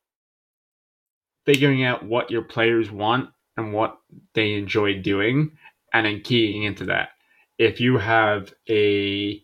figuring 1.46 1.84
out 1.84 2.04
what 2.04 2.32
your 2.32 2.42
players 2.42 2.90
want 2.90 3.30
and 3.56 3.72
what 3.72 3.96
they 4.34 4.54
enjoy 4.54 5.00
doing 5.00 5.52
and 5.92 6.04
then 6.04 6.20
keying 6.20 6.64
into 6.64 6.86
that. 6.86 7.10
If 7.58 7.80
you 7.80 7.96
have 7.96 8.52
a 8.68 9.40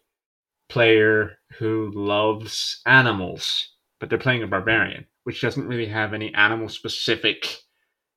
player 0.68 1.38
who 1.58 1.90
loves 1.94 2.80
animals, 2.86 3.70
but 3.98 4.08
they're 4.08 4.18
playing 4.18 4.42
a 4.42 4.46
barbarian, 4.46 5.06
which 5.24 5.40
doesn't 5.40 5.66
really 5.66 5.86
have 5.86 6.14
any 6.14 6.32
animal 6.34 6.68
specific 6.68 7.46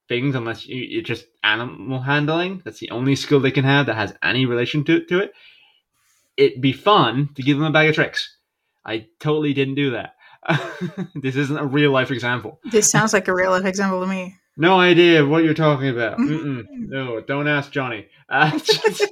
things 0.08 0.36
unless 0.36 0.66
you, 0.66 1.00
it's 1.00 1.08
just 1.08 1.26
animal 1.44 2.02
handling. 2.02 2.62
That's 2.64 2.80
the 2.80 2.92
only 2.92 3.16
skill 3.16 3.40
they 3.40 3.52
can 3.52 3.66
have 3.66 3.88
that 3.88 3.96
has 3.96 4.14
any 4.24 4.46
relation 4.46 4.84
to, 4.86 5.04
to 5.06 5.20
it. 5.20 5.34
It'd 6.38 6.62
be 6.62 6.74
fun 6.74 7.30
to 7.36 7.44
give 7.44 7.58
them 7.58 7.68
a 7.68 7.72
bag 7.72 7.90
of 7.90 7.96
tricks. 7.96 8.38
I 8.86 9.08
totally 9.20 9.54
didn't 9.54 9.76
do 9.76 9.92
that. 9.92 10.16
this 11.16 11.36
isn't 11.36 11.58
a 11.58 11.66
real 11.66 11.92
life 11.92 12.12
example. 12.12 12.60
This 12.72 12.90
sounds 12.90 13.14
like 13.14 13.28
a 13.28 13.34
real 13.34 13.52
life 13.52 13.66
example 13.66 14.02
to 14.02 14.08
me. 14.08 14.36
No 14.56 14.80
idea 14.80 15.26
what 15.26 15.44
you're 15.44 15.54
talking 15.54 15.90
about. 15.90 16.18
Mm-mm. 16.20 16.64
No, 16.70 17.22
don't 17.22 17.48
ask 17.48 17.72
Johnny. 17.72 18.08
Uh, 18.30 18.52
just, 18.60 19.12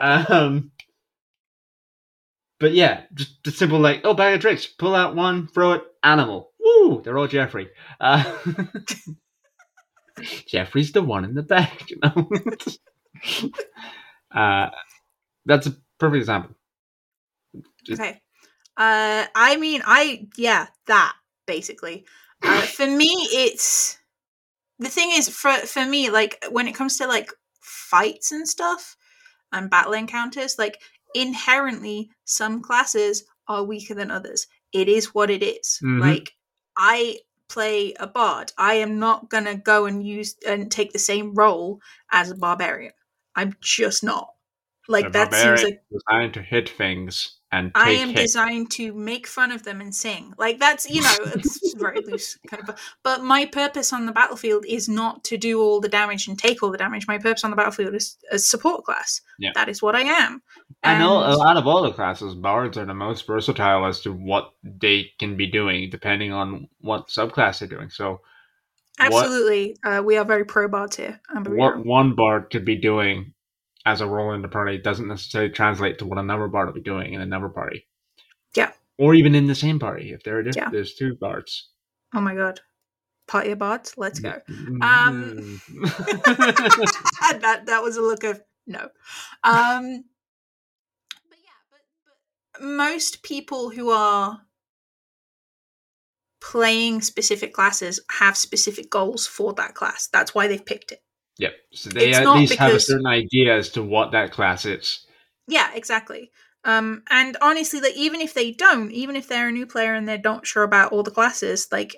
um, 0.00 0.72
but 2.64 2.72
yeah, 2.72 3.02
just 3.12 3.44
the 3.44 3.50
simple 3.50 3.78
like, 3.78 4.00
oh, 4.04 4.14
bag 4.14 4.36
of 4.36 4.40
tricks. 4.40 4.64
Pull 4.64 4.94
out 4.94 5.14
one, 5.14 5.48
throw 5.48 5.72
it, 5.72 5.82
animal. 6.02 6.52
Woo! 6.58 7.02
They're 7.02 7.18
all 7.18 7.26
Jeffrey. 7.26 7.68
Uh, 8.00 8.24
Jeffrey's 10.48 10.90
the 10.92 11.02
one 11.02 11.26
in 11.26 11.34
the 11.34 11.42
back. 11.42 11.90
You 11.90 11.98
know? 12.02 13.50
uh, 14.34 14.70
that's 15.44 15.66
a 15.66 15.76
perfect 15.98 16.20
example. 16.20 16.56
Just- 17.84 18.00
Okay. 18.00 18.18
Uh, 18.78 19.26
I 19.34 19.58
mean, 19.58 19.82
I 19.84 20.26
yeah, 20.38 20.68
that 20.86 21.12
basically. 21.46 22.06
Uh, 22.42 22.62
for 22.62 22.86
me, 22.86 23.28
it's 23.30 23.98
the 24.78 24.88
thing 24.88 25.10
is 25.12 25.28
for 25.28 25.52
for 25.52 25.84
me, 25.84 26.08
like 26.08 26.42
when 26.50 26.66
it 26.66 26.74
comes 26.74 26.96
to 26.96 27.06
like 27.06 27.30
fights 27.60 28.32
and 28.32 28.48
stuff 28.48 28.96
and 29.52 29.68
battle 29.68 29.92
encounters, 29.92 30.56
like 30.58 30.80
inherently, 31.14 32.10
some 32.24 32.62
classes 32.62 33.24
are 33.48 33.64
weaker 33.64 33.94
than 33.94 34.10
others. 34.10 34.46
It 34.72 34.88
is 34.88 35.14
what 35.14 35.30
it 35.30 35.42
is. 35.42 35.78
Mhm. 35.82 36.00
Like 36.00 36.32
I 36.76 37.20
play 37.48 37.94
a 37.94 38.06
bard. 38.06 38.52
I 38.58 38.74
am 38.74 38.98
not 38.98 39.30
gonna 39.30 39.56
go 39.56 39.86
and 39.86 40.06
use 40.06 40.36
and 40.46 40.70
take 40.70 40.92
the 40.92 40.98
same 40.98 41.34
role 41.34 41.80
as 42.12 42.30
a 42.30 42.34
barbarian. 42.36 42.92
I'm 43.36 43.54
just 43.60 44.02
not. 44.04 44.28
Like 44.88 45.06
The 45.06 45.10
that 45.12 45.34
seems 45.34 45.62
like 45.62 45.80
designed 45.92 46.34
to 46.34 46.42
hit 46.42 46.68
things 46.68 47.38
and 47.54 47.70
I 47.74 47.90
am 47.90 48.08
hits. 48.10 48.20
designed 48.22 48.70
to 48.72 48.92
make 48.92 49.26
fun 49.26 49.52
of 49.52 49.62
them 49.62 49.80
and 49.80 49.94
sing. 49.94 50.32
Like 50.38 50.58
that's 50.58 50.88
you 50.88 51.02
know, 51.02 51.14
it's 51.34 51.74
very 51.74 52.00
loose 52.00 52.38
kind 52.48 52.68
of. 52.68 52.78
But 53.02 53.22
my 53.22 53.46
purpose 53.46 53.92
on 53.92 54.06
the 54.06 54.12
battlefield 54.12 54.64
is 54.66 54.88
not 54.88 55.22
to 55.24 55.36
do 55.36 55.60
all 55.60 55.80
the 55.80 55.88
damage 55.88 56.26
and 56.28 56.38
take 56.38 56.62
all 56.62 56.70
the 56.70 56.78
damage. 56.78 57.06
My 57.06 57.18
purpose 57.18 57.44
on 57.44 57.50
the 57.50 57.56
battlefield 57.56 57.94
is 57.94 58.16
a 58.30 58.38
support 58.38 58.84
class. 58.84 59.20
Yeah. 59.38 59.50
That 59.54 59.68
is 59.68 59.82
what 59.82 59.94
I 59.94 60.00
am. 60.02 60.42
I 60.82 60.98
know 60.98 61.22
And- 61.22 61.32
a 61.32 61.36
lot 61.36 61.56
of 61.56 61.66
all 61.66 61.82
the 61.82 61.92
classes, 61.92 62.34
bards 62.34 62.76
are 62.78 62.84
the 62.86 62.94
most 62.94 63.26
versatile 63.26 63.86
as 63.86 64.00
to 64.02 64.12
what 64.12 64.52
they 64.62 65.12
can 65.18 65.36
be 65.36 65.46
doing, 65.46 65.90
depending 65.90 66.32
on 66.32 66.68
what 66.80 67.08
subclass 67.08 67.58
they're 67.60 67.68
doing. 67.68 67.90
So, 67.90 68.20
what- 68.98 69.12
Absolutely, 69.12 69.76
uh, 69.84 70.02
we 70.04 70.16
are 70.16 70.24
very 70.24 70.44
pro 70.44 70.68
bards 70.68 70.96
here. 70.96 71.20
What 71.46 71.84
one 71.84 72.14
bard 72.14 72.50
could 72.50 72.64
be 72.64 72.76
doing 72.80 73.33
as 73.84 74.00
a 74.00 74.06
role 74.06 74.32
in 74.32 74.42
the 74.42 74.48
party 74.48 74.78
doesn't 74.78 75.08
necessarily 75.08 75.50
translate 75.50 75.98
to 75.98 76.06
what 76.06 76.18
another 76.18 76.48
bard 76.48 76.66
will 76.68 76.74
be 76.74 76.80
doing 76.80 77.12
in 77.12 77.20
another 77.20 77.48
party. 77.48 77.86
Yeah. 78.54 78.72
Or 78.98 79.14
even 79.14 79.34
in 79.34 79.46
the 79.46 79.54
same 79.54 79.78
party 79.78 80.12
if 80.12 80.22
there 80.22 80.38
are 80.38 80.42
diff- 80.42 80.56
Yeah. 80.56 80.70
there's 80.70 80.94
two 80.94 81.14
bards. 81.16 81.68
Oh 82.14 82.20
my 82.20 82.34
god, 82.34 82.60
party 83.26 83.50
of 83.50 83.58
bards. 83.58 83.94
Let's 83.96 84.20
go. 84.20 84.40
Mm-hmm. 84.48 84.82
Um, 84.82 85.60
that 87.40 87.62
that 87.66 87.82
was 87.82 87.96
a 87.96 88.02
look 88.02 88.24
of 88.24 88.40
no. 88.66 88.88
Um, 89.42 90.04
but 91.28 91.38
yeah, 91.42 91.60
but, 91.70 91.80
but 92.54 92.62
most 92.62 93.22
people 93.22 93.70
who 93.70 93.90
are 93.90 94.40
playing 96.40 97.00
specific 97.02 97.52
classes 97.52 98.00
have 98.10 98.36
specific 98.36 98.90
goals 98.90 99.26
for 99.26 99.52
that 99.54 99.74
class. 99.74 100.08
That's 100.12 100.34
why 100.34 100.46
they've 100.46 100.64
picked 100.64 100.92
it. 100.92 101.02
Yep. 101.38 101.54
So 101.72 101.90
they 101.90 102.10
It's 102.10 102.18
at 102.18 102.28
least 102.34 102.54
have 102.54 102.74
a 102.74 102.80
certain 102.80 103.06
idea 103.06 103.56
as 103.56 103.70
to 103.70 103.82
what 103.82 104.12
that 104.12 104.32
class 104.32 104.64
is. 104.64 105.06
Yeah, 105.46 105.70
exactly. 105.74 106.30
Um, 106.64 107.02
and 107.10 107.36
honestly, 107.42 107.80
like 107.80 107.96
even 107.96 108.20
if 108.20 108.32
they 108.32 108.52
don't, 108.52 108.90
even 108.90 109.16
if 109.16 109.28
they're 109.28 109.48
a 109.48 109.52
new 109.52 109.66
player 109.66 109.94
and 109.94 110.08
they're 110.08 110.20
not 110.22 110.46
sure 110.46 110.62
about 110.62 110.92
all 110.92 111.02
the 111.02 111.10
classes, 111.10 111.68
like 111.70 111.96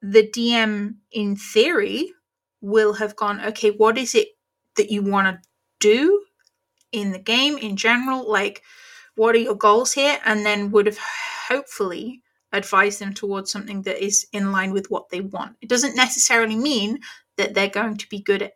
the 0.00 0.26
DM 0.26 0.96
in 1.12 1.36
theory 1.36 2.12
will 2.60 2.94
have 2.94 3.14
gone, 3.16 3.40
okay, 3.40 3.70
what 3.70 3.98
is 3.98 4.14
it 4.14 4.28
that 4.76 4.90
you 4.90 5.02
want 5.02 5.26
to 5.26 5.48
do 5.80 6.24
in 6.92 7.12
the 7.12 7.18
game 7.18 7.58
in 7.58 7.76
general? 7.76 8.30
Like, 8.30 8.62
what 9.16 9.34
are 9.34 9.38
your 9.38 9.54
goals 9.54 9.92
here? 9.92 10.18
And 10.24 10.46
then 10.46 10.70
would 10.70 10.86
have 10.86 10.98
hopefully 11.48 12.22
advised 12.52 13.00
them 13.00 13.12
towards 13.12 13.50
something 13.50 13.82
that 13.82 14.02
is 14.02 14.26
in 14.32 14.52
line 14.52 14.72
with 14.72 14.90
what 14.90 15.10
they 15.10 15.20
want. 15.20 15.56
It 15.60 15.68
doesn't 15.68 15.96
necessarily 15.96 16.56
mean 16.56 17.00
that 17.36 17.54
they're 17.54 17.68
going 17.68 17.96
to 17.96 18.08
be 18.08 18.20
good 18.20 18.42
at 18.42 18.52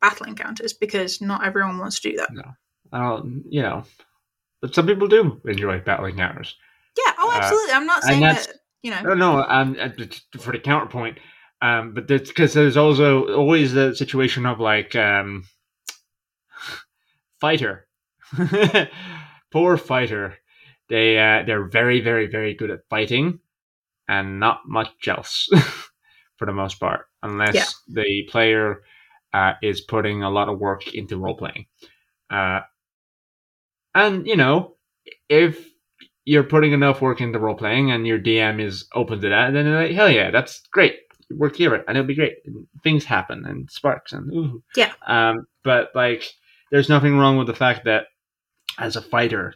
battle 0.00 0.26
encounters 0.26 0.72
because 0.72 1.20
not 1.20 1.44
everyone 1.44 1.78
wants 1.78 2.00
to 2.00 2.10
do 2.10 2.16
that. 2.16 2.30
Uh, 2.92 3.22
you 3.48 3.62
know, 3.62 3.84
but 4.60 4.74
some 4.74 4.86
people 4.86 5.08
do 5.08 5.40
enjoy 5.46 5.80
battle 5.80 6.06
encounters. 6.06 6.56
Yeah, 6.96 7.12
oh, 7.18 7.30
Uh, 7.30 7.38
absolutely. 7.38 7.72
I'm 7.72 7.86
not 7.86 8.02
saying 8.02 8.20
that, 8.20 8.48
you 8.82 8.90
know. 8.90 9.02
No, 9.02 9.14
no, 9.14 9.42
um, 9.42 9.76
uh, 9.80 9.88
for 10.38 10.52
the 10.52 10.58
counterpoint, 10.58 11.18
um, 11.62 11.94
but 11.94 12.06
that's 12.08 12.28
because 12.28 12.52
there's 12.52 12.76
also 12.76 13.34
always 13.34 13.72
the 13.72 13.94
situation 13.94 14.44
of 14.44 14.60
like, 14.60 14.94
um, 14.94 15.44
fighter, 17.40 17.86
poor 19.52 19.76
fighter. 19.76 20.36
They 20.88 21.18
uh, 21.18 21.44
they're 21.46 21.68
very, 21.68 22.00
very, 22.00 22.26
very 22.26 22.54
good 22.54 22.70
at 22.70 22.80
fighting, 22.90 23.38
and 24.08 24.38
not 24.38 24.60
much 24.66 25.08
else 25.08 25.48
for 26.42 26.46
the 26.46 26.52
most 26.52 26.80
part, 26.80 27.06
unless 27.22 27.54
Yeah. 27.54 27.66
the 27.86 28.24
player 28.28 28.82
uh, 29.32 29.52
is 29.62 29.80
putting 29.80 30.24
a 30.24 30.30
lot 30.30 30.48
of 30.48 30.58
work 30.58 30.92
into 30.92 31.16
role 31.16 31.36
playing. 31.36 31.66
Uh, 32.28 32.62
and 33.94 34.26
you 34.26 34.34
know, 34.36 34.74
if 35.28 35.68
you're 36.24 36.42
putting 36.42 36.72
enough 36.72 37.00
work 37.00 37.20
into 37.20 37.38
role 37.38 37.54
playing 37.54 37.92
and 37.92 38.08
your 38.08 38.18
DM 38.18 38.60
is 38.60 38.88
open 38.92 39.20
to 39.20 39.28
that, 39.28 39.52
then 39.52 39.64
they're 39.66 39.82
like, 39.86 39.94
hell 39.94 40.10
yeah, 40.10 40.32
that's 40.32 40.62
great. 40.72 40.96
work 41.30 41.54
here 41.56 41.74
and 41.74 41.96
it'll 41.96 42.06
be 42.06 42.14
great. 42.16 42.34
And 42.44 42.66
things 42.82 43.04
happen 43.04 43.46
and 43.46 43.70
sparks 43.70 44.12
and 44.12 44.32
ooh. 44.34 44.62
Yeah. 44.74 44.92
Um, 45.06 45.46
but 45.62 45.90
like, 45.94 46.24
there's 46.72 46.88
nothing 46.88 47.16
wrong 47.18 47.36
with 47.38 47.46
the 47.46 47.54
fact 47.54 47.84
that 47.84 48.06
as 48.78 48.96
a 48.96 49.02
fighter, 49.02 49.54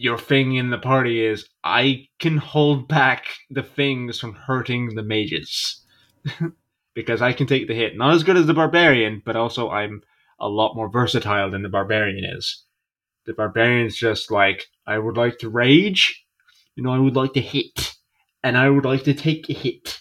your 0.00 0.16
thing 0.16 0.54
in 0.54 0.70
the 0.70 0.78
party 0.78 1.22
is 1.22 1.46
I 1.62 2.08
can 2.18 2.38
hold 2.38 2.88
back 2.88 3.26
the 3.50 3.62
things 3.62 4.18
from 4.18 4.32
hurting 4.32 4.94
the 4.94 5.02
mages 5.02 5.84
because 6.94 7.20
I 7.20 7.34
can 7.34 7.46
take 7.46 7.68
the 7.68 7.74
hit. 7.74 7.98
Not 7.98 8.14
as 8.14 8.22
good 8.22 8.38
as 8.38 8.46
the 8.46 8.54
barbarian, 8.54 9.20
but 9.26 9.36
also 9.36 9.68
I'm 9.68 10.00
a 10.38 10.48
lot 10.48 10.74
more 10.74 10.88
versatile 10.88 11.50
than 11.50 11.60
the 11.60 11.68
barbarian 11.68 12.24
is. 12.24 12.64
The 13.26 13.34
barbarian's 13.34 13.94
just 13.94 14.30
like 14.30 14.68
I 14.86 14.98
would 14.98 15.18
like 15.18 15.36
to 15.40 15.50
rage, 15.50 16.24
you 16.76 16.82
know, 16.82 16.92
I 16.94 16.98
would 16.98 17.16
like 17.16 17.34
to 17.34 17.42
hit, 17.42 17.94
and 18.42 18.56
I 18.56 18.70
would 18.70 18.86
like 18.86 19.04
to 19.04 19.12
take 19.12 19.50
a 19.50 19.52
hit. 19.52 20.00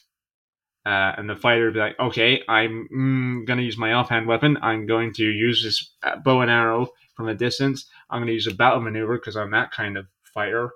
Uh, 0.86 1.12
and 1.18 1.30
the 1.30 1.36
fighter 1.36 1.66
would 1.66 1.74
be 1.74 1.82
like, 1.82 2.00
okay, 2.00 2.42
I'm 2.48 2.88
mm, 2.96 3.46
gonna 3.46 3.64
use 3.64 3.78
my 3.78 3.92
offhand 3.92 4.28
weapon. 4.28 4.58
I'm 4.62 4.86
going 4.88 5.12
to 5.16 5.26
use 5.26 5.62
this 5.62 5.94
bow 6.24 6.40
and 6.40 6.50
arrow 6.50 6.88
from 7.18 7.28
a 7.28 7.36
distance. 7.36 7.86
I'm 8.10 8.20
going 8.20 8.28
to 8.28 8.34
use 8.34 8.48
a 8.48 8.54
battle 8.54 8.82
maneuver 8.82 9.18
because 9.18 9.36
I'm 9.36 9.52
that 9.52 9.72
kind 9.72 9.98
of 9.98 10.08
fighter. 10.34 10.72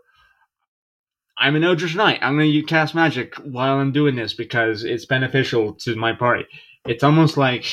I'm 1.38 1.56
an 1.56 1.64
Eldritch 1.64 1.96
Knight. 1.96 2.20
I'm 2.22 2.38
going 2.38 2.52
to 2.52 2.64
cast 2.64 2.94
magic 2.94 3.36
while 3.38 3.78
I'm 3.78 3.92
doing 3.92 4.16
this 4.16 4.34
because 4.34 4.84
it's 4.84 5.06
beneficial 5.06 5.74
to 5.76 5.96
my 5.96 6.14
party. 6.14 6.46
It's 6.86 7.04
almost 7.04 7.38
like 7.38 7.66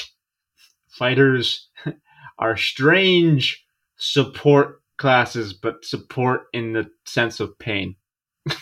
fighters 0.88 1.68
are 2.38 2.56
strange 2.56 3.64
support 3.96 4.80
classes, 4.96 5.52
but 5.52 5.84
support 5.84 6.44
in 6.52 6.72
the 6.72 6.90
sense 7.04 7.40
of 7.40 7.58
pain. 7.58 7.96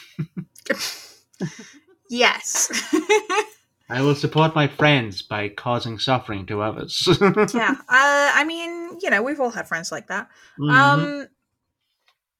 yes. 2.10 2.92
I 3.90 4.02
will 4.02 4.14
support 4.14 4.54
my 4.54 4.68
friends 4.68 5.22
by 5.22 5.48
causing 5.48 5.98
suffering 5.98 6.44
to 6.46 6.60
others. 6.60 7.08
yeah. 7.54 7.74
Uh, 7.88 8.32
I 8.34 8.44
mean, 8.46 8.98
you 9.00 9.08
know, 9.08 9.22
we've 9.22 9.40
all 9.40 9.50
had 9.50 9.66
friends 9.66 9.90
like 9.90 10.08
that. 10.08 10.28
Mhm. 10.60 10.70
Um, 10.70 11.28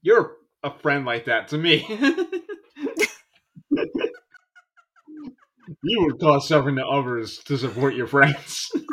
You're 0.03 0.37
a 0.63 0.71
friend 0.79 1.07
like 1.07 1.25
that 1.25 1.49
to 1.49 1.59
me. 1.59 1.87
you 5.83 6.05
would 6.05 6.21
cause 6.21 6.49
suffering 6.49 6.77
to 6.77 6.87
others 6.87 7.39
to 7.45 7.57
support 7.57 7.95
your 7.95 8.07
friends. 8.07 8.69
um, 8.75 8.85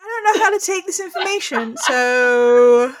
I 0.00 0.22
don't 0.22 0.24
know 0.24 0.44
how 0.44 0.50
to 0.50 0.64
take 0.64 0.86
this 0.86 1.00
information, 1.00 1.76
so 1.76 2.94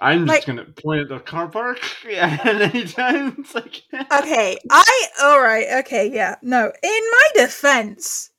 I'm 0.00 0.26
just 0.26 0.46
gonna 0.46 0.64
point 0.64 1.02
at 1.02 1.08
the 1.08 1.20
car 1.20 1.48
park 1.48 1.80
yeah, 2.08 2.38
at 2.44 2.60
any 2.60 2.84
time. 2.84 3.36
It's 3.38 3.54
like 3.54 3.82
okay. 3.92 4.58
I 4.70 5.06
all 5.22 5.40
right. 5.40 5.66
Okay, 5.80 6.10
yeah. 6.12 6.36
No, 6.42 6.64
in 6.82 6.90
my 7.10 7.28
defense, 7.34 8.30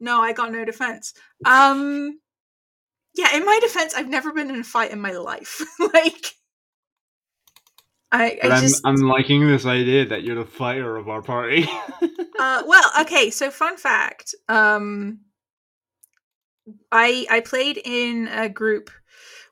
no, 0.00 0.20
I 0.20 0.32
got 0.32 0.52
no 0.52 0.64
defense. 0.64 1.14
Um, 1.44 2.18
yeah, 3.14 3.36
in 3.36 3.44
my 3.46 3.58
defense, 3.60 3.94
I've 3.94 4.08
never 4.08 4.32
been 4.32 4.50
in 4.50 4.60
a 4.60 4.64
fight 4.64 4.90
in 4.90 5.00
my 5.00 5.12
life. 5.12 5.62
like, 5.78 6.34
I, 8.10 8.38
But 8.42 8.52
I 8.52 8.56
I'm, 8.56 8.62
just 8.62 8.82
I'm 8.84 8.96
liking 8.96 9.46
this 9.46 9.66
idea 9.66 10.06
that 10.06 10.24
you're 10.24 10.36
the 10.36 10.44
fighter 10.44 10.96
of 10.96 11.08
our 11.08 11.22
party. 11.22 11.68
uh, 12.38 12.62
well, 12.66 12.90
okay. 13.02 13.30
So, 13.30 13.52
fun 13.52 13.76
fact: 13.76 14.34
um, 14.48 15.20
I 16.90 17.26
I 17.30 17.40
played 17.40 17.80
in 17.84 18.28
a 18.28 18.48
group 18.48 18.90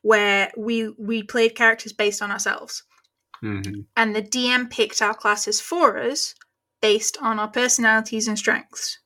where 0.02 0.50
we 0.56 0.88
we 0.98 1.22
played 1.22 1.54
characters 1.54 1.92
based 1.92 2.22
on 2.22 2.30
ourselves, 2.30 2.82
Mhm. 3.42 3.86
and 3.96 4.14
the 4.14 4.22
DM 4.22 4.68
picked 4.68 5.00
our 5.02 5.14
classes 5.14 5.60
for 5.60 5.98
us 5.98 6.34
based 6.80 7.16
on 7.20 7.38
our 7.38 7.48
personalities 7.48 8.28
and 8.28 8.38
strengths. 8.38 8.98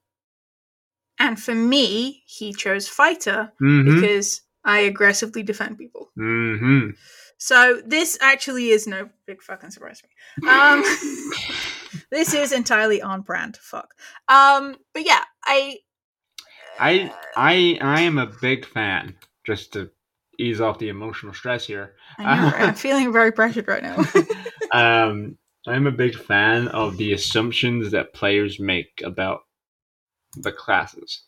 And 1.18 1.40
for 1.40 1.54
me, 1.54 2.24
he 2.26 2.52
chose 2.52 2.88
fighter 2.88 3.52
Mhm. 3.62 3.94
because 4.00 4.42
I 4.64 4.80
aggressively 4.80 5.42
defend 5.42 5.78
people. 5.78 6.10
Mhm. 6.18 6.96
So 7.38 7.82
this 7.86 8.18
actually 8.20 8.70
is 8.70 8.86
no 8.86 9.10
big 9.26 9.42
fucking 9.42 9.70
surprise 9.70 10.00
to 10.00 10.06
me. 10.08 10.48
Um, 10.48 10.82
this 12.10 12.34
is 12.34 12.52
entirely 12.52 13.00
on 13.02 13.20
brand. 13.22 13.56
Fuck. 13.58 13.94
Um, 14.28 14.76
but 14.94 15.04
yeah, 15.04 15.22
I 15.44 15.78
I 16.78 17.12
I 17.36 17.78
I 17.80 18.00
am 18.02 18.18
a 18.18 18.26
big 18.26 18.66
fan. 18.66 19.16
Just 19.46 19.72
to 19.74 19.90
ease 20.38 20.60
off 20.60 20.78
the 20.78 20.88
emotional 20.88 21.32
stress 21.32 21.66
here. 21.66 21.94
I 22.18 22.36
know, 22.36 22.42
right? 22.44 22.68
I'm 22.68 22.74
feeling 22.86 23.12
very 23.12 23.32
pressured 23.32 23.68
right 23.68 23.82
now. 23.82 24.04
um, 24.72 25.38
I'm 25.66 25.86
a 25.86 25.92
big 25.92 26.14
fan 26.14 26.68
of 26.68 26.96
the 26.96 27.12
assumptions 27.12 27.90
that 27.90 28.14
players 28.14 28.60
make 28.60 29.02
about 29.04 29.40
the 30.36 30.52
classes, 30.52 31.22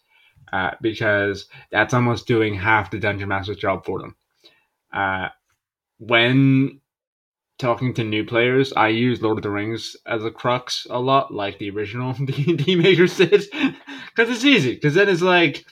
uh, 0.52 0.72
because 0.80 1.46
that's 1.70 1.94
almost 1.94 2.26
doing 2.26 2.54
half 2.54 2.90
the 2.90 2.98
dungeon 2.98 3.28
master's 3.28 3.56
job 3.56 3.84
for 3.84 3.98
them. 3.98 4.16
Uh, 4.92 5.28
when 5.98 6.80
talking 7.58 7.92
to 7.94 8.04
new 8.04 8.24
players, 8.24 8.72
I 8.72 8.88
use 8.88 9.20
Lord 9.20 9.38
of 9.38 9.42
the 9.42 9.50
Rings 9.50 9.96
as 10.06 10.24
a 10.24 10.30
crux 10.30 10.86
a 10.88 10.98
lot, 10.98 11.34
like 11.34 11.58
the 11.58 11.70
original 11.70 12.12
D 12.24 12.44
and 12.48 12.64
D 12.64 12.76
makers 12.76 13.16
did, 13.16 13.44
because 13.50 14.30
it's 14.30 14.44
easy. 14.44 14.74
Because 14.74 14.94
then 14.94 15.08
it's 15.08 15.22
like, 15.22 15.64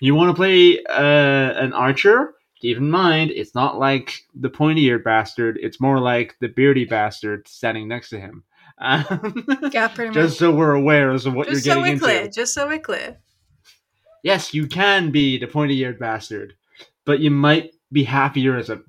you 0.00 0.14
want 0.14 0.30
to 0.30 0.34
play 0.34 0.82
uh, 0.84 1.64
an 1.64 1.72
archer. 1.72 2.34
Keep 2.60 2.78
in 2.78 2.90
mind, 2.90 3.30
it's 3.30 3.54
not 3.54 3.78
like 3.78 4.24
the 4.34 4.50
pointy-eared 4.50 5.04
bastard. 5.04 5.58
It's 5.62 5.80
more 5.80 6.00
like 6.00 6.36
the 6.40 6.48
beardy 6.48 6.84
bastard 6.84 7.46
standing 7.46 7.86
next 7.86 8.08
to 8.10 8.18
him. 8.20 8.42
Um, 8.78 9.44
yeah, 9.72 9.88
pretty 9.88 10.08
much. 10.14 10.14
just 10.14 10.38
so 10.38 10.50
we're 10.52 10.74
aware 10.74 11.10
as 11.12 11.24
to 11.24 11.30
what 11.30 11.48
Just 11.48 11.66
you're 11.66 11.74
so 11.74 11.82
getting 11.82 12.00
we're 12.00 12.10
into. 12.20 12.30
Just 12.30 12.54
so 12.54 12.66
we're 12.66 12.78
clear. 12.78 13.18
Yes, 14.24 14.52
you 14.52 14.66
can 14.66 15.10
be 15.12 15.38
the 15.38 15.46
pointy-eared 15.46 15.98
bastard, 16.00 16.54
but 17.04 17.20
you 17.20 17.30
might 17.30 17.74
be 17.92 18.02
happier 18.04 18.56
as 18.56 18.70
a 18.70 18.82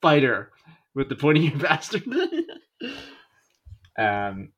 fighter 0.00 0.52
with 0.94 1.08
the 1.08 1.16
pointy-eared 1.16 1.58
bastard. 1.62 2.04
um, 3.98 4.52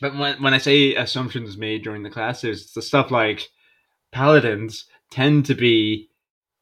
but 0.00 0.16
when 0.16 0.42
when 0.42 0.54
I 0.54 0.58
say 0.58 0.94
assumptions 0.94 1.56
made 1.56 1.82
during 1.84 2.02
the 2.02 2.10
classes, 2.10 2.62
it's 2.62 2.72
the 2.72 2.82
stuff 2.82 3.10
like 3.10 3.48
paladins 4.12 4.86
tend 5.10 5.46
to 5.46 5.54
be 5.54 6.08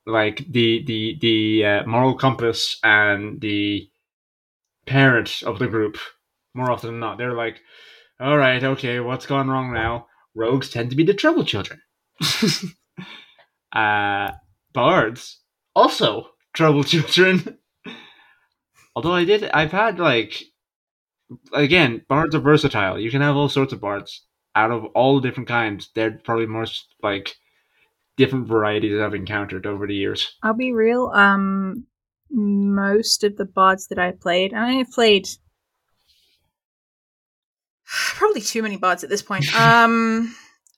like 0.06 0.44
the 0.50 0.84
the 0.84 1.18
the 1.20 1.64
uh, 1.64 1.86
moral 1.86 2.14
compass 2.14 2.78
and 2.82 3.40
the 3.40 3.88
parent 4.86 5.42
of 5.44 5.58
the 5.58 5.66
group 5.66 5.98
more 6.54 6.70
often 6.70 6.90
than 6.90 7.00
not. 7.00 7.18
They're 7.18 7.34
like, 7.34 7.60
all 8.20 8.36
right, 8.36 8.62
okay, 8.62 9.00
what's 9.00 9.26
gone 9.26 9.48
wrong 9.48 9.72
now? 9.72 10.06
Rogues 10.34 10.70
tend 10.70 10.90
to 10.90 10.96
be 10.96 11.04
the 11.04 11.14
trouble 11.14 11.44
children. 11.44 11.80
uh, 13.72 14.32
bards 14.72 15.40
also 15.74 16.28
trouble 16.52 16.84
children. 16.84 17.58
Although 18.96 19.14
I 19.14 19.24
did, 19.24 19.44
I've 19.44 19.72
had 19.72 19.98
like 19.98 20.42
again, 21.52 22.02
bards 22.08 22.34
are 22.34 22.40
versatile. 22.40 22.98
You 22.98 23.10
can 23.10 23.22
have 23.22 23.36
all 23.36 23.48
sorts 23.48 23.72
of 23.72 23.80
bards 23.80 24.26
out 24.54 24.70
of 24.70 24.84
all 24.94 25.20
different 25.20 25.48
kinds. 25.48 25.90
They're 25.94 26.20
probably 26.24 26.46
most 26.46 26.94
like 27.02 27.34
different 28.16 28.46
varieties 28.46 29.00
I've 29.00 29.14
encountered 29.14 29.66
over 29.66 29.86
the 29.86 29.94
years. 29.94 30.36
I'll 30.42 30.54
be 30.54 30.72
real. 30.72 31.10
Um, 31.14 31.86
most 32.30 33.24
of 33.24 33.36
the 33.36 33.44
bards 33.44 33.88
that 33.88 33.98
I 33.98 34.12
played, 34.12 34.52
and 34.52 34.60
I've 34.60 34.90
played 34.90 35.28
probably 37.84 38.40
too 38.40 38.62
many 38.62 38.76
bards 38.76 39.04
at 39.04 39.10
this 39.10 39.22
point. 39.22 39.46
Um, 39.58 40.34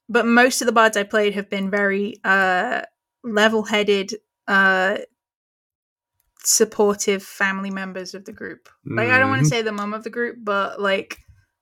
but 0.09 0.24
most 0.24 0.62
of 0.62 0.66
the 0.66 0.72
bards 0.72 0.97
I 0.97 1.03
played 1.03 1.34
have 1.34 1.51
been 1.51 1.68
very 1.68 2.20
uh 2.22 2.82
level-headed, 3.24 4.14
uh, 4.47 4.99
supportive 6.45 7.22
family 7.24 7.70
members 7.70 8.14
of 8.14 8.24
the 8.24 8.32
group. 8.32 8.68
Like 8.84 9.09
I 9.09 9.18
don't 9.18 9.30
want 9.30 9.43
to 9.43 9.49
say 9.49 9.62
the 9.62 9.72
mom 9.72 9.95
of 9.95 10.05
the 10.05 10.11
group, 10.11 10.37
but 10.43 10.80
like 10.80 11.18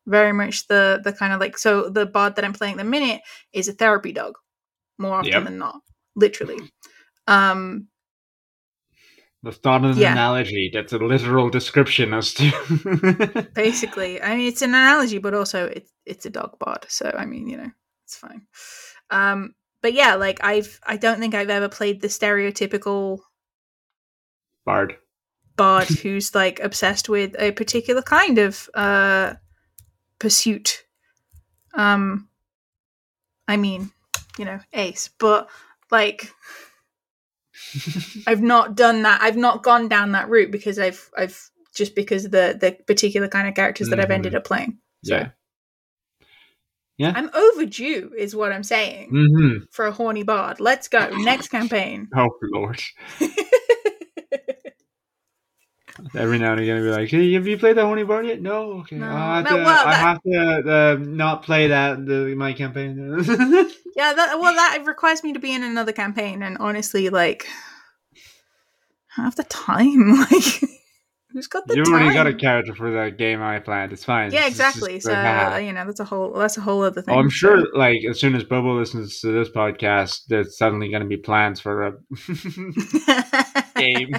very 0.07 0.33
much 0.33 0.67
the 0.69 1.01
the 1.03 1.13
kind 1.13 1.33
of 1.33 1.41
like 1.41 1.57
so 1.57 1.89
the 1.89 2.05
bard 2.05 2.37
that 2.37 2.45
I'm 2.45 2.53
playing 2.53 2.75
at 2.75 2.79
the 2.79 2.85
minute 2.85 3.23
is 3.53 3.69
a 3.69 3.73
therapy 3.73 4.13
dog, 4.13 4.35
more 4.99 5.17
often 5.17 5.31
Yep. 5.33 5.45
than 5.45 5.59
not, 5.59 5.81
literally. 6.17 6.59
Um, 7.27 7.89
That's 9.43 9.63
not 9.65 9.85
an 9.85 9.99
Yeah. 9.99 10.13
analogy. 10.13 10.71
That's 10.73 10.93
a 10.93 10.99
literal 10.99 11.51
description 11.51 12.15
as 12.15 12.33
to. 12.35 12.51
basically 13.55 14.21
i 14.21 14.35
mean 14.37 14.49
it's 14.49 14.63
an 14.63 14.71
analogy 14.71 15.19
but 15.19 15.33
also 15.35 15.67
it's 15.67 15.93
it's 16.07 16.27
a 16.27 16.31
dog 16.31 16.59
bard 16.59 16.85
so 16.89 17.11
i 17.17 17.25
mean 17.25 17.49
you 17.49 17.57
know 17.57 17.71
it's 18.05 18.17
fine 18.17 18.43
um 19.11 19.55
but 19.81 19.93
yeah 19.93 20.17
like 20.17 20.43
i've 20.43 20.81
i 20.87 20.97
don't 20.97 21.21
think 21.21 21.35
i've 21.35 21.51
ever 21.51 21.69
played 21.69 22.01
the 22.01 22.09
stereotypical 22.09 23.19
Bard. 24.65 24.97
bard 25.57 25.87
who's 26.03 26.35
like 26.35 26.59
obsessed 26.61 27.09
with 27.09 27.37
a 27.39 27.53
particular 27.53 28.03
kind 28.03 28.39
of 28.39 28.69
uh 28.75 29.35
pursuit 30.19 30.83
um 31.75 32.29
i 33.47 33.57
mean 33.57 33.91
you 34.39 34.45
know 34.45 34.59
ace 34.73 35.09
but 35.19 35.49
like 35.91 36.33
i've 38.27 38.43
not 38.43 38.75
done 38.75 39.03
that 39.03 39.23
i've 39.23 39.37
not 39.37 39.63
gone 39.63 39.89
down 39.89 40.13
that 40.13 40.29
route 40.29 40.51
because 40.51 40.79
i've 40.79 41.09
i've 41.17 41.51
just 41.75 41.95
because 41.95 42.25
of 42.25 42.31
the 42.31 42.57
the 42.61 42.73
particular 42.87 43.29
kind 43.29 43.49
of 43.49 43.55
characters 43.55 43.89
that 43.89 44.01
I've 44.01 44.11
ended 44.11 44.35
up 44.35 44.45
playing. 44.45 44.79
So 45.05 45.17
Yeah. 45.17 45.29
Yeah. 46.97 47.13
I'm 47.17 47.29
overdue, 47.35 48.13
is 48.17 48.37
what 48.37 48.53
I'm 48.53 48.63
saying, 48.63 49.11
Mm-hmm. 49.11 49.65
for 49.73 49.87
a 49.87 49.93
horny 49.93 50.23
bard. 50.23 50.61
Let's 50.61 50.87
go 50.87 51.11
next 51.19 51.49
campaign. 51.49 52.09
Oh 52.17 52.31
lord. 52.53 52.81
Every 56.17 56.39
now 56.39 56.53
and 56.53 56.61
again, 56.61 56.77
I'll 56.77 56.83
be 56.83 56.91
like, 56.91 57.09
"Hey, 57.09 57.33
have 57.35 57.47
you 57.47 57.57
played 57.57 57.77
the 57.77 57.87
Honey 57.87 58.03
Bard 58.03 58.27
yet?" 58.27 58.43
No. 58.43 58.81
Okay. 58.81 58.97
No. 58.97 59.07
I 59.07 59.37
have 59.37 59.45
No, 59.45 59.51
to, 59.59 59.63
well, 59.63 59.87
I 59.87 59.91
that- 59.91 60.01
have 60.01 60.23
to 60.23 60.73
uh, 60.73 60.97
not 61.01 61.45
play 61.45 61.69
that 61.69 62.05
the, 62.05 62.35
my 62.37 62.53
campaign. 62.53 62.97
yeah, 63.97 64.13
that, 64.13 64.41
well, 64.41 64.55
that 64.55 64.83
requires 64.87 65.23
me 65.23 65.33
to 65.33 65.39
be 65.39 65.53
in 65.55 65.63
another 65.63 65.93
campaign, 65.93 66.43
and 66.43 66.59
honestly, 66.59 67.11
like, 67.11 67.47
I 69.17 69.23
have 69.23 69.37
the 69.37 69.45
time. 69.45 70.27
Like, 71.35 71.39
who's 71.39 71.47
got 71.49 71.67
the 71.67 71.75
time? 71.75 71.79
You've 71.79 71.87
time? 71.87 71.95
already 71.95 72.15
got 72.15 72.27
a 72.29 72.35
character 72.35 72.75
for 72.77 72.91
the 72.93 73.11
game 73.11 73.43
I 73.43 73.59
planned. 73.59 73.93
It's 73.93 74.05
fine. 74.05 74.31
yeah, 74.33 74.47
exactly. 74.47 75.01
So 75.01 75.13
ah. 75.15 75.57
you 75.57 75.73
know, 75.73 75.85
that's 75.85 75.99
a 75.99 76.05
whole 76.05 76.33
that's 76.33 76.57
a 76.57 76.61
whole 76.61 76.83
other 76.83 77.03
thing. 77.03 77.15
Oh, 77.15 77.19
I'm 77.19 77.31
so- 77.31 77.37
sure, 77.37 77.77
like, 77.77 77.99
as 78.09 78.19
soon 78.21 78.35
as 78.35 78.43
Bobo 78.45 78.79
listens 78.79 79.21
to 79.21 79.33
this 79.33 79.49
podcast, 79.49 80.23
there's 80.29 80.57
suddenly 80.59 80.91
going 80.91 81.03
to 81.03 81.09
be 81.09 81.17
plans 81.17 81.61
for 81.61 81.87
a 81.87 81.93
game 83.77 84.11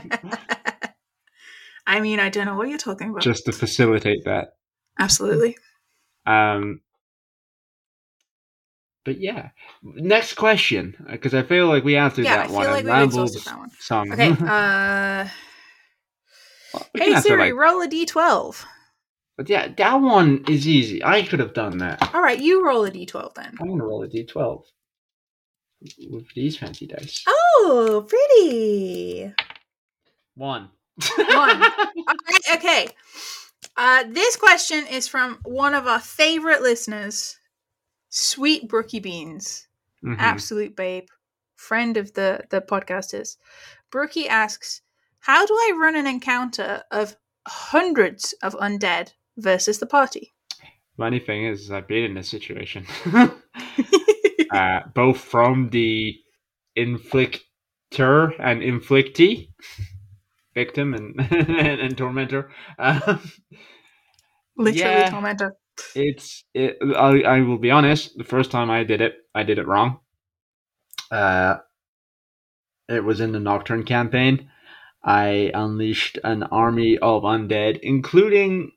I 1.88 2.00
mean, 2.02 2.20
I 2.20 2.30
don't 2.30 2.46
know 2.46 2.56
what 2.56 2.68
you're 2.70 2.78
talking 2.78 3.10
about. 3.10 3.22
just 3.22 3.46
to 3.46 3.52
facilitate 3.52 4.24
that. 4.26 4.50
Absolutely. 5.00 5.58
Um, 6.26 6.82
but 9.04 9.20
yeah, 9.22 9.50
next 9.84 10.34
question, 10.34 10.96
because 11.12 11.36
I 11.36 11.44
feel 11.44 11.68
like 11.68 11.84
we 11.84 11.96
answered 11.96 12.26
Yeah, 12.26 12.34
I 12.34 12.38
that 12.38 12.48
feel 12.48 12.56
one. 12.56 12.68
like 12.72 12.86
rambled 12.86 13.34
that 13.34 13.58
one. 13.58 13.70
Some. 13.80 14.12
Okay. 14.12 14.36
Uh, 14.42 15.28
We 16.94 17.02
hey 17.02 17.16
Siri, 17.22 17.52
like- 17.52 17.54
roll 17.54 17.82
a 17.82 17.88
d12. 17.88 18.66
but 19.38 19.48
yeah, 19.48 19.68
that 19.78 19.96
one 20.02 20.44
is 20.50 20.68
easy. 20.68 21.04
I 21.04 21.22
could 21.22 21.40
have 21.40 21.54
done 21.54 21.78
that. 21.78 22.14
All 22.16 22.22
right, 22.22 22.40
you 22.40 22.66
roll 22.66 22.84
a 22.86 22.92
d12 22.92 23.36
then. 23.36 23.56
I'm 23.62 23.68
gonna 23.70 23.86
roll 23.86 24.04
a 24.04 24.08
d12 24.10 24.64
with 26.10 26.26
these 26.36 26.58
fancy 26.58 26.88
dice. 26.88 27.24
Oh, 27.28 28.06
pretty. 28.10 29.32
One. 30.34 30.70
One. 31.18 31.64
Right, 32.08 32.56
okay. 32.56 32.88
Uh, 33.78 34.04
this 34.10 34.36
question 34.36 34.86
is 34.88 35.08
from 35.08 35.39
one 35.43 35.74
of 35.74 35.88
our 35.88 36.00
favorite 36.00 36.62
listeners, 36.62 37.38
Sweet 38.10 38.68
Brookie 38.70 39.00
Beans, 39.00 39.68
Mhm. 40.04 40.18
absolute 40.20 40.76
babe, 40.76 41.08
friend 41.56 41.98
of 41.98 42.14
the 42.14 42.46
the 42.50 42.62
podcasters. 42.62 43.38
Brookie 43.91 44.30
asks, 44.30 44.82
"How 45.20 45.46
do 45.46 45.54
I 45.54 45.74
run 45.80 45.96
an 45.96 46.08
encounter 46.08 46.84
of 46.91 47.16
hundreds 47.48 48.34
of 48.43 48.54
undead 48.56 49.14
versus 49.38 49.80
the 49.80 49.88
party?" 49.88 50.34
Funny 50.98 51.20
thing 51.20 51.46
is, 51.46 51.72
I've 51.72 51.88
been 51.88 52.04
in 52.04 52.14
this 52.14 52.30
situation. 52.30 52.86
uh, 54.52 54.80
both 54.93 55.20
from 55.20 55.70
the 55.72 56.16
inflictor 56.78 58.34
and 58.39 58.62
inflictee, 58.62 59.50
victim 60.56 60.93
and 60.95 61.20
and, 61.32 61.82
and 61.82 61.97
tormentor. 61.97 62.49
Um, 62.80 63.22
Literally 64.58 64.80
Yeah. 64.80 65.10
tormentor. 65.10 65.56
it's 65.95 66.43
it, 66.53 66.78
I, 66.82 67.22
I 67.22 67.41
will 67.41 67.58
be 67.60 67.72
honest. 67.72 68.18
The 68.18 68.24
first 68.24 68.49
time 68.51 68.72
I 68.72 68.84
did 68.84 69.01
it, 69.01 69.16
I 69.36 69.43
did 69.43 69.60
it 69.60 69.68
wrong. 69.68 69.99
Uh, 71.12 71.58
it 72.89 73.03
was 73.03 73.20
in 73.20 73.32
the 73.32 73.39
Nocturne 73.39 73.84
campaign. 73.84 74.49
I 75.03 75.51
unleashed 75.53 76.18
an 76.24 76.43
army 76.43 76.97
of 76.97 77.24
undead, 77.24 77.80
including. 77.84 78.72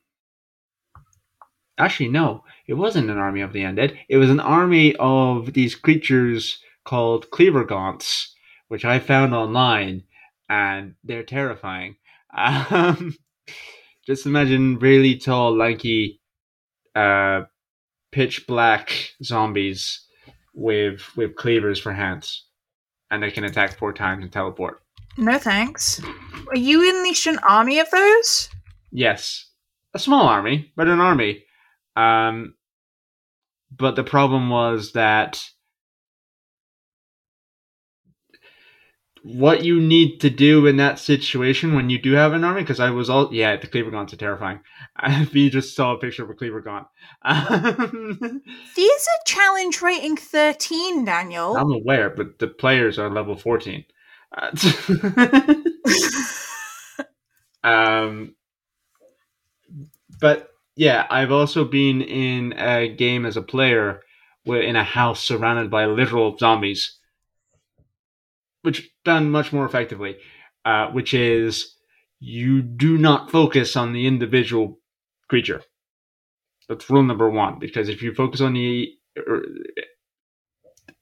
Actually, 1.78 2.08
no, 2.08 2.44
it 2.66 2.74
wasn't 2.74 3.08
an 3.08 3.18
army 3.18 3.40
of 3.40 3.52
the 3.52 3.62
undead. 3.62 3.96
It 4.08 4.16
was 4.16 4.30
an 4.30 4.40
army 4.40 4.96
of 4.96 5.52
these 5.52 5.76
creatures 5.76 6.60
called 6.84 7.30
cleaver 7.30 7.64
gaunts, 7.64 8.34
which 8.66 8.84
I 8.84 8.98
found 8.98 9.32
online, 9.34 10.02
and 10.48 10.94
they're 11.04 11.22
terrifying. 11.22 11.96
Um, 12.36 13.16
just 14.06 14.26
imagine 14.26 14.78
really 14.78 15.16
tall, 15.16 15.56
lanky, 15.56 16.20
uh, 16.94 17.42
pitch 18.12 18.46
black 18.46 19.10
zombies 19.22 20.04
with 20.54 21.02
with 21.16 21.36
cleavers 21.36 21.78
for 21.78 21.92
hands, 21.92 22.46
and 23.10 23.22
they 23.22 23.30
can 23.30 23.44
attack 23.44 23.78
four 23.78 23.92
times 23.92 24.22
and 24.22 24.32
teleport. 24.32 24.82
No 25.16 25.38
thanks. 25.38 26.00
Are 26.48 26.56
you 26.56 26.88
unleashed 26.88 27.26
an 27.26 27.38
army 27.48 27.78
of 27.80 27.90
those? 27.90 28.48
Yes, 28.90 29.50
a 29.94 29.98
small 29.98 30.26
army, 30.26 30.72
but 30.76 30.88
an 30.88 31.00
army. 31.00 31.44
Um, 31.96 32.54
but 33.76 33.96
the 33.96 34.04
problem 34.04 34.48
was 34.48 34.92
that 34.92 35.44
what 39.22 39.64
you 39.64 39.80
need 39.80 40.20
to 40.20 40.30
do 40.30 40.66
in 40.66 40.76
that 40.76 40.98
situation 40.98 41.74
when 41.74 41.90
you 41.90 41.98
do 41.98 42.12
have 42.12 42.32
an 42.32 42.44
army, 42.44 42.62
because 42.62 42.80
I 42.80 42.90
was 42.90 43.10
all 43.10 43.32
yeah, 43.32 43.56
the 43.56 43.66
cleaver 43.66 43.90
gaunts 43.90 44.12
are 44.12 44.16
terrifying. 44.16 44.60
If 45.02 45.34
you 45.34 45.50
just 45.50 45.76
saw 45.76 45.94
a 45.94 45.98
picture 45.98 46.24
of 46.24 46.30
a 46.30 46.34
cleaver 46.34 46.60
gaunt, 46.60 46.86
um, 47.22 48.42
These 48.76 49.08
are 49.08 49.24
challenge 49.26 49.80
rating 49.80 50.16
13, 50.16 51.04
Daniel. 51.04 51.56
I'm 51.56 51.72
aware, 51.72 52.10
but 52.10 52.38
the 52.38 52.48
players 52.48 52.98
are 52.98 53.10
level 53.10 53.36
fourteen. 53.36 53.84
Uh, 54.36 54.50
um, 57.64 58.34
but 60.20 60.48
yeah, 60.76 61.06
I've 61.10 61.32
also 61.32 61.64
been 61.64 62.02
in 62.02 62.54
a 62.56 62.88
game 62.88 63.24
as 63.24 63.36
a 63.36 63.42
player, 63.42 64.00
where 64.44 64.62
in 64.62 64.76
a 64.76 64.84
house 64.84 65.22
surrounded 65.22 65.70
by 65.70 65.86
literal 65.86 66.36
zombies, 66.38 66.97
which 68.62 68.90
done 69.04 69.30
much 69.30 69.52
more 69.52 69.64
effectively. 69.64 70.16
Uh, 70.64 70.90
which 70.90 71.14
is 71.14 71.76
you 72.20 72.60
do 72.60 72.98
not 72.98 73.30
focus 73.30 73.74
on 73.74 73.94
the 73.94 74.06
individual 74.06 74.78
creature. 75.28 75.62
That's 76.68 76.90
rule 76.90 77.02
number 77.02 77.30
one. 77.30 77.58
Because 77.58 77.88
if 77.88 78.02
you 78.02 78.12
focus 78.12 78.42
on 78.42 78.52
the 78.52 78.92
er, 79.16 79.46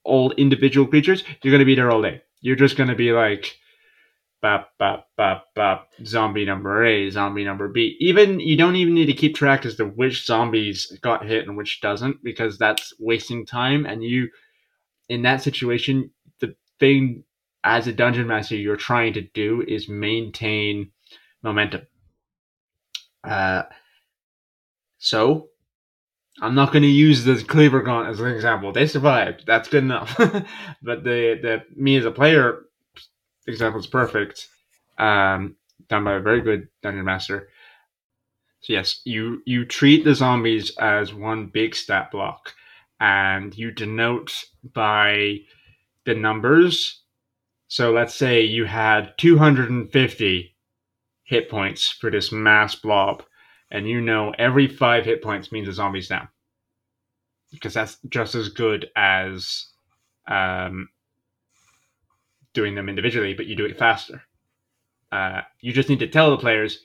all 0.05 0.31
individual 0.33 0.87
creatures, 0.87 1.25
you're 1.43 1.51
going 1.51 1.59
to 1.59 1.65
be 1.65 1.75
there 1.75 1.91
all 1.91 2.01
day. 2.01 2.23
You're 2.41 2.55
just 2.55 2.77
going 2.77 2.91
to 2.91 2.95
be 2.95 3.11
like, 3.11 3.57
bop, 4.41 4.69
bop, 4.79 5.09
bop, 5.17 5.47
bop, 5.57 5.89
zombie 6.05 6.45
number 6.45 6.85
A, 6.85 7.11
zombie 7.11 7.43
number 7.43 7.67
B. 7.67 7.97
Even, 7.99 8.39
you 8.39 8.57
don't 8.57 8.77
even 8.77 8.95
need 8.95 9.07
to 9.07 9.15
keep 9.15 9.35
track 9.35 9.67
as 9.67 9.75
to 9.77 9.87
which 9.87 10.27
zombies 10.27 10.97
got 11.03 11.27
hit 11.27 11.49
and 11.49 11.57
which 11.57 11.81
doesn't, 11.81 12.23
because 12.23 12.57
that's 12.57 12.93
wasting 13.01 13.45
time. 13.45 13.85
And 13.85 14.05
you, 14.05 14.29
in 15.09 15.23
that 15.23 15.43
situation, 15.43 16.11
the 16.39 16.55
thing 16.79 17.25
as 17.67 17.89
a 17.89 17.93
dungeon 17.93 18.29
master 18.29 18.55
you're 18.55 18.77
trying 18.77 19.12
to 19.12 19.21
do 19.21 19.61
is 19.67 19.89
maintain 19.89 20.93
momentum. 21.43 21.83
Uh, 23.25 23.64
so, 24.99 25.49
I'm 26.41 26.55
not 26.55 26.71
going 26.71 26.83
to 26.83 26.89
use 26.89 27.25
the 27.25 27.43
cleaver 27.43 27.83
gaunt 27.83 28.09
as 28.09 28.21
an 28.21 28.29
example. 28.29 28.73
They 28.73 28.87
survived. 28.87 29.45
That's 29.47 29.69
good 29.69 29.83
enough. 29.83 30.14
but 30.83 31.03
the 31.03 31.39
the 31.43 31.64
me 31.75 31.97
as 31.97 32.05
a 32.05 32.11
player 32.12 32.67
example 33.49 33.81
is 33.81 33.87
perfect. 33.87 34.49
Um, 34.97 35.57
done 35.89 36.05
by 36.05 36.14
a 36.14 36.21
very 36.21 36.43
good 36.43 36.69
dungeon 36.83 37.05
master. 37.05 37.49
So 38.61 38.75
yes, 38.75 39.01
you 39.05 39.43
you 39.45 39.64
treat 39.64 40.05
the 40.05 40.14
zombies 40.14 40.77
as 40.77 41.12
one 41.12 41.47
big 41.47 41.75
stat 41.75 42.12
block, 42.12 42.55
and 43.01 43.57
you 43.57 43.73
denote 43.73 44.45
by 44.62 45.39
the 46.05 46.14
numbers. 46.14 47.03
So 47.69 47.93
let's 47.93 48.14
say 48.14 48.43
you 48.43 48.64
had 48.64 49.17
250 49.19 50.57
hit 51.25 51.51
points 51.51 51.89
for 51.89 52.11
this 52.11 52.31
mass 52.31 52.75
blob, 52.75 53.25
and 53.71 53.89
you 53.89 54.01
know 54.01 54.33
every 54.39 54.69
five 54.69 55.05
hit 55.05 55.23
points 55.23 55.51
means 55.51 55.69
a 55.69 55.73
zombie's 55.73 56.09
down. 56.09 56.29
Because 57.51 57.75
that's 57.75 57.99
just 58.09 58.35
as 58.35 58.49
good 58.49 58.89
as 58.97 59.67
um, 60.29 60.89
doing 62.53 62.75
them 62.75 62.89
individually, 62.89 63.35
but 63.35 63.47
you 63.47 63.57
do 63.57 63.67
it 63.67 63.79
faster. 63.79 64.23
Uh, 65.11 65.43
you 65.61 65.73
just 65.73 65.89
need 65.89 66.01
to 66.01 66.09
tell 66.09 66.31
the 66.31 66.37
players 66.37 66.81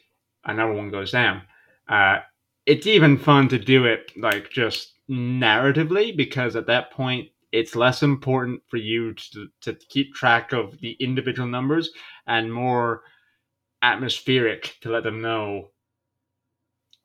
another 0.46 0.74
one 0.74 0.90
goes 0.90 1.12
down. 1.12 1.42
Uh, 1.88 2.20
it's 2.66 2.88
even 2.88 3.18
fun 3.18 3.48
to 3.50 3.58
do 3.58 3.86
it 3.86 4.12
like 4.18 4.50
just 4.50 4.94
narratively 5.10 6.16
because 6.16 6.56
at 6.56 6.68
that 6.68 6.92
point 6.92 7.30
it's 7.52 7.76
less 7.76 8.02
important 8.04 8.62
for 8.68 8.78
you 8.78 9.14
to, 9.14 9.48
to 9.62 9.74
keep 9.90 10.14
track 10.14 10.54
of 10.54 10.80
the 10.80 10.92
individual 11.00 11.48
numbers 11.48 11.90
and 12.28 12.54
more 12.54 13.02
atmospheric 13.82 14.76
to 14.82 14.90
let 14.90 15.04
them 15.04 15.22
know 15.22 15.70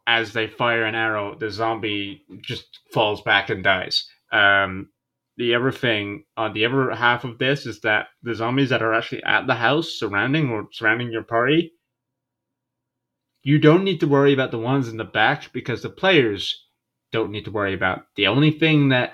as 0.07 0.32
they 0.32 0.47
fire 0.47 0.84
an 0.84 0.94
arrow, 0.94 1.34
the 1.34 1.51
zombie 1.51 2.24
just 2.40 2.80
falls 2.92 3.22
back 3.22 3.51
and 3.51 3.64
dies. 3.64 4.09
Um, 4.30 4.90
the 5.36 5.55
other 5.55 5.72
thing 5.72 6.24
on 6.36 6.53
the 6.55 6.64
other 6.64 6.92
half 6.92 7.24
of 7.24 7.38
this 7.38 7.66
is 7.66 7.80
that 7.80 8.07
the 8.22 8.34
zombies 8.34 8.70
that 8.70 8.82
are 8.82 8.94
actually 8.94 9.22
at 9.24 9.47
the 9.47 9.55
house 9.55 9.99
surrounding 9.99 10.51
or 10.51 10.68
surrounding 10.72 11.11
your 11.11 11.24
party, 11.24 11.72
you 13.42 13.59
don't 13.59 13.84
need 13.84 14.01
to 14.01 14.09
worry 14.09 14.32
about 14.32 14.51
the 14.51 14.59
ones 14.59 14.88
in 14.88 14.97
the 14.97 15.05
back 15.05 15.53
because 15.53 15.82
the 15.82 15.90
players 15.90 16.66
don't 17.12 17.30
need 17.30 17.44
to 17.44 17.51
worry 17.51 17.74
about. 17.74 18.05
The 18.16 18.28
only 18.28 18.53
thing 18.53 18.90
that 18.90 19.12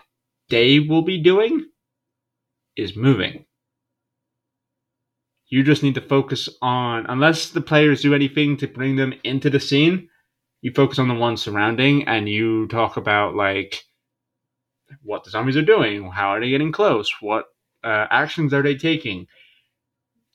they 0.48 0.80
will 0.80 1.02
be 1.02 1.22
doing 1.22 1.66
is 2.76 2.96
moving. 2.96 3.44
You 5.48 5.62
just 5.62 5.82
need 5.82 5.96
to 5.96 6.00
focus 6.00 6.48
on, 6.62 7.06
unless 7.08 7.50
the 7.50 7.60
players 7.60 8.02
do 8.02 8.14
anything 8.14 8.56
to 8.58 8.66
bring 8.66 8.96
them 8.96 9.12
into 9.22 9.50
the 9.50 9.60
scene, 9.60 10.08
you 10.62 10.72
focus 10.72 10.98
on 10.98 11.08
the 11.08 11.14
ones 11.14 11.42
surrounding 11.42 12.08
and 12.08 12.28
you 12.28 12.68
talk 12.68 12.96
about, 12.96 13.34
like, 13.34 13.84
what 15.02 15.24
the 15.24 15.30
zombies 15.30 15.56
are 15.56 15.62
doing, 15.62 16.10
how 16.10 16.28
are 16.28 16.40
they 16.40 16.50
getting 16.50 16.72
close, 16.72 17.12
what 17.20 17.46
uh, 17.84 18.06
actions 18.10 18.54
are 18.54 18.62
they 18.62 18.76
taking. 18.76 19.26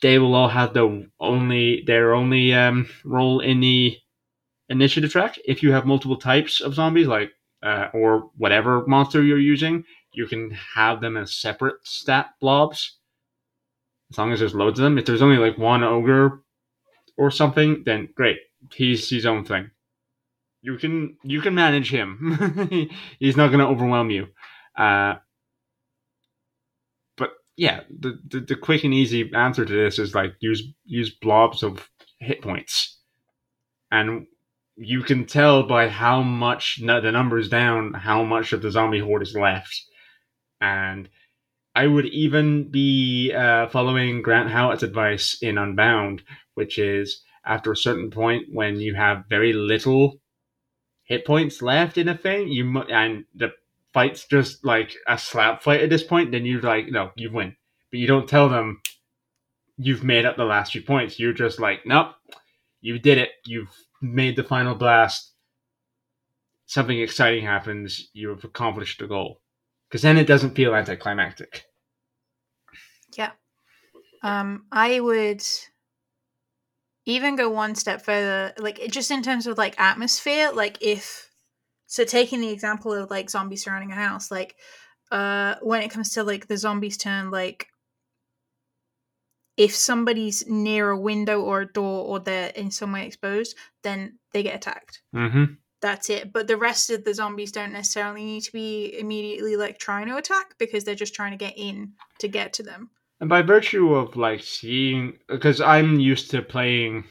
They 0.01 0.19
will 0.19 0.35
all 0.35 0.49
have 0.49 0.73
the 0.73 1.09
only 1.19 1.83
their 1.87 2.13
only 2.13 2.53
um, 2.53 2.87
role 3.03 3.39
in 3.39 3.59
the 3.59 3.97
initiative 4.69 5.11
track. 5.11 5.39
If 5.45 5.63
you 5.63 5.71
have 5.71 5.85
multiple 5.85 6.17
types 6.17 6.61
of 6.61 6.75
zombies, 6.75 7.07
like 7.07 7.31
uh, 7.63 7.87
or 7.93 8.29
whatever 8.37 8.85
monster 8.87 9.23
you're 9.23 9.39
using, 9.39 9.83
you 10.13 10.27
can 10.27 10.51
have 10.75 11.01
them 11.01 11.17
as 11.17 11.33
separate 11.33 11.75
stat 11.83 12.27
blobs 12.39 12.97
as 14.11 14.17
long 14.17 14.31
as 14.31 14.39
there's 14.39 14.55
loads 14.55 14.79
of 14.79 14.83
them. 14.83 14.97
If 14.97 15.05
there's 15.05 15.21
only 15.21 15.37
like 15.37 15.57
one 15.57 15.83
ogre 15.83 16.43
or 17.17 17.31
something, 17.31 17.83
then 17.85 18.09
great. 18.15 18.37
He's 18.73 19.09
his 19.09 19.25
own 19.25 19.43
thing. 19.45 19.71
You 20.61 20.77
can 20.77 21.17
you 21.23 21.41
can 21.41 21.55
manage 21.55 21.91
him. 21.91 22.89
He's 23.19 23.37
not 23.37 23.47
going 23.47 23.59
to 23.59 23.67
overwhelm 23.67 24.09
you. 24.09 24.27
Uh, 24.77 25.15
but 27.15 27.31
yeah, 27.55 27.81
the, 27.89 28.19
the 28.27 28.39
the 28.41 28.55
quick 28.55 28.83
and 28.83 28.93
easy 28.93 29.31
answer 29.33 29.65
to 29.65 29.73
this 29.73 29.99
is 29.99 30.15
like 30.15 30.33
use 30.39 30.63
use 30.85 31.11
blobs 31.21 31.63
of 31.63 31.87
hit 32.19 32.41
points, 32.41 32.99
and 33.91 34.25
you 34.77 35.01
can 35.01 35.25
tell 35.25 35.63
by 35.63 35.89
how 35.89 36.21
much 36.21 36.79
the 36.79 37.11
numbers 37.11 37.49
down 37.49 37.93
how 37.93 38.23
much 38.23 38.53
of 38.53 38.61
the 38.61 38.71
zombie 38.71 38.99
horde 38.99 39.23
is 39.23 39.35
left, 39.35 39.83
and 40.61 41.09
I 41.75 41.87
would 41.87 42.05
even 42.07 42.69
be 42.71 43.33
uh, 43.33 43.67
following 43.69 44.21
Grant 44.21 44.49
Howitt's 44.49 44.83
advice 44.83 45.37
in 45.41 45.57
Unbound, 45.57 46.23
which 46.55 46.79
is 46.79 47.21
after 47.45 47.71
a 47.71 47.77
certain 47.77 48.11
point 48.11 48.47
when 48.51 48.79
you 48.79 48.95
have 48.95 49.25
very 49.29 49.53
little 49.53 50.19
hit 51.03 51.25
points 51.25 51.61
left 51.61 51.97
in 51.97 52.09
a 52.09 52.17
thing, 52.17 52.49
you 52.49 52.65
mu- 52.65 52.81
and 52.81 53.25
the 53.33 53.49
fight's 53.93 54.25
just 54.27 54.65
like 54.65 54.93
a 55.07 55.17
slap 55.17 55.63
fight 55.63 55.81
at 55.81 55.89
this 55.89 56.03
point, 56.03 56.31
then 56.31 56.45
you're 56.45 56.61
like, 56.61 56.87
no, 56.89 57.11
you 57.15 57.31
win. 57.31 57.55
But 57.89 57.99
you 57.99 58.07
don't 58.07 58.27
tell 58.27 58.49
them 58.49 58.81
you've 59.77 60.03
made 60.03 60.25
up 60.25 60.35
the 60.35 60.43
last 60.43 60.73
few 60.73 60.81
points. 60.81 61.19
You're 61.19 61.33
just 61.33 61.59
like, 61.59 61.85
nope, 61.85 62.13
you 62.81 62.99
did 62.99 63.17
it. 63.17 63.29
You've 63.45 63.69
made 64.01 64.35
the 64.35 64.43
final 64.43 64.75
blast. 64.75 65.33
Something 66.65 66.99
exciting 66.99 67.45
happens. 67.45 68.09
You 68.13 68.29
have 68.29 68.43
accomplished 68.43 68.99
the 68.99 69.07
goal 69.07 69.41
because 69.89 70.01
then 70.01 70.17
it 70.17 70.27
doesn't 70.27 70.55
feel 70.55 70.75
anticlimactic. 70.75 71.65
Yeah. 73.15 73.31
Um, 74.21 74.65
I 74.71 74.99
would 74.99 75.43
even 77.05 77.37
go 77.37 77.49
one 77.49 77.73
step 77.75 78.03
further, 78.03 78.53
like 78.59 78.81
just 78.89 79.11
in 79.11 79.23
terms 79.23 79.47
of 79.47 79.57
like 79.57 79.79
atmosphere. 79.79 80.51
Like 80.53 80.77
if 80.81 81.31
so, 81.85 82.03
taking 82.03 82.41
the 82.41 82.49
example 82.49 82.93
of 82.93 83.09
like 83.09 83.29
zombies 83.29 83.63
surrounding 83.63 83.91
a 83.91 83.95
house, 83.95 84.29
like 84.29 84.57
uh, 85.09 85.55
when 85.61 85.81
it 85.81 85.89
comes 85.89 86.09
to 86.11 86.23
like 86.23 86.47
the 86.47 86.57
zombies 86.57 86.97
turn, 86.97 87.31
like 87.31 87.67
if 89.57 89.75
somebody's 89.75 90.47
near 90.47 90.91
a 90.91 90.99
window 90.99 91.41
or 91.41 91.61
a 91.61 91.73
door 91.73 92.05
or 92.05 92.19
they're 92.19 92.49
in 92.49 92.71
some 92.71 92.91
way 92.91 93.05
exposed, 93.05 93.55
then 93.83 94.19
they 94.31 94.43
get 94.43 94.55
attacked. 94.55 95.01
Mm-hmm 95.15 95.53
that's 95.81 96.09
it. 96.09 96.33
But 96.33 96.47
the 96.47 96.57
rest 96.57 96.89
of 96.89 97.03
the 97.03 97.13
zombies 97.13 97.51
don't 97.51 97.73
necessarily 97.73 98.23
need 98.23 98.43
to 98.43 98.51
be 98.51 98.97
immediately 98.99 99.55
like 99.55 99.77
trying 99.77 100.07
to 100.07 100.17
attack 100.17 100.55
because 100.57 100.83
they're 100.83 100.95
just 100.95 101.13
trying 101.13 101.31
to 101.31 101.37
get 101.37 101.53
in 101.57 101.93
to 102.19 102.27
get 102.27 102.53
to 102.53 102.63
them. 102.63 102.89
And 103.19 103.29
by 103.29 103.41
virtue 103.41 103.95
of 103.95 104.15
like 104.15 104.41
seeing, 104.41 105.17
because 105.27 105.61
I'm 105.61 105.99
used 105.99 106.31
to 106.31 106.41
playing 106.41 107.05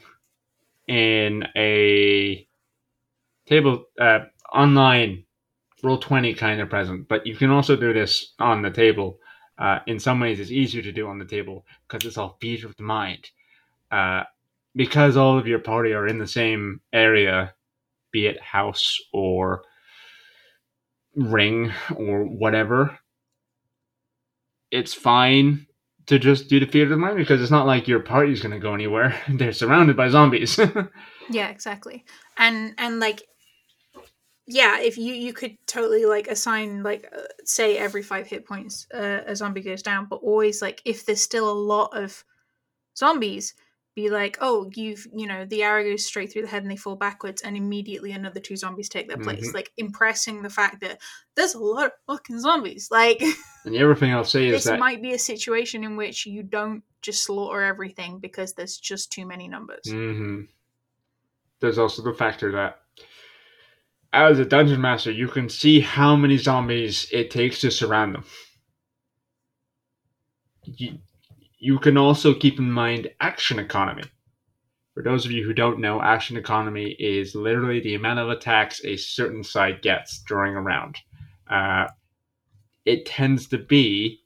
in 0.87 1.45
a 1.55 2.47
table 3.45 3.85
uh, 3.99 4.19
online 4.53 5.25
Roll20 5.83 6.37
kind 6.37 6.61
of 6.61 6.69
present, 6.69 7.07
but 7.07 7.27
you 7.27 7.35
can 7.35 7.51
also 7.51 7.75
do 7.75 7.93
this 7.93 8.33
on 8.39 8.61
the 8.61 8.71
table. 8.71 9.19
Uh, 9.57 9.79
in 9.87 9.99
some 9.99 10.19
ways, 10.19 10.39
it's 10.39 10.51
easier 10.51 10.81
to 10.81 10.91
do 10.91 11.07
on 11.07 11.17
the 11.17 11.25
table 11.25 11.65
because 11.87 12.05
it's 12.07 12.17
all 12.17 12.37
theater 12.39 12.67
of 12.67 12.75
the 12.77 12.83
mind. 12.83 13.29
Uh, 13.91 14.23
because 14.75 15.17
all 15.17 15.37
of 15.37 15.47
your 15.47 15.59
party 15.59 15.93
are 15.93 16.07
in 16.07 16.19
the 16.19 16.27
same 16.27 16.81
area 16.93 17.53
be 18.11 18.27
it 18.27 18.41
house 18.41 18.99
or 19.11 19.63
ring 21.15 21.71
or 21.95 22.23
whatever, 22.23 22.97
it's 24.71 24.93
fine 24.93 25.65
to 26.05 26.17
just 26.17 26.47
do 26.47 26.59
the 26.59 26.65
theater 26.65 26.85
of 26.85 26.89
the 26.91 26.97
mind 26.97 27.17
because 27.17 27.41
it's 27.41 27.51
not 27.51 27.65
like 27.65 27.87
your 27.87 27.99
party's 27.99 28.41
going 28.41 28.53
to 28.53 28.59
go 28.59 28.73
anywhere. 28.73 29.19
They're 29.29 29.51
surrounded 29.51 29.97
by 29.97 30.09
zombies. 30.09 30.59
yeah, 31.29 31.49
exactly. 31.49 32.05
And 32.37 32.73
and 32.77 32.99
like 32.99 33.23
yeah, 34.47 34.79
if 34.79 34.97
you 34.97 35.13
you 35.13 35.33
could 35.33 35.57
totally 35.67 36.05
like 36.05 36.27
assign 36.27 36.81
like 36.83 37.09
uh, 37.15 37.21
say 37.43 37.77
every 37.77 38.01
5 38.01 38.27
hit 38.27 38.45
points 38.45 38.87
uh, 38.93 39.21
a 39.25 39.35
zombie 39.35 39.61
goes 39.61 39.81
down, 39.81 40.07
but 40.09 40.17
always 40.17 40.61
like 40.61 40.81
if 40.85 41.05
there's 41.05 41.21
still 41.21 41.49
a 41.49 41.53
lot 41.53 41.95
of 41.97 42.23
zombies, 42.95 43.53
be 43.97 44.11
like, 44.11 44.37
oh, 44.41 44.69
you've, 44.75 45.07
you 45.11 45.25
know, 45.25 45.43
the 45.43 45.63
arrow 45.63 45.83
goes 45.83 46.05
straight 46.05 46.31
through 46.31 46.43
the 46.43 46.47
head 46.47 46.61
and 46.61 46.71
they 46.71 46.75
fall 46.77 46.95
backwards, 46.95 47.41
and 47.41 47.57
immediately 47.57 48.11
another 48.11 48.39
two 48.39 48.55
zombies 48.55 48.89
take 48.89 49.07
their 49.07 49.17
place. 49.17 49.47
Mm-hmm. 49.47 49.55
Like, 49.55 49.71
impressing 49.75 50.43
the 50.43 50.51
fact 50.51 50.81
that 50.81 50.99
there's 51.35 51.55
a 51.55 51.59
lot 51.59 51.87
of 51.87 51.91
fucking 52.05 52.39
zombies. 52.39 52.89
Like, 52.97 53.21
and 53.65 53.73
the 53.73 53.83
other 53.83 53.95
thing 53.95 54.13
I'll 54.13 54.23
say 54.23 54.47
is 54.47 54.63
that. 54.63 54.71
This 54.73 54.79
might 54.79 55.01
be 55.01 55.13
a 55.13 55.19
situation 55.19 55.83
in 55.83 55.97
which 55.97 56.27
you 56.27 56.43
don't 56.43 56.83
just 57.01 57.23
slaughter 57.23 57.61
everything 57.61 58.19
because 58.19 58.53
there's 58.53 58.77
just 58.77 59.11
too 59.11 59.25
many 59.25 59.47
numbers. 59.47 59.83
Mm-hmm. 59.87 60.41
There's 61.59 61.79
also 61.79 62.03
the 62.03 62.13
factor 62.13 62.51
that 62.51 62.81
as 64.25 64.39
a 64.39 64.45
dungeon 64.45 64.81
master, 64.81 65.11
you 65.11 65.27
can 65.27 65.49
see 65.49 65.79
how 65.79 66.15
many 66.15 66.37
zombies 66.37 67.07
it 67.11 67.29
takes 67.29 67.61
to 67.61 67.71
surround 67.71 68.15
them. 68.15 68.25
You, 70.63 70.97
you 71.59 71.79
can 71.79 71.97
also 71.97 72.33
keep 72.33 72.59
in 72.59 72.71
mind 72.71 73.09
action 73.19 73.59
economy. 73.59 74.03
For 74.93 75.03
those 75.03 75.25
of 75.25 75.31
you 75.31 75.43
who 75.45 75.53
don't 75.53 75.79
know, 75.79 76.01
action 76.01 76.37
economy 76.37 76.95
is 76.97 77.35
literally 77.35 77.79
the 77.79 77.95
amount 77.95 78.19
of 78.19 78.29
attacks 78.29 78.81
a 78.83 78.97
certain 78.97 79.43
side 79.43 79.81
gets 79.81 80.23
during 80.27 80.55
a 80.55 80.61
round. 80.61 80.97
Uh, 81.47 81.87
it 82.85 83.05
tends 83.05 83.47
to 83.49 83.57
be 83.57 84.21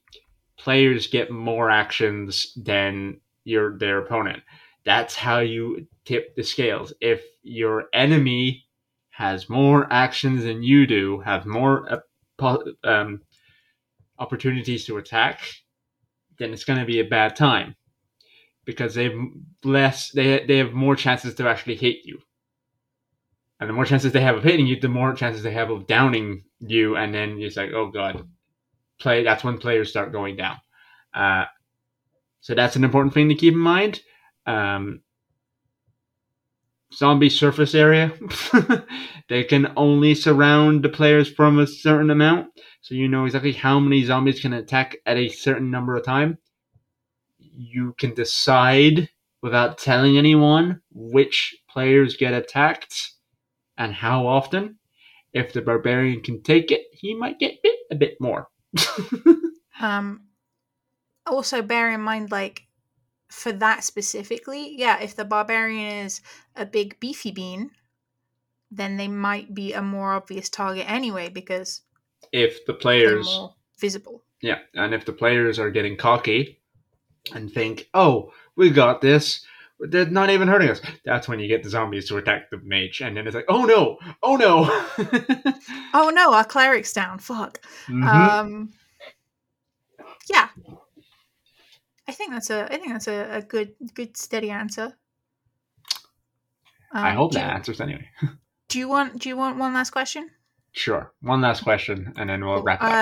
players 0.56 1.08
get 1.08 1.30
more 1.30 1.70
actions 1.70 2.52
than 2.56 3.20
your 3.44 3.76
their 3.76 3.98
opponent. 3.98 4.42
That's 4.84 5.14
how 5.14 5.40
you 5.40 5.86
tip 6.04 6.34
the 6.36 6.42
scales. 6.42 6.92
If 7.00 7.22
your 7.42 7.86
enemy 7.92 8.64
has 9.12 9.48
more 9.48 9.86
actions 9.92 10.44
than 10.44 10.62
you 10.62 10.86
do, 10.86 11.20
have 11.20 11.46
more 11.46 12.00
uh, 12.40 12.58
um, 12.82 13.20
opportunities 14.18 14.86
to 14.86 14.96
attack, 14.96 15.40
then 16.38 16.52
it's 16.52 16.64
going 16.64 16.78
to 16.78 16.86
be 16.86 17.00
a 17.00 17.04
bad 17.04 17.36
time 17.36 17.76
because 18.64 18.94
they've 18.94 19.18
less 19.64 20.10
they 20.10 20.44
they 20.46 20.58
have 20.58 20.72
more 20.72 20.96
chances 20.96 21.34
to 21.34 21.48
actually 21.48 21.76
hit 21.76 21.98
you. 22.04 22.18
And 23.60 23.68
the 23.68 23.74
more 23.74 23.84
chances 23.84 24.12
they 24.12 24.20
have 24.20 24.36
of 24.36 24.42
hitting 24.42 24.66
you, 24.66 24.80
the 24.80 24.88
more 24.88 25.14
chances 25.14 25.42
they 25.42 25.52
have 25.52 25.70
of 25.70 25.86
downing 25.86 26.42
you, 26.58 26.96
and 26.96 27.14
then 27.14 27.38
it's 27.40 27.56
like, 27.56 27.70
oh 27.72 27.90
god, 27.90 28.26
play. 28.98 29.22
That's 29.22 29.44
when 29.44 29.58
players 29.58 29.90
start 29.90 30.10
going 30.12 30.36
down. 30.36 30.56
Uh, 31.14 31.44
so 32.40 32.54
that's 32.54 32.76
an 32.76 32.84
important 32.84 33.14
thing 33.14 33.28
to 33.28 33.34
keep 33.34 33.54
in 33.54 33.60
mind. 33.60 34.00
Um, 34.46 35.02
zombie 36.94 37.30
surface 37.30 37.74
area. 37.74 38.12
they 39.28 39.44
can 39.44 39.72
only 39.76 40.14
surround 40.14 40.84
the 40.84 40.88
players 40.88 41.30
from 41.30 41.58
a 41.58 41.66
certain 41.66 42.10
amount, 42.10 42.48
so 42.80 42.94
you 42.94 43.08
know 43.08 43.24
exactly 43.24 43.52
how 43.52 43.80
many 43.80 44.04
zombies 44.04 44.40
can 44.40 44.52
attack 44.52 44.96
at 45.06 45.16
a 45.16 45.28
certain 45.28 45.70
number 45.70 45.96
of 45.96 46.04
time. 46.04 46.38
You 47.38 47.94
can 47.98 48.14
decide 48.14 49.08
without 49.42 49.78
telling 49.78 50.16
anyone 50.16 50.80
which 50.90 51.56
players 51.68 52.16
get 52.16 52.32
attacked 52.32 53.12
and 53.76 53.92
how 53.92 54.26
often. 54.26 54.78
If 55.32 55.54
the 55.54 55.62
barbarian 55.62 56.20
can 56.20 56.42
take 56.42 56.70
it, 56.70 56.82
he 56.92 57.14
might 57.14 57.38
get 57.38 57.62
bit 57.62 57.76
a 57.90 57.94
bit 57.94 58.20
more. 58.20 58.48
um 59.80 60.26
also 61.26 61.62
bear 61.62 61.90
in 61.90 62.00
mind 62.00 62.30
like 62.30 62.62
for 63.32 63.50
that 63.52 63.82
specifically, 63.82 64.74
yeah, 64.78 65.00
if 65.00 65.16
the 65.16 65.24
barbarian 65.24 66.04
is 66.04 66.20
a 66.54 66.66
big 66.66 67.00
beefy 67.00 67.30
bean, 67.30 67.70
then 68.70 68.98
they 68.98 69.08
might 69.08 69.54
be 69.54 69.72
a 69.72 69.80
more 69.82 70.12
obvious 70.12 70.50
target 70.50 70.84
anyway 70.88 71.28
because 71.30 71.80
if 72.30 72.64
the 72.66 72.74
players 72.74 73.26
more 73.26 73.54
visible. 73.78 74.22
Yeah, 74.42 74.58
and 74.74 74.92
if 74.92 75.04
the 75.06 75.12
players 75.12 75.58
are 75.58 75.70
getting 75.70 75.96
cocky 75.96 76.60
and 77.34 77.50
think, 77.50 77.88
"Oh, 77.94 78.32
we 78.54 78.70
got 78.70 79.00
this. 79.00 79.44
they're 79.80 80.06
not 80.06 80.30
even 80.30 80.46
hurting 80.46 80.68
us. 80.68 80.80
That's 81.04 81.26
when 81.26 81.40
you 81.40 81.48
get 81.48 81.64
the 81.64 81.70
zombies 81.70 82.06
to 82.08 82.16
attack 82.18 82.50
the 82.50 82.58
mage, 82.58 83.00
and 83.00 83.16
then 83.16 83.26
it's 83.26 83.34
like, 83.34 83.46
oh 83.48 83.64
no, 83.64 83.98
oh 84.22 84.36
no. 84.36 84.68
oh 85.94 86.10
no, 86.14 86.32
our 86.34 86.44
cleric's 86.44 86.92
down. 86.92 87.18
Fuck. 87.18 87.60
Mhm. 87.88 88.06
Um, 88.06 88.70
yeah, 90.30 90.48
I 92.08 92.12
think 92.12 92.32
that's 92.32 92.50
a 92.50 92.64
I 92.64 92.76
think 92.78 92.88
that's 92.92 93.08
a, 93.08 93.36
a 93.38 93.42
good 93.42 93.74
good 93.94 94.16
steady 94.16 94.50
answer. 94.50 94.96
I 96.92 97.10
Um, 97.10 97.16
hope 97.16 97.32
that 97.32 97.46
you- 97.46 97.52
answers 97.54 97.80
anyway. 97.80 98.08
Do 98.68 98.78
you 98.78 98.88
want 98.88 99.18
Do 99.20 99.28
you 99.28 99.36
want 99.36 99.58
one 99.58 99.74
last 99.74 99.90
question? 99.90 100.30
Sure. 100.72 101.12
One 101.20 101.42
last 101.42 101.62
question, 101.62 102.12
and 102.16 102.30
then 102.30 102.44
we'll 102.44 102.62
wrap 102.62 102.80
it 102.82 102.86
up. 102.86 102.92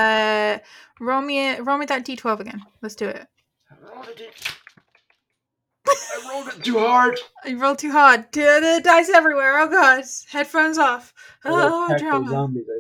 Uh, 0.60 1.04
roll 1.04 1.20
me 1.22 1.56
roll 1.60 1.78
me 1.78 1.86
that 1.86 2.04
d 2.04 2.16
twelve 2.16 2.40
again. 2.40 2.62
Let's 2.82 2.96
do 2.96 3.06
it. 3.08 3.26
I 3.70 3.74
rolled 3.94 4.08
it. 4.08 4.54
I 5.88 6.28
rolled 6.30 6.48
it 6.48 6.64
too 6.64 6.78
hard. 6.78 7.18
You 7.46 7.58
rolled 7.58 7.78
too 7.78 7.92
hard. 7.92 8.30
D- 8.32 8.40
The 8.42 8.80
dice 8.84 9.08
everywhere. 9.08 9.58
Oh 9.60 9.68
god. 9.68 10.04
Headphones 10.30 10.78
off. 10.78 11.14
Oh, 11.44 11.86
Attack 11.86 11.98
the 11.98 12.04
drama. 12.04 12.28
zombies. 12.28 12.66
I 12.68 12.74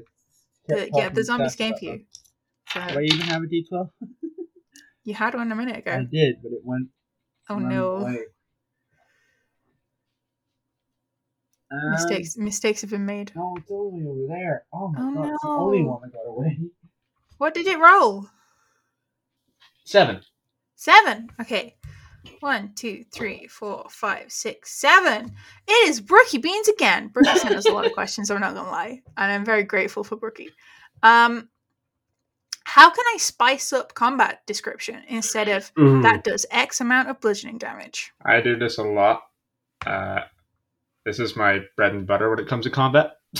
The- 0.74 0.74
kept 0.80 0.90
yeah, 0.96 1.08
the 1.08 1.24
zombies 1.24 1.54
fast 1.54 1.58
came 1.58 1.68
about 1.72 1.78
for 1.80 1.84
you. 1.86 2.04
So 2.72 2.80
Do 2.94 2.98
I 2.98 3.02
even 3.02 3.20
have 3.20 3.42
a 3.42 3.46
D12? 3.46 3.90
You 5.04 5.14
had 5.14 5.34
one 5.34 5.50
a 5.50 5.54
minute 5.56 5.78
ago. 5.78 5.92
I 5.92 6.04
did, 6.10 6.36
but 6.42 6.52
it 6.52 6.60
went. 6.64 6.88
Oh 7.48 7.58
no. 7.58 7.96
away. 7.96 8.18
Um, 11.72 11.90
Mistakes 11.92 12.36
mistakes 12.36 12.80
have 12.80 12.90
been 12.90 13.06
made. 13.06 13.32
No, 13.36 13.54
it's 13.56 13.70
only 13.70 14.04
over 14.04 14.26
there. 14.28 14.64
Oh 14.72 14.88
my 14.88 15.00
Oh, 15.00 15.14
god, 15.14 15.28
it's 15.32 15.42
the 15.42 15.48
only 15.48 15.82
one 15.84 16.00
that 16.02 16.12
got 16.12 16.26
away. 16.28 16.58
What 17.38 17.54
did 17.54 17.66
it 17.66 17.78
roll? 17.78 18.26
Seven. 19.84 20.20
Seven. 20.74 21.30
Okay. 21.40 21.76
One, 22.40 22.72
two, 22.74 23.04
three, 23.14 23.46
four, 23.46 23.86
five, 23.88 24.30
six, 24.32 24.78
seven. 24.78 25.32
It 25.66 25.88
is 25.88 26.00
Brookie 26.00 26.38
Beans 26.38 26.68
again. 26.68 27.08
Brookie 27.08 27.38
sent 27.38 27.54
us 27.54 27.66
a 27.66 27.72
lot 27.72 27.86
of 27.86 27.92
questions, 27.94 28.30
I'm 28.30 28.40
not 28.40 28.54
gonna 28.54 28.68
lie. 28.70 29.00
And 29.16 29.32
I'm 29.32 29.44
very 29.44 29.62
grateful 29.62 30.02
for 30.04 30.16
Brookie. 30.16 30.50
Um 31.02 31.48
how 32.70 32.88
can 32.88 33.04
I 33.12 33.16
spice 33.16 33.72
up 33.72 33.94
combat 33.94 34.46
description 34.46 35.02
instead 35.08 35.48
of 35.48 35.72
Ooh, 35.76 36.00
that 36.02 36.22
does 36.22 36.46
X 36.52 36.80
amount 36.80 37.08
of 37.08 37.20
bludgeoning 37.20 37.58
damage? 37.58 38.12
I 38.24 38.40
do 38.40 38.56
this 38.56 38.78
a 38.78 38.84
lot. 38.84 39.22
Uh, 39.84 40.20
this 41.04 41.18
is 41.18 41.34
my 41.34 41.62
bread 41.74 41.94
and 41.94 42.06
butter 42.06 42.30
when 42.30 42.38
it 42.38 42.46
comes 42.46 42.66
to 42.66 42.70
combat. 42.70 43.16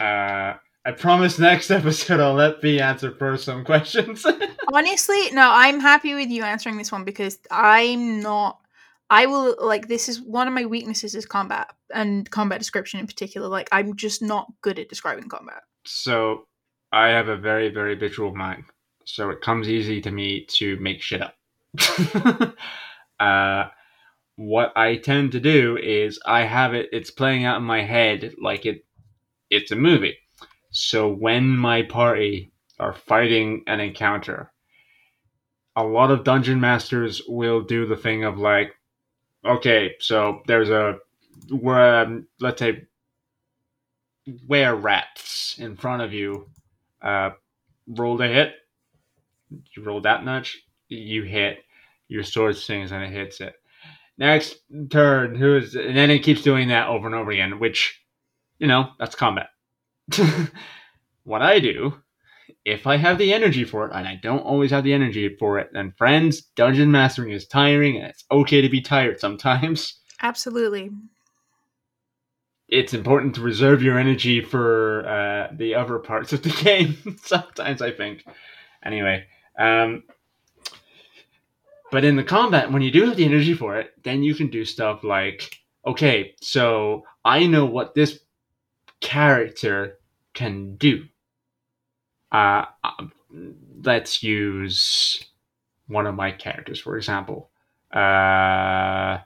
uh, 0.00 0.52
I 0.84 0.92
promise 0.98 1.38
next 1.38 1.70
episode 1.80 2.20
I'll 2.20 2.34
let 2.34 2.60
B 2.60 2.78
answer 2.78 3.10
first 3.12 3.44
some 3.44 3.64
questions. 3.64 4.26
Honestly, 4.74 5.30
no, 5.30 5.50
I'm 5.50 5.80
happy 5.80 6.14
with 6.14 6.28
you 6.28 6.42
answering 6.42 6.76
this 6.76 6.92
one 6.92 7.04
because 7.04 7.38
I'm 7.50 8.20
not. 8.20 8.60
I 9.08 9.24
will 9.24 9.56
like 9.58 9.88
this 9.88 10.10
is 10.10 10.20
one 10.20 10.46
of 10.46 10.52
my 10.52 10.66
weaknesses 10.66 11.14
is 11.14 11.24
combat 11.24 11.72
and 11.94 12.30
combat 12.30 12.58
description 12.58 13.00
in 13.00 13.06
particular. 13.06 13.48
Like 13.48 13.70
I'm 13.72 13.96
just 13.96 14.20
not 14.20 14.52
good 14.60 14.78
at 14.78 14.90
describing 14.90 15.30
combat. 15.30 15.62
so 15.86 16.45
I 16.92 17.08
have 17.08 17.28
a 17.28 17.36
very, 17.36 17.68
very 17.68 17.94
visual 17.94 18.34
mind. 18.34 18.64
So 19.04 19.30
it 19.30 19.40
comes 19.40 19.68
easy 19.68 20.00
to 20.02 20.10
me 20.10 20.46
to 20.50 20.76
make 20.80 21.00
shit 21.00 21.22
up. 21.22 21.36
uh, 23.20 23.68
what 24.36 24.72
I 24.76 24.96
tend 24.96 25.32
to 25.32 25.40
do 25.40 25.76
is 25.78 26.20
I 26.26 26.42
have 26.42 26.74
it, 26.74 26.88
it's 26.92 27.10
playing 27.10 27.44
out 27.44 27.58
in 27.58 27.62
my 27.62 27.82
head 27.82 28.34
like 28.40 28.66
it, 28.66 28.84
it's 29.50 29.70
a 29.70 29.76
movie. 29.76 30.16
So 30.70 31.08
when 31.08 31.56
my 31.56 31.82
party 31.82 32.52
are 32.78 32.92
fighting 32.92 33.62
an 33.66 33.80
encounter, 33.80 34.52
a 35.76 35.84
lot 35.84 36.10
of 36.10 36.24
dungeon 36.24 36.60
masters 36.60 37.22
will 37.28 37.62
do 37.62 37.86
the 37.86 37.96
thing 37.96 38.24
of 38.24 38.38
like, 38.38 38.72
okay, 39.44 39.94
so 40.00 40.40
there's 40.46 40.70
a, 40.70 40.98
where, 41.50 42.02
um, 42.02 42.26
let's 42.40 42.58
say, 42.58 42.82
were 44.46 44.74
rats 44.74 45.56
in 45.58 45.76
front 45.76 46.02
of 46.02 46.12
you 46.12 46.48
uh, 47.02 47.30
roll 47.86 48.18
to 48.18 48.26
hit. 48.26 48.54
You 49.50 49.84
roll 49.84 50.00
that 50.02 50.24
much, 50.24 50.58
you 50.88 51.22
hit. 51.22 51.58
Your 52.08 52.22
sword 52.22 52.56
swings 52.56 52.92
and 52.92 53.02
it 53.02 53.10
hits 53.10 53.40
it. 53.40 53.54
Next 54.18 54.56
turn, 54.90 55.34
who 55.34 55.56
is, 55.56 55.74
and 55.74 55.96
then 55.96 56.10
it 56.10 56.20
keeps 56.20 56.42
doing 56.42 56.68
that 56.68 56.88
over 56.88 57.06
and 57.06 57.14
over 57.14 57.30
again, 57.30 57.58
which, 57.58 58.00
you 58.58 58.66
know, 58.66 58.90
that's 58.98 59.14
combat. 59.14 59.48
what 61.24 61.42
I 61.42 61.58
do, 61.58 61.94
if 62.64 62.86
I 62.86 62.96
have 62.96 63.18
the 63.18 63.34
energy 63.34 63.64
for 63.64 63.86
it, 63.86 63.92
and 63.94 64.08
I 64.08 64.18
don't 64.22 64.40
always 64.40 64.70
have 64.70 64.84
the 64.84 64.94
energy 64.94 65.36
for 65.38 65.58
it, 65.58 65.70
then 65.72 65.92
friends, 65.98 66.42
dungeon 66.56 66.90
mastering 66.90 67.32
is 67.32 67.46
tiring, 67.46 67.96
and 67.96 68.06
it's 68.06 68.24
okay 68.30 68.62
to 68.62 68.68
be 68.68 68.80
tired 68.80 69.20
sometimes 69.20 70.00
Absolutely. 70.22 70.90
It's 72.68 72.94
important 72.94 73.34
to 73.34 73.40
reserve 73.40 73.82
your 73.82 73.98
energy 73.98 74.40
for 74.40 75.06
uh, 75.06 75.54
the 75.54 75.74
other 75.74 75.98
parts 75.98 76.32
of 76.32 76.42
the 76.42 76.50
game. 76.64 77.16
Sometimes 77.22 77.82
I 77.82 77.90
think. 77.90 78.24
Anyway, 78.84 79.24
um, 79.58 80.02
but 81.90 82.04
in 82.04 82.16
the 82.16 82.24
combat, 82.24 82.72
when 82.72 82.82
you 82.82 82.90
do 82.90 83.06
have 83.06 83.16
the 83.16 83.24
energy 83.24 83.54
for 83.54 83.76
it, 83.78 83.92
then 84.02 84.22
you 84.22 84.34
can 84.34 84.48
do 84.48 84.64
stuff 84.64 85.04
like, 85.04 85.58
okay, 85.86 86.34
so 86.40 87.04
I 87.24 87.46
know 87.46 87.64
what 87.64 87.94
this 87.94 88.20
character 89.00 89.98
can 90.34 90.76
do. 90.76 91.04
Uh, 92.32 92.66
let's 93.82 94.22
use 94.22 95.24
one 95.86 96.06
of 96.06 96.14
my 96.14 96.32
characters, 96.32 96.80
for 96.80 96.96
example. 96.96 97.50
Uh, 97.92 99.18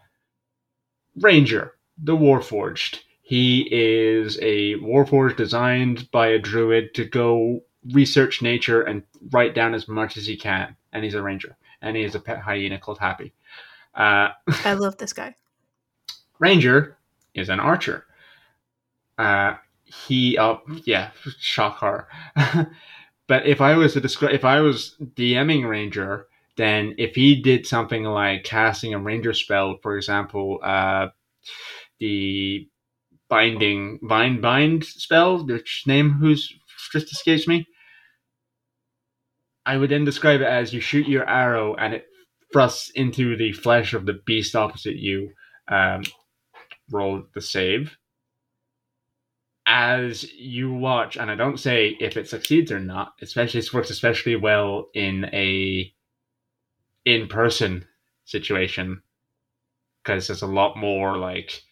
Ranger, 1.16 1.72
the 1.98 2.16
Warforged. 2.16 3.00
He 3.30 3.68
is 3.70 4.40
a 4.42 4.74
Warforged 4.80 5.36
designed 5.36 6.10
by 6.10 6.30
a 6.30 6.38
druid 6.40 6.94
to 6.94 7.04
go 7.04 7.62
research 7.92 8.42
nature 8.42 8.82
and 8.82 9.04
write 9.30 9.54
down 9.54 9.72
as 9.72 9.86
much 9.86 10.16
as 10.16 10.26
he 10.26 10.36
can. 10.36 10.74
And 10.92 11.04
he's 11.04 11.14
a 11.14 11.22
ranger. 11.22 11.56
And 11.80 11.96
he 11.96 12.02
has 12.02 12.16
a 12.16 12.18
pet 12.18 12.40
hyena 12.40 12.80
called 12.80 12.98
Happy. 12.98 13.32
Uh, 13.94 14.30
I 14.64 14.72
love 14.72 14.98
this 14.98 15.12
guy. 15.12 15.36
Ranger 16.40 16.96
is 17.32 17.50
an 17.50 17.60
archer. 17.60 18.04
Uh, 19.16 19.54
he, 19.84 20.36
oh, 20.36 20.62
yeah, 20.82 21.10
shock 21.38 21.76
horror. 21.76 22.08
but 23.28 23.46
if 23.46 23.60
I 23.60 23.76
was 23.76 23.92
to 23.92 24.00
describe, 24.00 24.34
if 24.34 24.44
I 24.44 24.60
was 24.60 24.96
DMing 25.14 25.68
Ranger, 25.68 26.26
then 26.56 26.96
if 26.98 27.14
he 27.14 27.40
did 27.40 27.64
something 27.64 28.02
like 28.02 28.42
casting 28.42 28.92
a 28.92 28.98
Ranger 28.98 29.34
spell, 29.34 29.78
for 29.82 29.96
example, 29.96 30.58
uh, 30.64 31.10
the 32.00 32.68
binding 33.30 33.98
bind 34.02 34.42
bind 34.42 34.84
spell, 34.84 35.46
which 35.46 35.84
name 35.86 36.10
who's 36.10 36.52
just 36.92 37.12
escapes 37.12 37.48
me. 37.48 37.66
I 39.64 39.76
would 39.76 39.90
then 39.90 40.04
describe 40.04 40.40
it 40.40 40.46
as 40.46 40.74
you 40.74 40.80
shoot 40.80 41.06
your 41.06 41.28
arrow 41.28 41.74
and 41.76 41.94
it 41.94 42.06
thrusts 42.52 42.90
into 42.90 43.36
the 43.36 43.52
flesh 43.52 43.94
of 43.94 44.06
the 44.06 44.20
beast 44.26 44.56
opposite 44.56 44.96
you. 44.96 45.30
Um, 45.68 46.02
roll 46.90 47.22
the 47.34 47.40
save. 47.40 47.96
As 49.66 50.24
you 50.32 50.72
watch, 50.72 51.16
and 51.16 51.30
I 51.30 51.36
don't 51.36 51.60
say 51.60 51.96
if 52.00 52.16
it 52.16 52.28
succeeds 52.28 52.72
or 52.72 52.80
not, 52.80 53.12
especially 53.22 53.60
this 53.60 53.72
works 53.72 53.90
especially 53.90 54.34
well 54.34 54.88
in 54.94 55.26
a 55.26 55.92
in 57.04 57.28
person 57.28 57.86
situation 58.24 59.02
because 60.02 60.26
there's 60.26 60.42
a 60.42 60.46
lot 60.46 60.76
more 60.76 61.16
like 61.16 61.62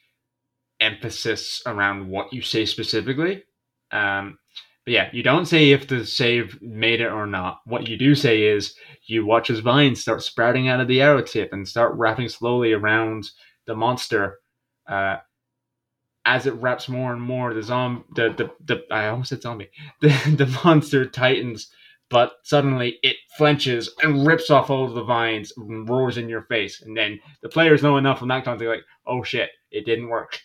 emphasis 0.81 1.63
around 1.67 2.09
what 2.09 2.33
you 2.33 2.43
say 2.43 2.65
specifically. 2.65 3.45
Um, 3.91 4.39
but 4.85 4.93
yeah, 4.93 5.11
you 5.13 5.23
don't 5.23 5.47
say 5.47 5.71
if 5.71 5.87
the 5.87 6.07
save 6.07 6.61
made 6.63 7.01
it 7.01 7.13
or 7.13 7.27
not. 7.27 7.61
What 7.67 7.89
you 7.89 7.99
do 7.99 8.15
say 8.15 8.45
is 8.45 8.75
you 9.07 9.27
watch 9.27 9.49
his 9.49 9.61
vines 9.61 10.01
start 10.01 10.23
sprouting 10.23 10.69
out 10.69 10.81
of 10.81 10.89
the 10.89 11.03
arrow 11.03 11.23
tip 11.23 11.53
and 11.53 11.69
start 11.69 11.95
wrapping 11.97 12.29
slowly 12.29 12.73
around 12.73 13.29
the 13.67 13.75
monster. 13.75 14.39
Uh, 14.89 15.17
as 16.25 16.47
it 16.47 16.55
wraps 16.55 16.89
more 16.89 17.13
and 17.13 17.21
more, 17.21 17.55
the 17.55 17.63
zombie, 17.63 18.05
the, 18.15 18.35
the, 18.37 18.51
the 18.65 18.95
I 18.95 19.09
almost 19.09 19.31
said 19.31 19.43
zombie. 19.43 19.71
The, 20.01 20.09
the 20.37 20.61
monster 20.65 21.05
tightens, 21.07 21.71
but 22.11 22.33
suddenly 22.43 22.99
it 23.03 23.17
flinches 23.37 23.91
and 24.03 24.27
rips 24.27 24.51
off 24.51 24.71
all 24.71 24.87
of 24.87 24.95
the 24.95 25.05
vines 25.05 25.53
and 25.57 25.89
roars 25.89 26.17
in 26.17 26.29
your 26.29 26.43
face. 26.43 26.83
And 26.83 26.97
then 26.97 27.21
the 27.43 27.49
players 27.49 27.83
know 27.83 27.99
enough 27.99 28.19
from 28.19 28.29
that 28.29 28.45
context, 28.45 28.69
like, 28.69 28.85
oh 29.07 29.23
shit, 29.23 29.51
it 29.71 29.85
didn't 29.85 30.09
work. 30.09 30.41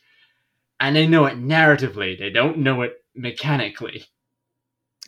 And 0.84 0.96
they 0.96 1.08
know 1.08 1.26
it 1.26 1.40
narratively. 1.40 2.20
They 2.20 2.30
don't 2.30 2.58
know 2.58 2.82
it 2.82 2.96
mechanically. 3.16 4.04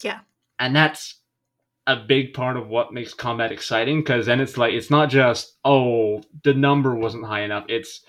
Yeah. 0.01 0.21
And 0.57 0.73
that's 0.73 1.19
a 1.85 1.97
big 1.97 2.33
part 2.33 2.55
of 2.55 2.69
what 2.69 2.93
makes 2.93 3.13
combat 3.13 3.51
exciting 3.51 3.99
because 3.99 4.25
then 4.25 4.39
it's 4.39 4.57
like 4.57 4.73
it's 4.73 4.89
not 4.89 5.09
just 5.09 5.57
oh 5.65 6.23
the 6.43 6.53
number 6.53 6.95
wasn't 6.95 7.23
high 7.23 7.41
enough 7.41 7.63
it's 7.67 8.03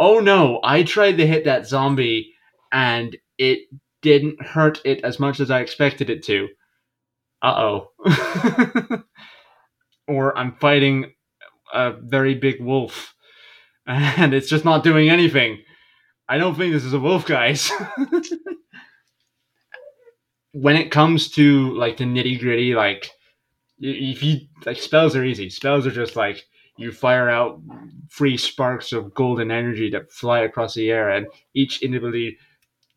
oh 0.00 0.18
no 0.18 0.58
i 0.64 0.82
tried 0.82 1.16
to 1.16 1.24
hit 1.24 1.44
that 1.44 1.64
zombie 1.64 2.34
and 2.72 3.16
it 3.38 3.68
didn't 4.02 4.42
hurt 4.42 4.80
it 4.84 5.04
as 5.04 5.20
much 5.20 5.38
as 5.38 5.48
i 5.48 5.60
expected 5.60 6.10
it 6.10 6.24
to 6.24 6.48
uh-oh 7.42 7.88
or 10.08 10.36
i'm 10.36 10.56
fighting 10.56 11.12
a 11.72 11.92
very 11.92 12.34
big 12.34 12.60
wolf 12.60 13.14
and 13.86 14.34
it's 14.34 14.48
just 14.48 14.64
not 14.64 14.84
doing 14.84 15.10
anything. 15.10 15.62
I 16.30 16.38
don't 16.38 16.54
think 16.54 16.72
this 16.72 16.84
is 16.84 16.92
a 16.92 17.00
wolf, 17.00 17.26
guys. 17.26 17.72
when 20.52 20.76
it 20.76 20.92
comes 20.92 21.28
to 21.32 21.74
like 21.74 21.96
the 21.96 22.04
nitty 22.04 22.38
gritty, 22.38 22.72
like 22.72 23.10
if 23.80 24.22
you 24.22 24.42
like 24.64 24.78
spells 24.78 25.16
are 25.16 25.24
easy. 25.24 25.50
Spells 25.50 25.88
are 25.88 25.90
just 25.90 26.14
like 26.14 26.46
you 26.76 26.92
fire 26.92 27.28
out 27.28 27.60
free 28.10 28.36
sparks 28.36 28.92
of 28.92 29.12
golden 29.12 29.50
energy 29.50 29.90
that 29.90 30.12
fly 30.12 30.42
across 30.42 30.74
the 30.74 30.88
air, 30.88 31.10
and 31.10 31.26
each 31.54 31.82
individually 31.82 32.38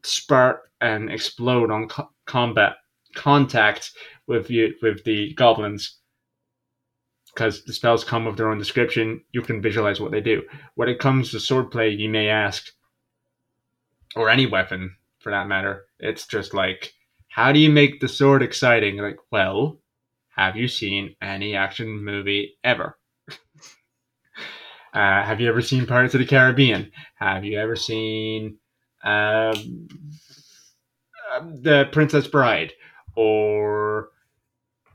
spark 0.04 0.70
and 0.80 1.12
explode 1.12 1.72
on 1.72 1.88
co- 1.88 2.12
combat 2.28 2.76
contact 3.16 3.94
with 4.28 4.52
you 4.52 4.76
with 4.84 5.04
the 5.06 5.34
goblins. 5.34 5.98
Because 7.34 7.64
the 7.64 7.74
spells 7.74 8.04
come 8.04 8.26
with 8.26 8.38
their 8.38 8.52
own 8.52 8.60
description, 8.60 9.24
you 9.32 9.42
can 9.42 9.60
visualize 9.60 10.00
what 10.00 10.12
they 10.12 10.22
do. 10.22 10.44
When 10.76 10.88
it 10.88 11.00
comes 11.00 11.32
to 11.32 11.38
swordplay, 11.38 11.98
you 11.98 12.08
may 12.08 12.30
ask, 12.30 12.70
or 14.16 14.30
any 14.30 14.46
weapon 14.46 14.96
for 15.20 15.32
that 15.32 15.48
matter, 15.48 15.86
it's 16.00 16.28
just 16.28 16.54
like, 16.54 16.94
how 17.30 17.52
do 17.52 17.60
you 17.60 17.70
make 17.70 18.00
the 18.00 18.08
sword 18.08 18.44
exciting? 18.44 18.98
Like, 18.98 19.18
well, 19.32 19.80
have 20.36 20.56
you 20.56 20.68
seen 20.68 21.16
any 21.22 21.56
action 21.56 22.04
movie 22.04 22.58
ever? 22.64 22.98
uh, 23.30 23.34
have 24.94 25.40
you 25.42 25.48
ever 25.50 25.62
seen 25.62 25.86
Pirates 25.86 26.14
of 26.14 26.20
the 26.20 26.26
Caribbean? 26.26 26.92
Have 27.16 27.44
you 27.44 27.60
ever 27.60 27.76
seen 27.76 28.58
um, 29.04 29.88
um, 31.34 31.62
The 31.62 31.88
Princess 31.92 32.28
Bride? 32.28 32.74
Or 33.16 34.10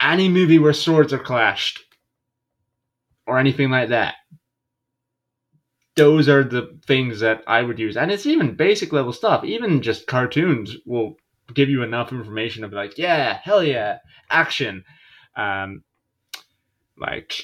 any 0.00 0.28
movie 0.28 0.58
where 0.58 0.72
swords 0.72 1.12
are 1.12 1.18
clashed? 1.18 1.84
Or 3.26 3.38
anything 3.38 3.70
like 3.70 3.90
that? 3.90 4.14
Those 5.98 6.28
are 6.28 6.44
the 6.44 6.78
things 6.86 7.20
that 7.20 7.42
I 7.46 7.62
would 7.62 7.78
use. 7.78 7.96
And 7.96 8.10
it's 8.10 8.26
even 8.26 8.54
basic 8.56 8.92
level 8.92 9.12
stuff. 9.12 9.44
Even 9.44 9.82
just 9.82 10.06
cartoons 10.06 10.76
will 10.86 11.16
give 11.54 11.68
you 11.68 11.82
enough 11.82 12.12
information 12.12 12.68
be 12.68 12.76
like, 12.76 12.98
yeah, 12.98 13.38
hell 13.42 13.62
yeah, 13.62 13.98
action. 14.30 14.84
Um, 15.36 15.82
like, 16.98 17.42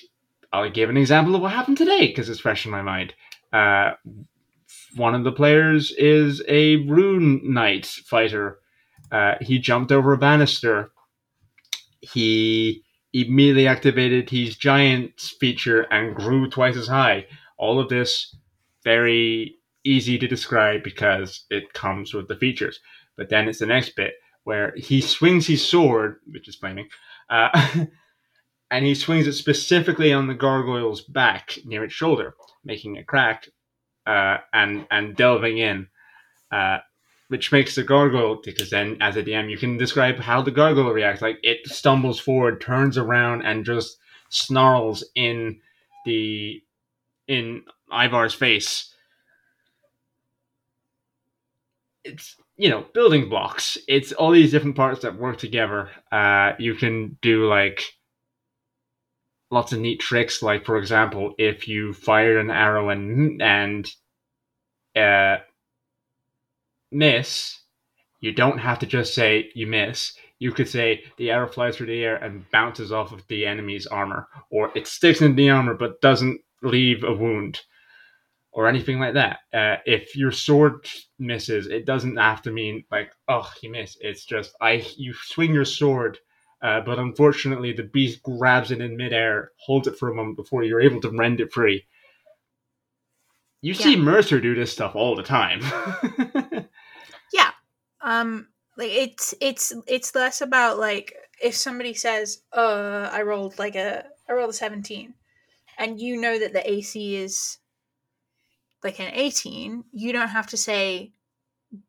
I'll 0.53 0.71
give 0.71 0.91
an 0.91 0.97
example 0.97 1.35
of 1.35 1.43
what 1.43 1.53
happened 1.53 1.79
today 1.79 2.09
because 2.09 2.29
it's 2.29 2.41
fresh 2.41 2.65
in 2.65 2.71
my 2.71 2.83
mind. 2.83 3.15
Uh, 3.53 3.93
one 4.97 5.15
of 5.15 5.25
the 5.25 5.33
players 5.33 5.93
is 5.93 6.43
a 6.49 6.77
rune 6.77 7.41
knight 7.53 7.87
fighter. 7.87 8.59
Uh, 9.11 9.35
he 9.41 9.59
jumped 9.59 9.93
over 9.93 10.13
a 10.13 10.19
banister. 10.19 10.91
He 12.01 12.83
immediately 13.13 13.67
activated 13.67 14.31
his 14.31 14.57
giant 14.57 15.21
feature 15.21 15.83
and 15.91 16.17
grew 16.17 16.49
twice 16.51 16.77
as 16.77 16.89
high. 16.89 17.27
All 17.57 17.79
of 17.79 17.89
this 17.89 18.37
very 18.85 19.57
easy 19.85 20.19
to 20.19 20.29
describe 20.29 20.83
because 20.83 21.45
it 21.51 21.73
comes 21.73 22.15
with 22.15 22.29
the 22.29 22.37
features. 22.37 22.81
But 23.17 23.29
then 23.29 23.49
it's 23.49 23.59
the 23.59 23.67
next 23.67 23.97
bit 23.97 24.15
where 24.45 24.75
he 24.77 25.01
swings 25.01 25.47
his 25.47 25.67
sword, 25.67 26.17
which 26.31 26.49
is 26.49 26.57
flaming, 26.57 26.89
uh, 27.31 27.49
and 28.71 28.85
he 28.85 28.95
swings 28.95 29.27
it 29.27 29.33
specifically 29.35 30.13
on 30.13 30.27
the 30.27 30.35
gargoyle's 30.35 31.03
back 31.03 31.59
near 31.65 31.85
its 31.85 31.95
shoulder, 31.95 32.35
making 32.65 32.99
a 32.99 33.05
crack 33.05 33.49
uh, 34.07 34.39
and 34.53 34.87
and 34.91 35.17
delving 35.17 35.59
in, 35.59 35.89
uh, 36.53 36.79
which 37.29 37.53
makes 37.53 37.75
the 37.75 37.83
gargoyle 37.83 38.41
because 38.45 38.71
then 38.71 38.99
as 39.01 39.17
a 39.17 39.23
DM 39.23 39.51
you 39.51 39.57
can 39.57 39.77
describe 39.77 40.19
how 40.19 40.43
the 40.43 40.51
gargoyle 40.51 40.93
reacts. 40.93 41.23
Like 41.23 41.39
it 41.43 41.67
stumbles 41.67 42.21
forward, 42.21 42.61
turns 42.61 42.99
around, 42.99 43.43
and 43.43 43.65
just 43.65 43.97
snarls 44.29 45.05
in 45.15 45.61
the 46.05 46.61
in 47.29 47.63
Ivar's 47.93 48.35
face. 48.35 48.93
It's 52.05 52.37
you 52.57 52.69
know 52.69 52.87
building 52.93 53.29
blocks. 53.29 53.79
It's 53.89 54.13
all 54.13 54.31
these 54.31 54.51
different 54.51 54.77
parts 54.77 55.01
that 55.03 55.19
work 55.19 55.39
together. 55.39 55.91
Uh, 56.13 56.53
you 56.59 56.75
can 56.75 57.17
do 57.23 57.49
like 57.49 57.83
lots 59.51 59.73
of 59.73 59.81
neat 59.81 60.01
tricks. 60.01 60.43
Like 60.43 60.67
for 60.67 60.77
example, 60.77 61.35
if 61.39 61.67
you 61.67 61.95
fire 61.95 62.39
an 62.39 62.51
arrow 62.51 62.91
and 62.91 63.41
and 63.41 63.91
uh, 64.95 65.39
miss, 66.93 67.61
you 68.21 68.33
don't 68.33 68.59
have 68.59 68.79
to 68.81 68.87
just 68.87 69.15
say 69.15 69.51
you 69.55 69.67
miss. 69.67 70.13
You 70.39 70.53
could 70.53 70.69
say 70.69 71.05
the 71.17 71.31
arrow 71.31 71.49
flies 71.49 71.77
through 71.77 71.87
the 71.87 72.05
air 72.05 72.17
and 72.17 72.45
bounces 72.51 72.93
off 72.93 73.13
of 73.13 73.27
the 73.29 73.47
enemy's 73.47 73.87
armor, 73.87 74.29
or 74.51 74.71
it 74.77 74.87
sticks 74.87 75.23
in 75.23 75.37
the 75.37 75.49
armor 75.49 75.75
but 75.75 76.01
doesn't 76.03 76.41
leave 76.65 77.05
a 77.05 77.13
wound, 77.13 77.61
or 78.53 78.69
anything 78.69 78.99
like 78.99 79.15
that. 79.15 79.39
Uh, 79.53 79.77
if 79.87 80.17
your 80.17 80.33
sword 80.33 80.89
misses, 81.19 81.67
it 81.67 81.87
doesn't 81.87 82.17
have 82.17 82.43
to 82.43 82.51
mean 82.51 82.85
like 82.91 83.13
oh 83.29 83.51
you 83.63 83.71
miss. 83.71 83.97
It's 84.01 84.25
just 84.25 84.55
I 84.61 84.85
you 84.97 85.15
swing 85.15 85.55
your 85.55 85.65
sword 85.65 86.19
uh, 86.65 86.81
but 86.81 86.99
unfortunately, 86.99 87.75
the 87.75 87.83
beast 87.83 88.23
grabs 88.23 88.71
it 88.71 88.81
in 88.81 88.97
midair, 88.97 89.51
holds 89.59 89.87
it 89.87 89.99
for 89.99 90.11
a 90.11 90.15
moment 90.15 90.35
before 90.35 90.63
you're 90.63 90.81
able 90.81 90.99
to 90.99 91.11
rend 91.11 91.39
it 91.39 91.53
free. 91.53 91.85
You 93.61 93.75
see 93.75 93.97
Mercer 93.97 94.41
do 94.41 94.55
this 94.55 94.73
stuff 94.73 94.97
all 94.97 95.15
the 95.15 95.23
time. 95.23 95.61
yeah 97.33 97.51
um 98.03 98.47
like 98.77 98.91
it's 98.91 99.35
it's 99.41 99.73
it's 99.87 100.15
less 100.15 100.41
about 100.41 100.79
like 100.79 101.15
if 101.43 101.55
somebody 101.55 101.95
says 101.95 102.43
uh 102.53 103.09
i 103.11 103.23
rolled 103.23 103.59
like 103.59 103.75
a 103.75 104.05
i 104.29 104.33
rolled 104.33 104.51
a 104.51 104.53
17 104.53 105.15
and 105.79 106.01
you 106.01 106.21
know 106.21 106.39
that 106.39 106.53
the 106.53 106.71
ac 106.71 107.17
is 107.17 107.59
like 108.83 109.01
an 109.01 109.11
18 109.13 109.85
you 109.93 110.13
don't 110.13 110.29
have 110.29 110.47
to 110.47 110.57
say 110.57 111.13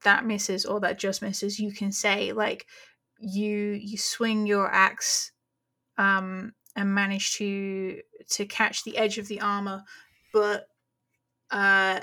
that 0.03 0.25
misses 0.25 0.65
or 0.65 0.79
that 0.79 0.99
just 0.99 1.21
misses. 1.21 1.59
You 1.59 1.71
can 1.71 1.91
say 1.91 2.31
like 2.31 2.65
you 3.19 3.55
you 3.55 3.97
swing 3.97 4.45
your 4.45 4.69
axe 4.71 5.31
um 5.97 6.53
and 6.75 6.93
manage 6.93 7.37
to 7.37 8.01
to 8.29 8.45
catch 8.45 8.83
the 8.83 8.97
edge 8.97 9.17
of 9.17 9.27
the 9.27 9.39
armor 9.39 9.83
but 10.33 10.67
uh 11.51 12.01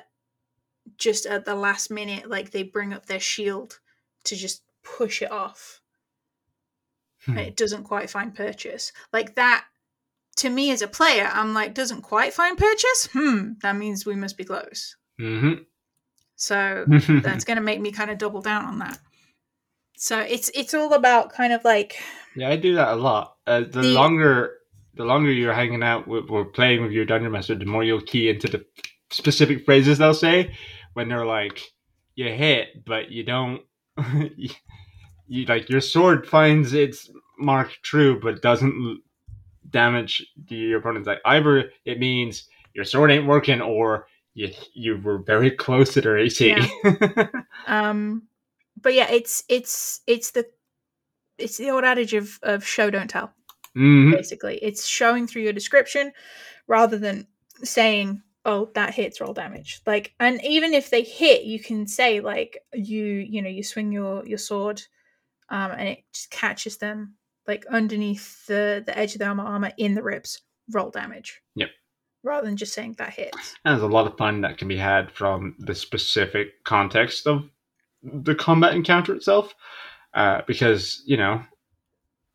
just 0.97 1.26
at 1.26 1.45
the 1.45 1.55
last 1.55 1.91
minute 1.91 2.28
like 2.28 2.51
they 2.51 2.62
bring 2.62 2.93
up 2.93 3.07
their 3.07 3.20
shield 3.20 3.78
to 4.24 4.37
just 4.37 4.62
push 4.83 5.22
it 5.22 5.30
off. 5.30 5.80
Hmm. 7.24 7.39
and 7.39 7.47
it 7.47 7.57
doesn't 7.57 7.85
quite 7.85 8.11
find 8.11 8.35
purchase. 8.35 8.93
Like 9.12 9.37
that 9.37 9.64
to 10.37 10.49
me 10.49 10.70
as 10.70 10.83
a 10.83 10.89
player 10.89 11.28
i'm 11.33 11.55
like 11.55 11.74
doesn't 11.74 12.03
quite 12.03 12.33
find 12.33 12.57
purchase 12.59 13.09
hmm 13.12 13.51
that 13.62 13.76
means 13.76 14.07
we 14.07 14.14
must 14.14 14.37
be 14.37 14.45
close 14.45 14.97
hmm 15.18 15.55
so 16.37 16.87
that's 17.22 17.45
going 17.45 17.57
to 17.57 17.62
make 17.62 17.80
me 17.80 17.93
kind 17.93 18.11
of 18.11 18.18
double 18.18 18.41
down 18.43 18.64
on 18.64 18.78
that 18.78 18.99
so 19.97 20.18
it's 20.18 20.51
it's 20.55 20.74
all 20.74 20.93
about 20.95 21.33
kind 21.33 21.53
of 21.53 21.64
like 21.64 21.97
yeah, 22.35 22.49
I 22.49 22.57
do 22.57 22.74
that 22.76 22.89
a 22.89 22.97
lot. 22.97 23.37
Uh, 23.47 23.61
the, 23.61 23.66
The- 23.66 23.83
longer 23.83 24.55
the 24.95 25.05
longer 25.05 25.30
you're 25.30 25.53
hanging 25.53 25.83
out 25.83 26.09
with, 26.09 26.30
or 26.30 26.45
playing 26.47 26.83
with 26.83 26.91
your 26.93 27.05
dungeon 27.05 27.30
master, 27.30 27.55
the 27.55 27.64
more 27.66 27.85
you'll 27.85 28.01
key 28.01 28.30
into 28.30 28.49
the 28.49 28.64
specific 29.11 29.64
phrases 29.64 29.99
they'll 29.99 30.14
say 30.14 30.55
when 30.95 31.09
they're 31.09 31.26
like, 31.26 31.61
"You 32.14 32.30
hit, 32.30 32.85
but 32.87 33.11
you 33.11 33.22
don't." 33.22 33.62
you, 34.37 34.49
you 35.28 35.45
like 35.45 35.68
your 35.68 35.80
sword 35.83 36.26
finds 36.26 36.72
its 36.72 37.11
mark 37.39 37.70
true, 37.83 38.18
but 38.20 38.41
doesn't 38.43 39.03
damage 39.73 40.27
the, 40.47 40.55
your 40.57 40.79
opponent's. 40.79 41.07
Like 41.09 41.20
either 41.25 41.70
it 41.85 41.99
means 41.99 42.49
your 42.75 42.85
sword 42.85 43.11
ain't 43.11 43.27
working, 43.27 43.61
or 43.61 44.07
you 44.35 44.51
you 44.75 44.99
were 44.99 45.18
very 45.18 45.51
close 45.51 45.93
to 45.95 46.01
their 46.01 46.18
AC. 46.18 46.57
um 47.66 48.23
but 48.81 48.95
yeah 48.95 49.11
it's 49.11 49.45
it's 49.49 50.01
it's 50.07 50.31
the 50.33 50.47
it's 51.39 51.59
the 51.59 51.70
old 51.70 51.85
adage 51.85 52.14
of 52.14 52.39
of 52.43 52.66
show 52.66 52.91
don't 52.91 53.09
tell 53.09 53.33
Mhm. 53.77 54.12
basically 54.12 54.57
it's 54.59 54.87
showing 54.87 55.27
through 55.27 55.43
your 55.43 55.53
description 55.53 56.12
rather 56.66 56.99
than 56.99 57.27
saying 57.62 58.23
oh 58.45 58.70
that 58.75 58.95
hits 58.95 59.20
roll 59.20 59.33
damage 59.33 59.81
like 59.87 60.14
and 60.18 60.45
even 60.45 60.75
if 60.75 60.91
they 60.91 61.03
hit 61.03 61.45
you 61.45 61.59
can 61.61 61.87
say 61.87 62.20
like 62.20 62.59
you 62.75 63.05
you 63.05 63.41
know 63.41 63.49
you 63.49 63.62
swing 63.62 63.93
your 63.93 64.27
your 64.27 64.39
sword 64.39 64.83
um 65.49 65.70
and 65.70 65.89
it 65.89 66.05
just 66.12 66.31
catches 66.31 66.77
them 66.79 67.14
like 67.47 67.64
underneath 67.66 68.47
the 68.47 68.82
the 68.84 68.97
edge 68.97 69.14
of 69.14 69.18
the 69.18 69.26
armor 69.26 69.45
armor 69.45 69.72
in 69.78 69.95
the 69.95 70.03
ribs 70.03 70.40
roll 70.72 70.90
damage 70.90 71.40
Yep. 71.57 71.70
rather 72.22 72.47
than 72.47 72.57
just 72.57 72.72
saying 72.74 72.95
that 72.99 73.14
hits 73.14 73.55
And 73.64 73.72
there's 73.74 73.82
a 73.90 73.95
lot 73.95 74.07
of 74.07 74.16
fun 74.16 74.40
that 74.43 74.59
can 74.59 74.68
be 74.68 74.76
had 74.76 75.11
from 75.11 75.57
the 75.59 75.74
specific 75.74 76.62
context 76.64 77.26
of 77.26 77.49
the 78.03 78.34
combat 78.34 78.74
encounter 78.74 79.14
itself, 79.14 79.55
uh, 80.14 80.43
because 80.47 81.03
you 81.07 81.16
know, 81.16 81.43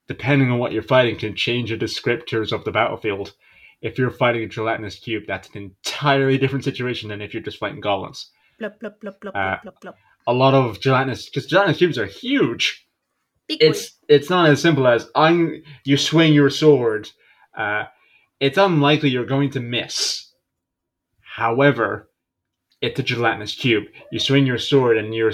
depending 0.07 0.49
on 0.51 0.59
what 0.59 0.71
you're 0.71 0.81
fighting, 0.83 1.17
can 1.17 1.35
change 1.35 1.69
the 1.69 1.77
descriptors 1.77 2.51
of 2.53 2.63
the 2.63 2.71
battlefield. 2.71 3.33
If 3.81 3.97
you're 3.97 4.09
fighting 4.09 4.43
a 4.43 4.47
gelatinous 4.47 4.97
cube, 4.97 5.23
that's 5.27 5.49
an 5.49 5.57
entirely 5.85 6.37
different 6.37 6.63
situation 6.63 7.09
than 7.09 7.21
if 7.21 7.33
you're 7.33 7.43
just 7.43 7.59
fighting 7.59 7.81
goblins. 7.81 8.31
blub 8.57 8.79
blub 8.79 8.99
blub 9.01 9.19
blub 9.19 9.35
Uh, 9.35 9.57
blub 9.61 9.61
blub 9.63 9.81
blub 9.81 9.95
A 10.25 10.33
lot 10.33 10.53
of 10.53 10.79
gelatinous, 10.81 11.25
because 11.25 11.45
gelatinous 11.45 11.77
cubes 11.77 11.97
are 11.97 12.05
huge. 12.05 12.86
It's 13.49 13.97
it's 14.09 14.29
not 14.29 14.49
as 14.49 14.61
simple 14.61 14.87
as 14.87 15.09
I'm. 15.15 15.63
You 15.85 15.97
swing 15.97 16.33
your 16.33 16.49
sword. 16.49 17.09
Uh, 17.57 17.85
it's 18.39 18.57
unlikely 18.57 19.09
you're 19.09 19.25
going 19.25 19.51
to 19.51 19.59
miss. 19.59 20.31
However, 21.21 22.09
it's 22.81 22.99
a 22.99 23.03
gelatinous 23.03 23.55
cube. 23.55 23.85
You 24.11 24.19
swing 24.19 24.45
your 24.45 24.57
sword, 24.57 24.97
and 24.97 25.13
your 25.13 25.31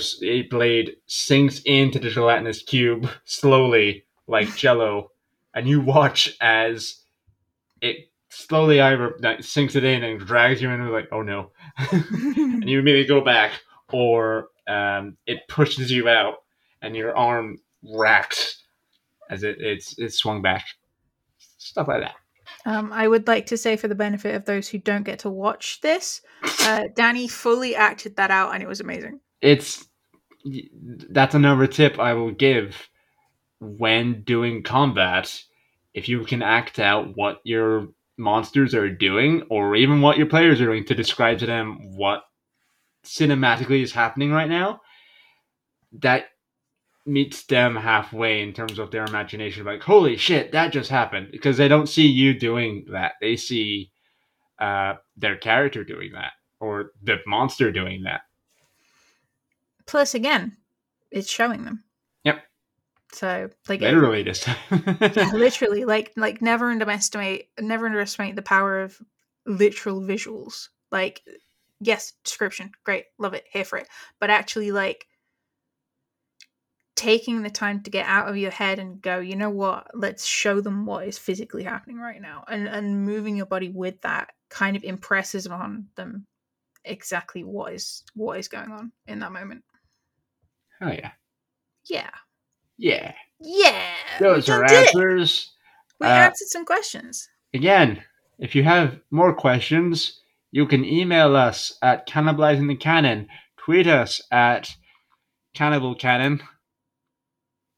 blade 0.49 0.95
sinks 1.07 1.61
into 1.65 1.99
the 1.99 2.09
gelatinous 2.09 2.61
cube 2.61 3.09
slowly, 3.25 4.05
like 4.27 4.55
Jello, 4.55 5.09
and 5.53 5.67
you 5.67 5.81
watch 5.81 6.35
as 6.39 7.03
it 7.81 7.97
slowly 8.29 8.79
either 8.79 9.15
sinks 9.41 9.75
it 9.75 9.83
in 9.83 10.03
and 10.03 10.19
drags 10.19 10.61
you 10.61 10.69
in. 10.69 10.81
And 10.81 10.91
like, 10.91 11.09
oh 11.11 11.23
no, 11.23 11.51
and 11.91 12.69
you 12.69 12.79
immediately 12.79 13.07
go 13.07 13.23
back, 13.23 13.51
or 13.91 14.49
um, 14.67 15.17
it 15.25 15.39
pushes 15.47 15.91
you 15.91 16.07
out, 16.07 16.35
and 16.81 16.95
your 16.95 17.17
arm 17.17 17.57
racks 17.91 18.63
as 19.29 19.43
it 19.43 19.57
it's 19.59 19.97
it's 19.97 20.17
swung 20.17 20.41
back. 20.41 20.65
Stuff 21.57 21.87
like 21.87 22.01
that. 22.01 22.15
Um, 22.65 22.93
I 22.93 23.07
would 23.07 23.27
like 23.27 23.45
to 23.47 23.57
say, 23.57 23.75
for 23.75 23.87
the 23.87 23.95
benefit 23.95 24.35
of 24.35 24.45
those 24.45 24.69
who 24.69 24.77
don't 24.77 25.03
get 25.03 25.19
to 25.19 25.29
watch 25.29 25.81
this, 25.81 26.21
uh, 26.61 26.83
Danny 26.95 27.27
fully 27.27 27.75
acted 27.75 28.15
that 28.15 28.31
out, 28.31 28.53
and 28.53 28.63
it 28.63 28.67
was 28.67 28.79
amazing. 28.79 29.19
It's 29.41 29.87
that's 31.09 31.35
another 31.35 31.67
tip 31.67 31.99
I 31.99 32.13
will 32.13 32.31
give 32.31 32.89
when 33.59 34.23
doing 34.23 34.63
combat. 34.63 35.41
If 35.93 36.09
you 36.09 36.23
can 36.25 36.41
act 36.41 36.79
out 36.79 37.15
what 37.15 37.39
your 37.43 37.89
monsters 38.17 38.73
are 38.73 38.89
doing, 38.89 39.43
or 39.49 39.75
even 39.75 40.01
what 40.01 40.17
your 40.17 40.27
players 40.27 40.61
are 40.61 40.65
doing, 40.65 40.85
to 40.85 40.95
describe 40.95 41.39
to 41.39 41.45
them 41.45 41.95
what 41.97 42.23
cinematically 43.05 43.83
is 43.83 43.91
happening 43.91 44.31
right 44.31 44.49
now, 44.49 44.81
that 45.99 46.25
meets 47.05 47.43
them 47.45 47.75
halfway 47.75 48.41
in 48.41 48.53
terms 48.53 48.79
of 48.79 48.91
their 48.91 49.03
imagination. 49.05 49.65
Like, 49.65 49.81
holy 49.81 50.15
shit, 50.17 50.51
that 50.53 50.71
just 50.71 50.89
happened. 50.89 51.29
Because 51.31 51.57
they 51.57 51.67
don't 51.67 51.89
see 51.89 52.07
you 52.07 52.33
doing 52.37 52.85
that. 52.91 53.13
They 53.21 53.35
see 53.35 53.91
uh, 54.59 54.93
their 55.17 55.37
character 55.37 55.83
doing 55.83 56.11
that, 56.13 56.31
or 56.59 56.91
the 57.03 57.17
monster 57.27 57.71
doing 57.71 58.03
that. 58.03 58.21
Plus, 59.85 60.15
again, 60.15 60.57
it's 61.11 61.29
showing 61.29 61.65
them. 61.65 61.83
Yep. 62.23 62.41
So, 63.11 63.49
like, 63.67 63.81
it- 63.81 63.85
Literally 63.93 64.23
this 64.23 64.41
time. 64.43 64.57
yeah, 65.15 65.31
literally, 65.33 65.85
like, 65.85 66.13
like 66.15 66.41
never 66.41 66.71
underestimate, 66.71 67.49
never 67.59 67.85
underestimate 67.85 68.35
the 68.35 68.41
power 68.41 68.79
of 68.81 68.97
literal 69.45 70.01
visuals. 70.01 70.69
Like, 70.91 71.21
yes, 71.81 72.13
description, 72.23 72.71
great, 72.85 73.05
love 73.17 73.33
it, 73.33 73.45
here 73.51 73.65
for 73.65 73.77
it. 73.77 73.87
But 74.19 74.29
actually, 74.29 74.71
like, 74.71 75.05
taking 76.95 77.41
the 77.41 77.49
time 77.49 77.81
to 77.83 77.89
get 77.89 78.05
out 78.05 78.27
of 78.29 78.37
your 78.37 78.51
head 78.51 78.79
and 78.79 79.01
go, 79.01 79.19
you 79.19 79.35
know 79.35 79.49
what? 79.49 79.87
Let's 79.93 80.25
show 80.25 80.61
them 80.61 80.85
what 80.85 81.07
is 81.07 81.17
physically 81.17 81.63
happening 81.63 81.97
right 81.97 82.21
now, 82.21 82.43
and 82.47 82.67
and 82.67 83.03
moving 83.05 83.35
your 83.35 83.45
body 83.47 83.69
with 83.69 84.01
that 84.01 84.31
kind 84.49 84.75
of 84.75 84.83
impresses 84.83 85.47
on 85.47 85.87
them 85.95 86.27
exactly 86.85 87.43
what 87.43 87.73
is 87.73 88.03
what 88.13 88.37
is 88.37 88.47
going 88.47 88.71
on 88.71 88.91
in 89.07 89.19
that 89.19 89.31
moment. 89.31 89.63
oh 90.81 90.91
yeah. 90.91 91.11
Yeah, 91.85 92.09
Yeah. 92.77 93.13
yeah. 93.39 93.93
Those 94.19 94.47
we 94.47 94.53
are 94.53 94.63
it. 94.63 94.71
answers. 94.71 95.51
We 95.99 96.07
Uh, 96.07 96.11
answered 96.11 96.47
some 96.47 96.65
questions. 96.65 97.27
Again, 97.53 98.03
if 98.39 98.55
you 98.55 98.63
have 98.63 98.99
more 99.11 99.33
questions, 99.33 100.21
you 100.51 100.65
can 100.65 100.85
email 100.85 101.35
us 101.35 101.77
at 101.81 102.07
cannibalizing 102.07 102.67
the 102.67 102.75
cannon, 102.75 103.27
tweet 103.57 103.87
us 103.87 104.21
at 104.31 104.75
cannibal 105.53 105.93
cannon, 105.95 106.41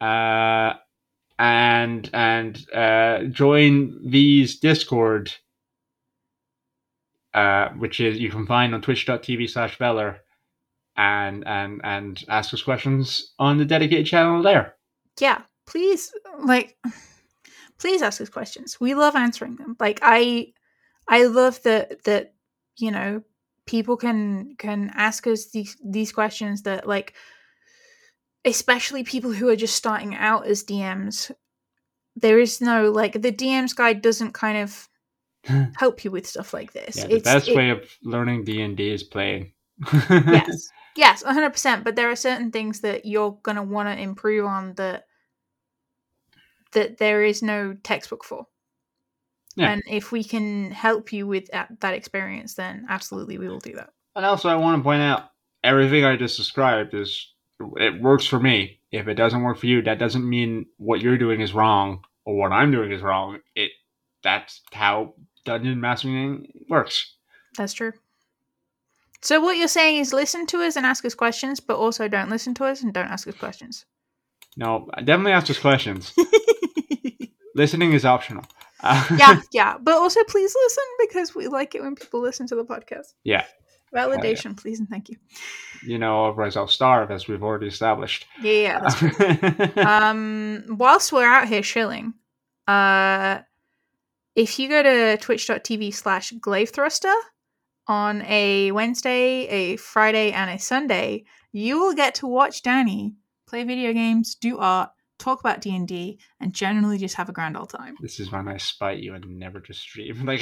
uh, 0.01 0.73
and 1.37 2.09
and 2.13 2.71
uh, 2.73 3.23
join 3.25 3.99
V's 4.09 4.59
Discord, 4.59 5.31
uh, 7.33 7.69
which 7.69 7.99
is 7.99 8.17
you 8.19 8.29
can 8.29 8.45
find 8.45 8.73
on 8.73 8.81
twitch.tv 8.81 9.49
slash 9.49 9.77
Vehlr, 9.77 10.17
and 10.97 11.45
and 11.47 11.81
and 11.83 12.23
ask 12.29 12.53
us 12.53 12.61
questions 12.61 13.33
on 13.39 13.57
the 13.57 13.65
dedicated 13.65 14.05
channel 14.05 14.41
there. 14.41 14.75
yeah 15.19 15.41
please 15.65 16.11
like 16.43 16.77
please 17.79 18.01
ask 18.01 18.21
us 18.21 18.29
questions 18.29 18.79
we 18.79 18.93
love 18.93 19.15
answering 19.15 19.55
them 19.55 19.75
like 19.79 19.99
i 20.01 20.47
i 21.07 21.25
love 21.25 21.61
that 21.63 22.03
that 22.03 22.33
you 22.77 22.91
know 22.91 23.21
people 23.65 23.97
can 23.97 24.55
can 24.57 24.91
ask 24.93 25.27
us 25.27 25.47
these 25.51 25.75
these 25.83 26.11
questions 26.11 26.61
that 26.63 26.87
like 26.87 27.13
especially 28.45 29.03
people 29.03 29.33
who 29.33 29.49
are 29.49 29.55
just 29.55 29.75
starting 29.75 30.15
out 30.15 30.45
as 30.45 30.63
dms 30.63 31.31
there 32.15 32.39
is 32.39 32.61
no 32.61 32.91
like 32.91 33.13
the 33.13 33.31
dms 33.31 33.75
guide 33.75 34.01
doesn't 34.01 34.33
kind 34.33 34.57
of 34.57 34.87
help 35.75 36.03
you 36.03 36.11
with 36.11 36.27
stuff 36.27 36.53
like 36.53 36.73
this. 36.73 36.97
Yeah, 36.97 37.07
the 37.07 37.19
best 37.19 37.53
way 37.53 37.69
of 37.69 37.89
learning 38.03 38.43
D 38.45 38.61
and 38.61 38.75
D 38.75 38.89
is 38.89 39.03
playing. 39.03 39.53
yes. 39.93 40.69
Yes 40.97 41.23
100% 41.23 41.83
but 41.83 41.97
there 41.97 42.09
are 42.09 42.15
certain 42.15 42.51
things 42.51 42.79
that 42.79 43.05
you're 43.05 43.37
going 43.43 43.57
to 43.57 43.63
want 43.63 43.89
to 43.89 44.01
improve 44.01 44.45
on 44.45 44.75
that 44.75 45.07
that 46.71 46.99
there 46.99 47.21
is 47.21 47.43
no 47.43 47.75
textbook 47.83 48.23
for. 48.23 48.47
Yeah. 49.57 49.73
and 49.73 49.83
if 49.89 50.13
we 50.13 50.23
can 50.23 50.71
help 50.71 51.11
you 51.11 51.27
with 51.27 51.47
that, 51.51 51.81
that 51.81 51.95
experience 51.95 52.53
then 52.53 52.85
absolutely 52.87 53.37
we 53.37 53.49
will 53.49 53.59
do 53.59 53.73
that. 53.73 53.89
And 54.15 54.25
also, 54.25 54.47
I 54.47 54.55
want 54.55 54.79
to 54.79 54.83
point 54.83 55.01
out 55.01 55.31
everything 55.65 56.05
I 56.05 56.15
just 56.15 56.37
described 56.37 56.93
is 56.93 57.33
it 57.77 58.01
works 58.01 58.25
for 58.25 58.39
me. 58.39 58.79
If 58.91 59.07
it 59.07 59.15
doesn't 59.15 59.41
work 59.43 59.57
for 59.57 59.65
you, 59.65 59.81
that 59.83 59.99
doesn't 59.99 60.27
mean 60.27 60.65
what 60.77 61.01
you're 61.01 61.17
doing 61.17 61.41
is 61.41 61.53
wrong 61.53 62.03
or 62.25 62.35
what 62.37 62.51
I'm 62.51 62.71
doing 62.71 62.91
is 62.91 63.01
wrong. 63.01 63.39
It 63.55 63.71
that's 64.23 64.61
how 64.73 65.13
dungeon 65.45 65.79
mastering 65.79 66.47
works. 66.69 67.13
that's 67.57 67.73
true 67.73 67.91
so 69.21 69.39
what 69.39 69.57
you're 69.57 69.67
saying 69.67 69.97
is 69.97 70.11
listen 70.13 70.45
to 70.47 70.61
us 70.61 70.75
and 70.75 70.85
ask 70.85 71.05
us 71.05 71.13
questions 71.15 71.59
but 71.59 71.77
also 71.77 72.07
don't 72.07 72.29
listen 72.29 72.53
to 72.55 72.65
us 72.65 72.81
and 72.83 72.93
don't 72.93 73.07
ask 73.07 73.27
us 73.27 73.35
questions 73.35 73.85
No, 74.57 74.89
definitely 74.97 75.31
ask 75.33 75.49
us 75.49 75.59
questions. 75.59 76.13
Listening 77.55 77.93
is 77.93 78.05
optional. 78.05 78.43
Yeah 79.17 79.41
yeah 79.53 79.77
but 79.81 79.95
also 79.95 80.23
please 80.25 80.53
listen 80.63 80.83
because 80.99 81.33
we 81.35 81.47
like 81.47 81.73
it 81.75 81.81
when 81.83 81.95
people 81.95 82.21
listen 82.21 82.45
to 82.47 82.55
the 82.55 82.63
podcast 82.65 83.13
Yeah. 83.23 83.45
Validation 83.95 84.55
please 84.57 84.79
and 84.79 84.89
thank 84.89 85.09
you. 85.09 85.17
You 85.83 85.97
know, 85.99 86.25
otherwise 86.25 86.57
I'll 86.57 86.67
starve, 86.67 87.11
as 87.11 87.27
we've 87.27 87.43
already 87.43 87.67
established. 87.67 88.25
yeah 88.41 88.81
yeah 89.01 89.69
um 90.09 90.63
whilst 90.69 91.11
we're 91.13 91.25
out 91.27 91.47
here 91.47 91.63
shilling 91.63 92.13
uh 92.67 93.39
if 94.35 94.59
you 94.59 94.67
go 94.67 94.83
to 94.83 95.17
twitch.tv 95.17 95.93
slash 95.93 96.31
glaive 96.41 96.69
thruster 96.69 97.13
on 97.87 98.23
a 98.23 98.71
wednesday 98.71 99.47
a 99.47 99.75
friday 99.77 100.31
and 100.31 100.49
a 100.49 100.57
sunday 100.57 101.23
you 101.51 101.79
will 101.79 101.93
get 101.93 102.15
to 102.15 102.25
watch 102.27 102.63
danny 102.63 103.13
play 103.47 103.63
video 103.63 103.93
games 103.93 104.33
do 104.35 104.57
art 104.57 104.89
talk 105.17 105.39
about 105.39 105.61
d&d 105.61 106.19
and 106.39 106.53
generally 106.53 106.97
just 106.97 107.15
have 107.15 107.29
a 107.29 107.31
grand 107.31 107.55
old 107.55 107.69
time 107.69 107.95
this 108.01 108.19
is 108.19 108.31
when 108.31 108.47
I 108.47 108.57
spite 108.57 108.99
you 108.99 109.13
and 109.13 109.25
never 109.39 109.59
just 109.59 109.81
stream. 109.81 110.25
Like, 110.25 110.41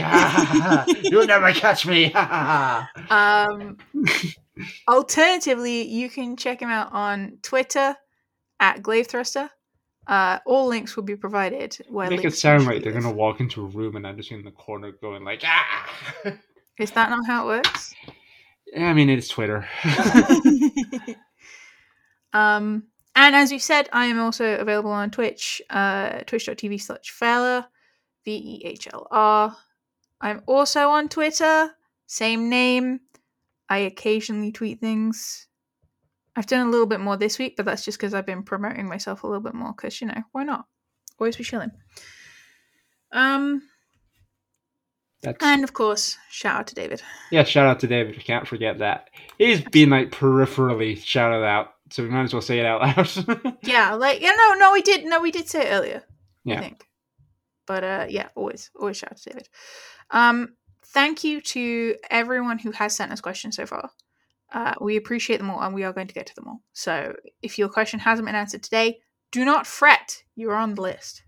you'll 1.04 1.26
never 1.26 1.52
catch 1.52 1.86
me. 1.86 2.12
Um 2.14 3.78
alternatively 4.88 5.84
you 5.84 6.10
can 6.10 6.38
check 6.38 6.62
him 6.62 6.70
out 6.70 6.92
on 6.92 7.40
twitter 7.42 7.96
at 8.60 8.84
glaive 8.84 9.08
thruster 9.08 9.50
uh 10.08 10.40
all 10.46 10.68
links 10.68 10.96
will 10.96 11.04
be 11.04 11.16
provided 11.16 11.78
where 11.90 12.10
Make 12.10 12.26
it 12.26 12.36
sound 12.36 12.66
like 12.66 12.84
they're 12.84 12.94
gonna 12.94 13.12
walk 13.12 13.40
into 13.40 13.64
a 13.66 13.68
room 13.68 13.96
and 13.96 14.06
I'm 14.06 14.18
just 14.18 14.32
in 14.32 14.44
the 14.44 14.52
corner 14.52 14.92
going 14.92 15.24
like, 15.24 15.42
ah. 15.46 16.34
is 16.80 16.92
that 16.92 17.10
not 17.10 17.26
how 17.26 17.46
it 17.46 17.48
works 17.48 17.94
Yeah, 18.74 18.90
I 18.90 18.94
mean, 18.94 19.10
it's 19.10 19.28
Twitter. 19.28 19.68
um, 22.34 22.84
and 23.16 23.36
as 23.36 23.52
you 23.52 23.60
said, 23.60 23.90
I 23.94 24.06
am 24.06 24.20
also 24.20 24.58
available 24.58 24.92
on 24.92 25.12
Twitch, 25.12 25.62
uh, 25.70 26.20
twitch.tv 26.26 26.82
slash 26.82 27.14
Vehlr, 27.20 27.66
V 28.26 28.32
E 28.32 28.62
H 28.66 28.88
L 28.92 29.08
R. 29.12 29.56
I'm 30.22 30.42
also 30.48 30.90
on 30.90 31.10
Twitter, 31.10 31.72
same 32.08 32.50
name. 32.50 33.02
I 33.70 33.80
occasionally 33.80 34.52
tweet 34.52 34.80
things. 34.80 35.48
I've 36.36 36.48
done 36.48 36.68
a 36.68 36.70
little 36.72 36.88
bit 36.88 37.00
more 37.00 37.18
this 37.18 37.38
week, 37.38 37.56
but 37.56 37.66
that's 37.66 37.86
just 37.86 37.98
because 38.00 38.14
I've 38.14 38.26
been 38.26 38.44
promoting 38.44 38.88
myself 38.88 39.24
a 39.24 39.28
little 39.28 39.42
bit 39.42 39.54
more. 39.54 39.74
Because 39.74 40.00
you 40.02 40.08
know, 40.08 40.22
why 40.32 40.44
not? 40.44 40.66
Always 41.20 41.38
be 41.38 41.44
chilling. 41.44 41.72
Um, 43.12 43.62
That's 45.22 45.38
and 45.42 45.64
of 45.64 45.74
course, 45.74 46.18
shout 46.32 46.60
out 46.62 46.68
to 46.68 46.76
David. 46.76 47.04
yeah. 47.32 47.44
Shout 47.44 47.68
out 47.68 47.80
to 47.82 47.88
David. 47.88 48.16
I 48.18 48.22
can't 48.22 48.48
forget 48.48 48.80
that. 48.80 49.10
He's 49.38 49.62
been 49.62 49.92
like 49.92 50.10
peripherally 50.10 50.98
shouted 50.98 51.46
out, 51.46 51.73
so 51.94 52.02
we 52.02 52.10
might 52.10 52.24
as 52.24 52.34
well 52.34 52.42
say 52.42 52.58
it 52.58 52.66
out 52.66 52.82
loud. 52.82 53.56
Yeah, 53.62 53.94
like 53.94 54.20
yeah, 54.20 54.32
no, 54.36 54.56
no, 54.56 54.74
we 54.74 54.82
did, 54.82 55.06
no, 55.06 55.22
we 55.22 55.30
did 55.30 55.48
say 55.48 55.68
it 55.68 55.72
earlier. 55.72 56.02
Yeah. 56.44 56.58
I 56.58 56.62
think. 56.62 56.88
But 57.68 57.84
uh, 57.84 58.06
yeah, 58.10 58.30
always, 58.34 58.72
always 58.76 58.98
shout 58.98 59.12
out 59.12 59.18
to 59.20 59.30
David. 59.30 59.50
Um, 60.10 60.56
thank 60.88 61.24
you 61.24 61.40
to 61.40 61.96
everyone 62.10 62.58
who 62.58 62.72
has 62.72 62.96
sent 62.96 63.12
us 63.12 63.22
questions 63.22 63.56
so 63.56 63.68
far. 63.68 63.92
Uh, 64.52 64.74
we 64.82 64.96
appreciate 64.96 65.38
them 65.38 65.52
all, 65.52 65.62
and 65.62 65.76
we 65.76 65.84
are 65.84 65.94
going 65.94 66.08
to 66.08 66.16
get 66.16 66.26
to 66.26 66.34
them 66.36 66.48
all. 66.48 66.62
So 66.74 67.16
if 67.44 67.60
your 67.60 67.70
question 67.70 68.00
hasn't 68.00 68.26
been 68.26 68.34
answered 68.34 68.64
today, 68.64 68.98
do 69.32 69.46
not 69.46 69.68
fret. 69.68 70.24
You 70.36 70.50
are 70.50 70.56
on 70.56 70.74
the 70.74 70.82
list. 70.82 71.22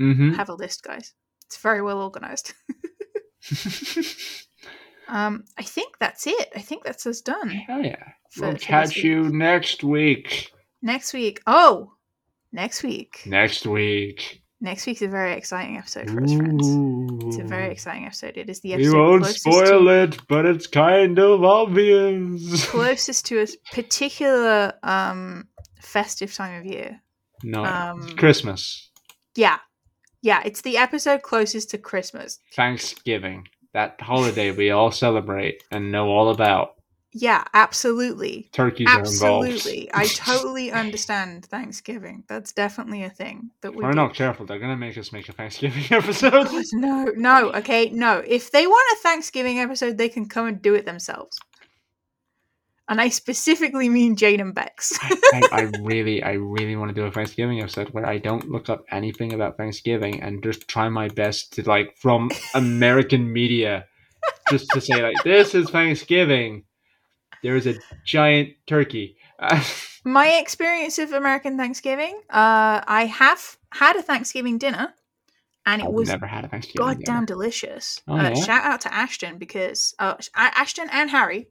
mm-hmm. 0.00 0.32
Have 0.32 0.48
a 0.48 0.54
list, 0.54 0.82
guys. 0.82 1.14
It's 1.46 1.58
very 1.58 1.82
well 1.82 2.00
organized. 2.00 2.52
Um, 5.10 5.44
I 5.58 5.62
think 5.62 5.96
that's 5.98 6.26
it. 6.26 6.48
I 6.54 6.60
think 6.60 6.84
that's 6.84 7.06
us 7.06 7.20
done 7.20 7.48
Hell 7.50 7.82
yeah. 7.84 7.96
for, 8.30 8.42
we'll 8.48 8.52
for 8.52 8.58
catch 8.58 8.96
you 8.98 9.28
next 9.28 9.82
week. 9.84 10.52
next 10.82 11.12
week. 11.12 11.40
Oh, 11.46 11.92
next 12.52 12.82
week. 12.82 13.22
Next 13.26 13.66
week. 13.66 14.42
Next 14.62 14.84
week's 14.86 15.00
a 15.00 15.08
very 15.08 15.32
exciting 15.32 15.78
episode 15.78 16.10
for 16.10 16.22
us, 16.22 16.34
friends. 16.34 16.66
It's 17.24 17.38
a 17.38 17.44
very 17.44 17.70
exciting 17.72 18.04
episode. 18.04 18.36
It 18.36 18.50
is 18.50 18.60
the 18.60 18.74
episode. 18.74 18.92
We 18.94 19.00
won't 19.00 19.26
spoil 19.26 19.84
to, 19.86 20.02
it, 20.02 20.18
but 20.28 20.44
it's 20.44 20.66
kind 20.66 21.18
of 21.18 21.42
obvious. 21.44 22.66
closest 22.70 23.24
to 23.26 23.40
a 23.42 23.46
particular 23.72 24.74
um 24.82 25.48
festive 25.80 26.34
time 26.34 26.60
of 26.60 26.66
year. 26.66 27.00
no, 27.42 27.64
Um, 27.64 28.02
it's 28.02 28.12
Christmas, 28.14 28.90
Yeah. 29.34 29.58
Yeah, 30.22 30.42
it's 30.44 30.60
the 30.60 30.76
episode 30.76 31.22
closest 31.22 31.70
to 31.70 31.78
Christmas. 31.78 32.38
Thanksgiving, 32.54 33.48
that 33.72 34.00
holiday 34.00 34.50
we 34.50 34.70
all 34.70 34.90
celebrate 34.90 35.62
and 35.70 35.92
know 35.92 36.08
all 36.08 36.30
about. 36.30 36.74
Yeah, 37.12 37.42
absolutely. 37.54 38.48
Turkeys 38.52 38.86
are 38.88 39.00
involved. 39.00 39.48
Absolutely. 39.48 39.90
I 39.92 40.06
totally 40.14 40.70
understand 40.70 41.44
Thanksgiving. 41.44 42.22
That's 42.28 42.52
definitely 42.52 43.02
a 43.02 43.10
thing 43.10 43.50
that 43.62 43.74
we 43.74 43.82
we're 43.82 43.90
do. 43.90 43.96
not 43.96 44.14
careful, 44.14 44.46
they're 44.46 44.60
gonna 44.60 44.76
make 44.76 44.96
us 44.96 45.12
make 45.12 45.28
a 45.28 45.32
Thanksgiving 45.32 45.84
episode. 45.90 46.46
God, 46.46 46.64
no, 46.72 47.04
no, 47.16 47.50
okay, 47.52 47.90
no. 47.90 48.22
If 48.26 48.52
they 48.52 48.66
want 48.66 48.98
a 48.98 49.02
Thanksgiving 49.02 49.58
episode, 49.58 49.98
they 49.98 50.08
can 50.08 50.28
come 50.28 50.46
and 50.46 50.62
do 50.62 50.74
it 50.74 50.86
themselves. 50.86 51.38
And 52.90 53.00
I 53.00 53.08
specifically 53.08 53.88
mean 53.88 54.16
Jane 54.16 54.40
and 54.40 54.52
Bex. 54.52 54.98
I, 55.00 55.42
I 55.52 55.60
really, 55.80 56.24
I 56.24 56.32
really 56.32 56.74
want 56.74 56.88
to 56.88 56.94
do 56.94 57.06
a 57.06 57.10
Thanksgiving 57.12 57.60
episode 57.60 57.90
where 57.90 58.04
I 58.04 58.18
don't 58.18 58.50
look 58.50 58.68
up 58.68 58.82
anything 58.90 59.32
about 59.32 59.56
Thanksgiving 59.56 60.20
and 60.20 60.42
just 60.42 60.66
try 60.66 60.88
my 60.88 61.06
best 61.06 61.52
to 61.52 61.62
like 61.62 61.96
from 61.96 62.30
American 62.52 63.32
media, 63.32 63.86
just 64.50 64.68
to 64.70 64.80
say 64.80 65.00
like 65.00 65.14
this 65.22 65.54
is 65.54 65.70
Thanksgiving. 65.70 66.64
There 67.44 67.54
is 67.54 67.68
a 67.68 67.76
giant 68.04 68.54
turkey. 68.66 69.16
My 70.04 70.28
experience 70.40 70.98
of 70.98 71.12
American 71.12 71.56
Thanksgiving, 71.56 72.20
uh, 72.28 72.82
I 72.84 73.06
have 73.06 73.56
had 73.72 73.94
a 73.96 74.02
Thanksgiving 74.02 74.58
dinner, 74.58 74.92
and 75.64 75.80
it 75.80 75.86
I've 75.86 75.92
was 75.92 76.08
never 76.08 76.26
had 76.26 76.44
a 76.44 76.48
Thanksgiving. 76.48 76.86
goddamn 76.86 77.24
dinner. 77.24 77.26
delicious. 77.26 78.00
Oh, 78.08 78.16
uh, 78.16 78.30
yeah? 78.30 78.34
Shout 78.34 78.64
out 78.64 78.80
to 78.80 78.92
Ashton 78.92 79.38
because 79.38 79.94
uh, 80.00 80.16
Ashton 80.34 80.88
and 80.90 81.08
Harry, 81.10 81.48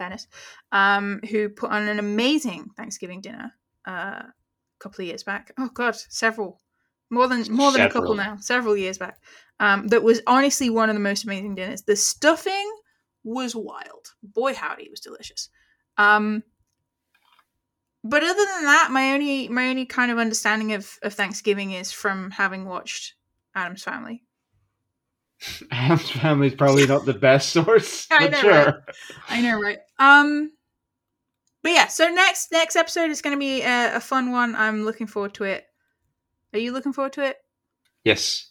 fairness, 0.00 0.26
um, 0.72 1.20
who 1.30 1.48
put 1.48 1.70
on 1.70 1.86
an 1.86 1.98
amazing 1.98 2.70
Thanksgiving 2.76 3.20
dinner 3.20 3.52
uh, 3.86 4.22
a 4.22 4.32
couple 4.78 5.02
of 5.02 5.08
years 5.08 5.22
back. 5.22 5.52
Oh 5.58 5.70
god, 5.72 5.94
several, 5.94 6.60
more 7.10 7.28
than 7.28 7.44
more 7.52 7.70
than 7.70 7.82
a 7.82 7.90
couple 7.90 8.14
now, 8.14 8.38
several 8.40 8.76
years 8.76 8.98
back. 8.98 9.20
Um, 9.60 9.88
that 9.88 10.02
was 10.02 10.22
honestly 10.26 10.70
one 10.70 10.88
of 10.88 10.96
the 10.96 11.00
most 11.00 11.24
amazing 11.24 11.54
dinners. 11.54 11.82
The 11.82 11.96
stuffing 11.96 12.72
was 13.24 13.54
wild. 13.54 14.14
Boy, 14.22 14.54
howdy, 14.54 14.84
it 14.84 14.90
was 14.90 15.00
delicious. 15.00 15.50
Um, 15.98 16.42
but 18.02 18.22
other 18.22 18.46
than 18.54 18.64
that, 18.64 18.88
my 18.90 19.12
only 19.12 19.48
my 19.48 19.68
only 19.68 19.84
kind 19.84 20.10
of 20.10 20.18
understanding 20.18 20.72
of, 20.72 20.98
of 21.02 21.12
Thanksgiving 21.12 21.72
is 21.72 21.92
from 21.92 22.30
having 22.30 22.64
watched 22.64 23.14
Addams 23.54 23.82
Family. 23.82 24.24
Family 25.98 26.48
is 26.48 26.54
probably 26.54 26.86
not 26.86 27.06
the 27.06 27.14
best 27.14 27.50
source, 27.50 28.06
I 28.10 28.28
know, 28.28 28.38
sure. 28.38 28.50
right? 28.52 28.74
I 29.28 29.40
know, 29.40 29.60
right? 29.60 29.78
Um, 29.98 30.52
but 31.62 31.72
yeah. 31.72 31.86
So 31.88 32.08
next 32.10 32.52
next 32.52 32.76
episode 32.76 33.10
is 33.10 33.22
going 33.22 33.34
to 33.36 33.40
be 33.40 33.62
a, 33.62 33.96
a 33.96 34.00
fun 34.00 34.32
one. 34.32 34.54
I'm 34.54 34.84
looking 34.84 35.06
forward 35.06 35.34
to 35.34 35.44
it. 35.44 35.64
Are 36.52 36.58
you 36.58 36.72
looking 36.72 36.92
forward 36.92 37.14
to 37.14 37.24
it? 37.24 37.36
Yes. 38.04 38.50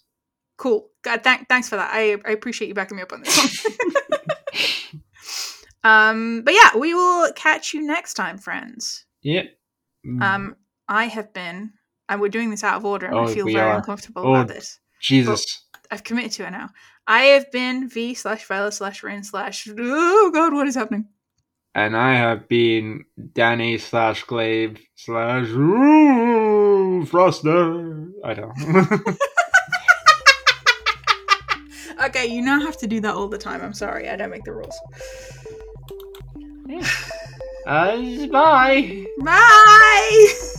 Cool. 0.58 0.90
God, 1.04 1.24
thank, 1.24 1.48
thanks 1.48 1.70
for 1.70 1.76
that. 1.76 1.90
I, 1.94 2.18
I 2.26 2.32
appreciate 2.32 2.68
you 2.68 2.74
backing 2.74 2.98
me 2.98 3.04
up 3.04 3.14
on 3.14 3.22
this 3.24 3.64
one. 3.64 5.04
um, 5.84 6.42
but 6.44 6.54
yeah, 6.54 6.78
we 6.78 6.94
will 6.94 7.32
catch 7.34 7.74
you 7.74 7.82
next 7.82 8.16
time, 8.16 8.38
friends. 8.38 9.06
Yep. 9.22 9.46
Mm, 10.06 10.22
Um, 10.24 10.56
I 10.88 11.06
have 11.06 11.34
been, 11.34 11.72
and 12.10 12.20
we're 12.20 12.30
doing 12.30 12.50
this 12.50 12.64
out 12.64 12.76
of 12.78 12.86
order, 12.86 13.06
and 13.08 13.16
Oh, 13.16 13.24
I 13.26 13.34
feel 13.34 13.46
very 13.46 13.60
are. 13.60 13.76
uncomfortable 13.78 14.24
Oh. 14.26 14.34
about 14.34 14.48
this. 14.48 14.80
Jesus. 15.02 15.66
I've 15.92 16.04
committed 16.04 16.32
to 16.34 16.48
it 16.48 16.52
now. 16.52 16.70
I 17.08 17.22
have 17.22 17.52
been 17.52 17.90
V 17.90 18.14
slash 18.14 18.46
Vela 18.46 18.72
slash 18.72 19.02
Rin 19.04 19.24
slash. 19.24 19.68
Oh 19.78 20.32
god, 20.34 20.54
what 20.54 20.68
is 20.68 20.76
happening? 20.76 21.08
And 21.76 21.96
I 21.96 22.16
have 22.16 22.48
been 22.48 23.06
Danny 23.34 23.78
slash 23.78 24.24
Glaive 24.24 24.80
slash 24.96 25.48
Ooh, 25.48 27.06
Froster. 27.06 28.12
I 28.24 28.34
don't. 28.34 29.18
Okay, 32.02 32.28
you 32.28 32.42
now 32.42 32.62
have 32.62 32.78
to 32.78 32.88
do 32.88 33.02
that 33.02 33.14
all 33.14 33.28
the 33.28 33.38
time. 33.38 33.62
I'm 33.62 33.74
sorry, 33.74 34.08
I 34.08 34.16
don't 34.16 34.30
make 34.30 34.46
the 34.46 34.54
rules. 34.54 34.78
Yeah. 36.66 36.88
uh, 37.68 38.28
bye. 38.28 39.06
Bye! 39.22 40.34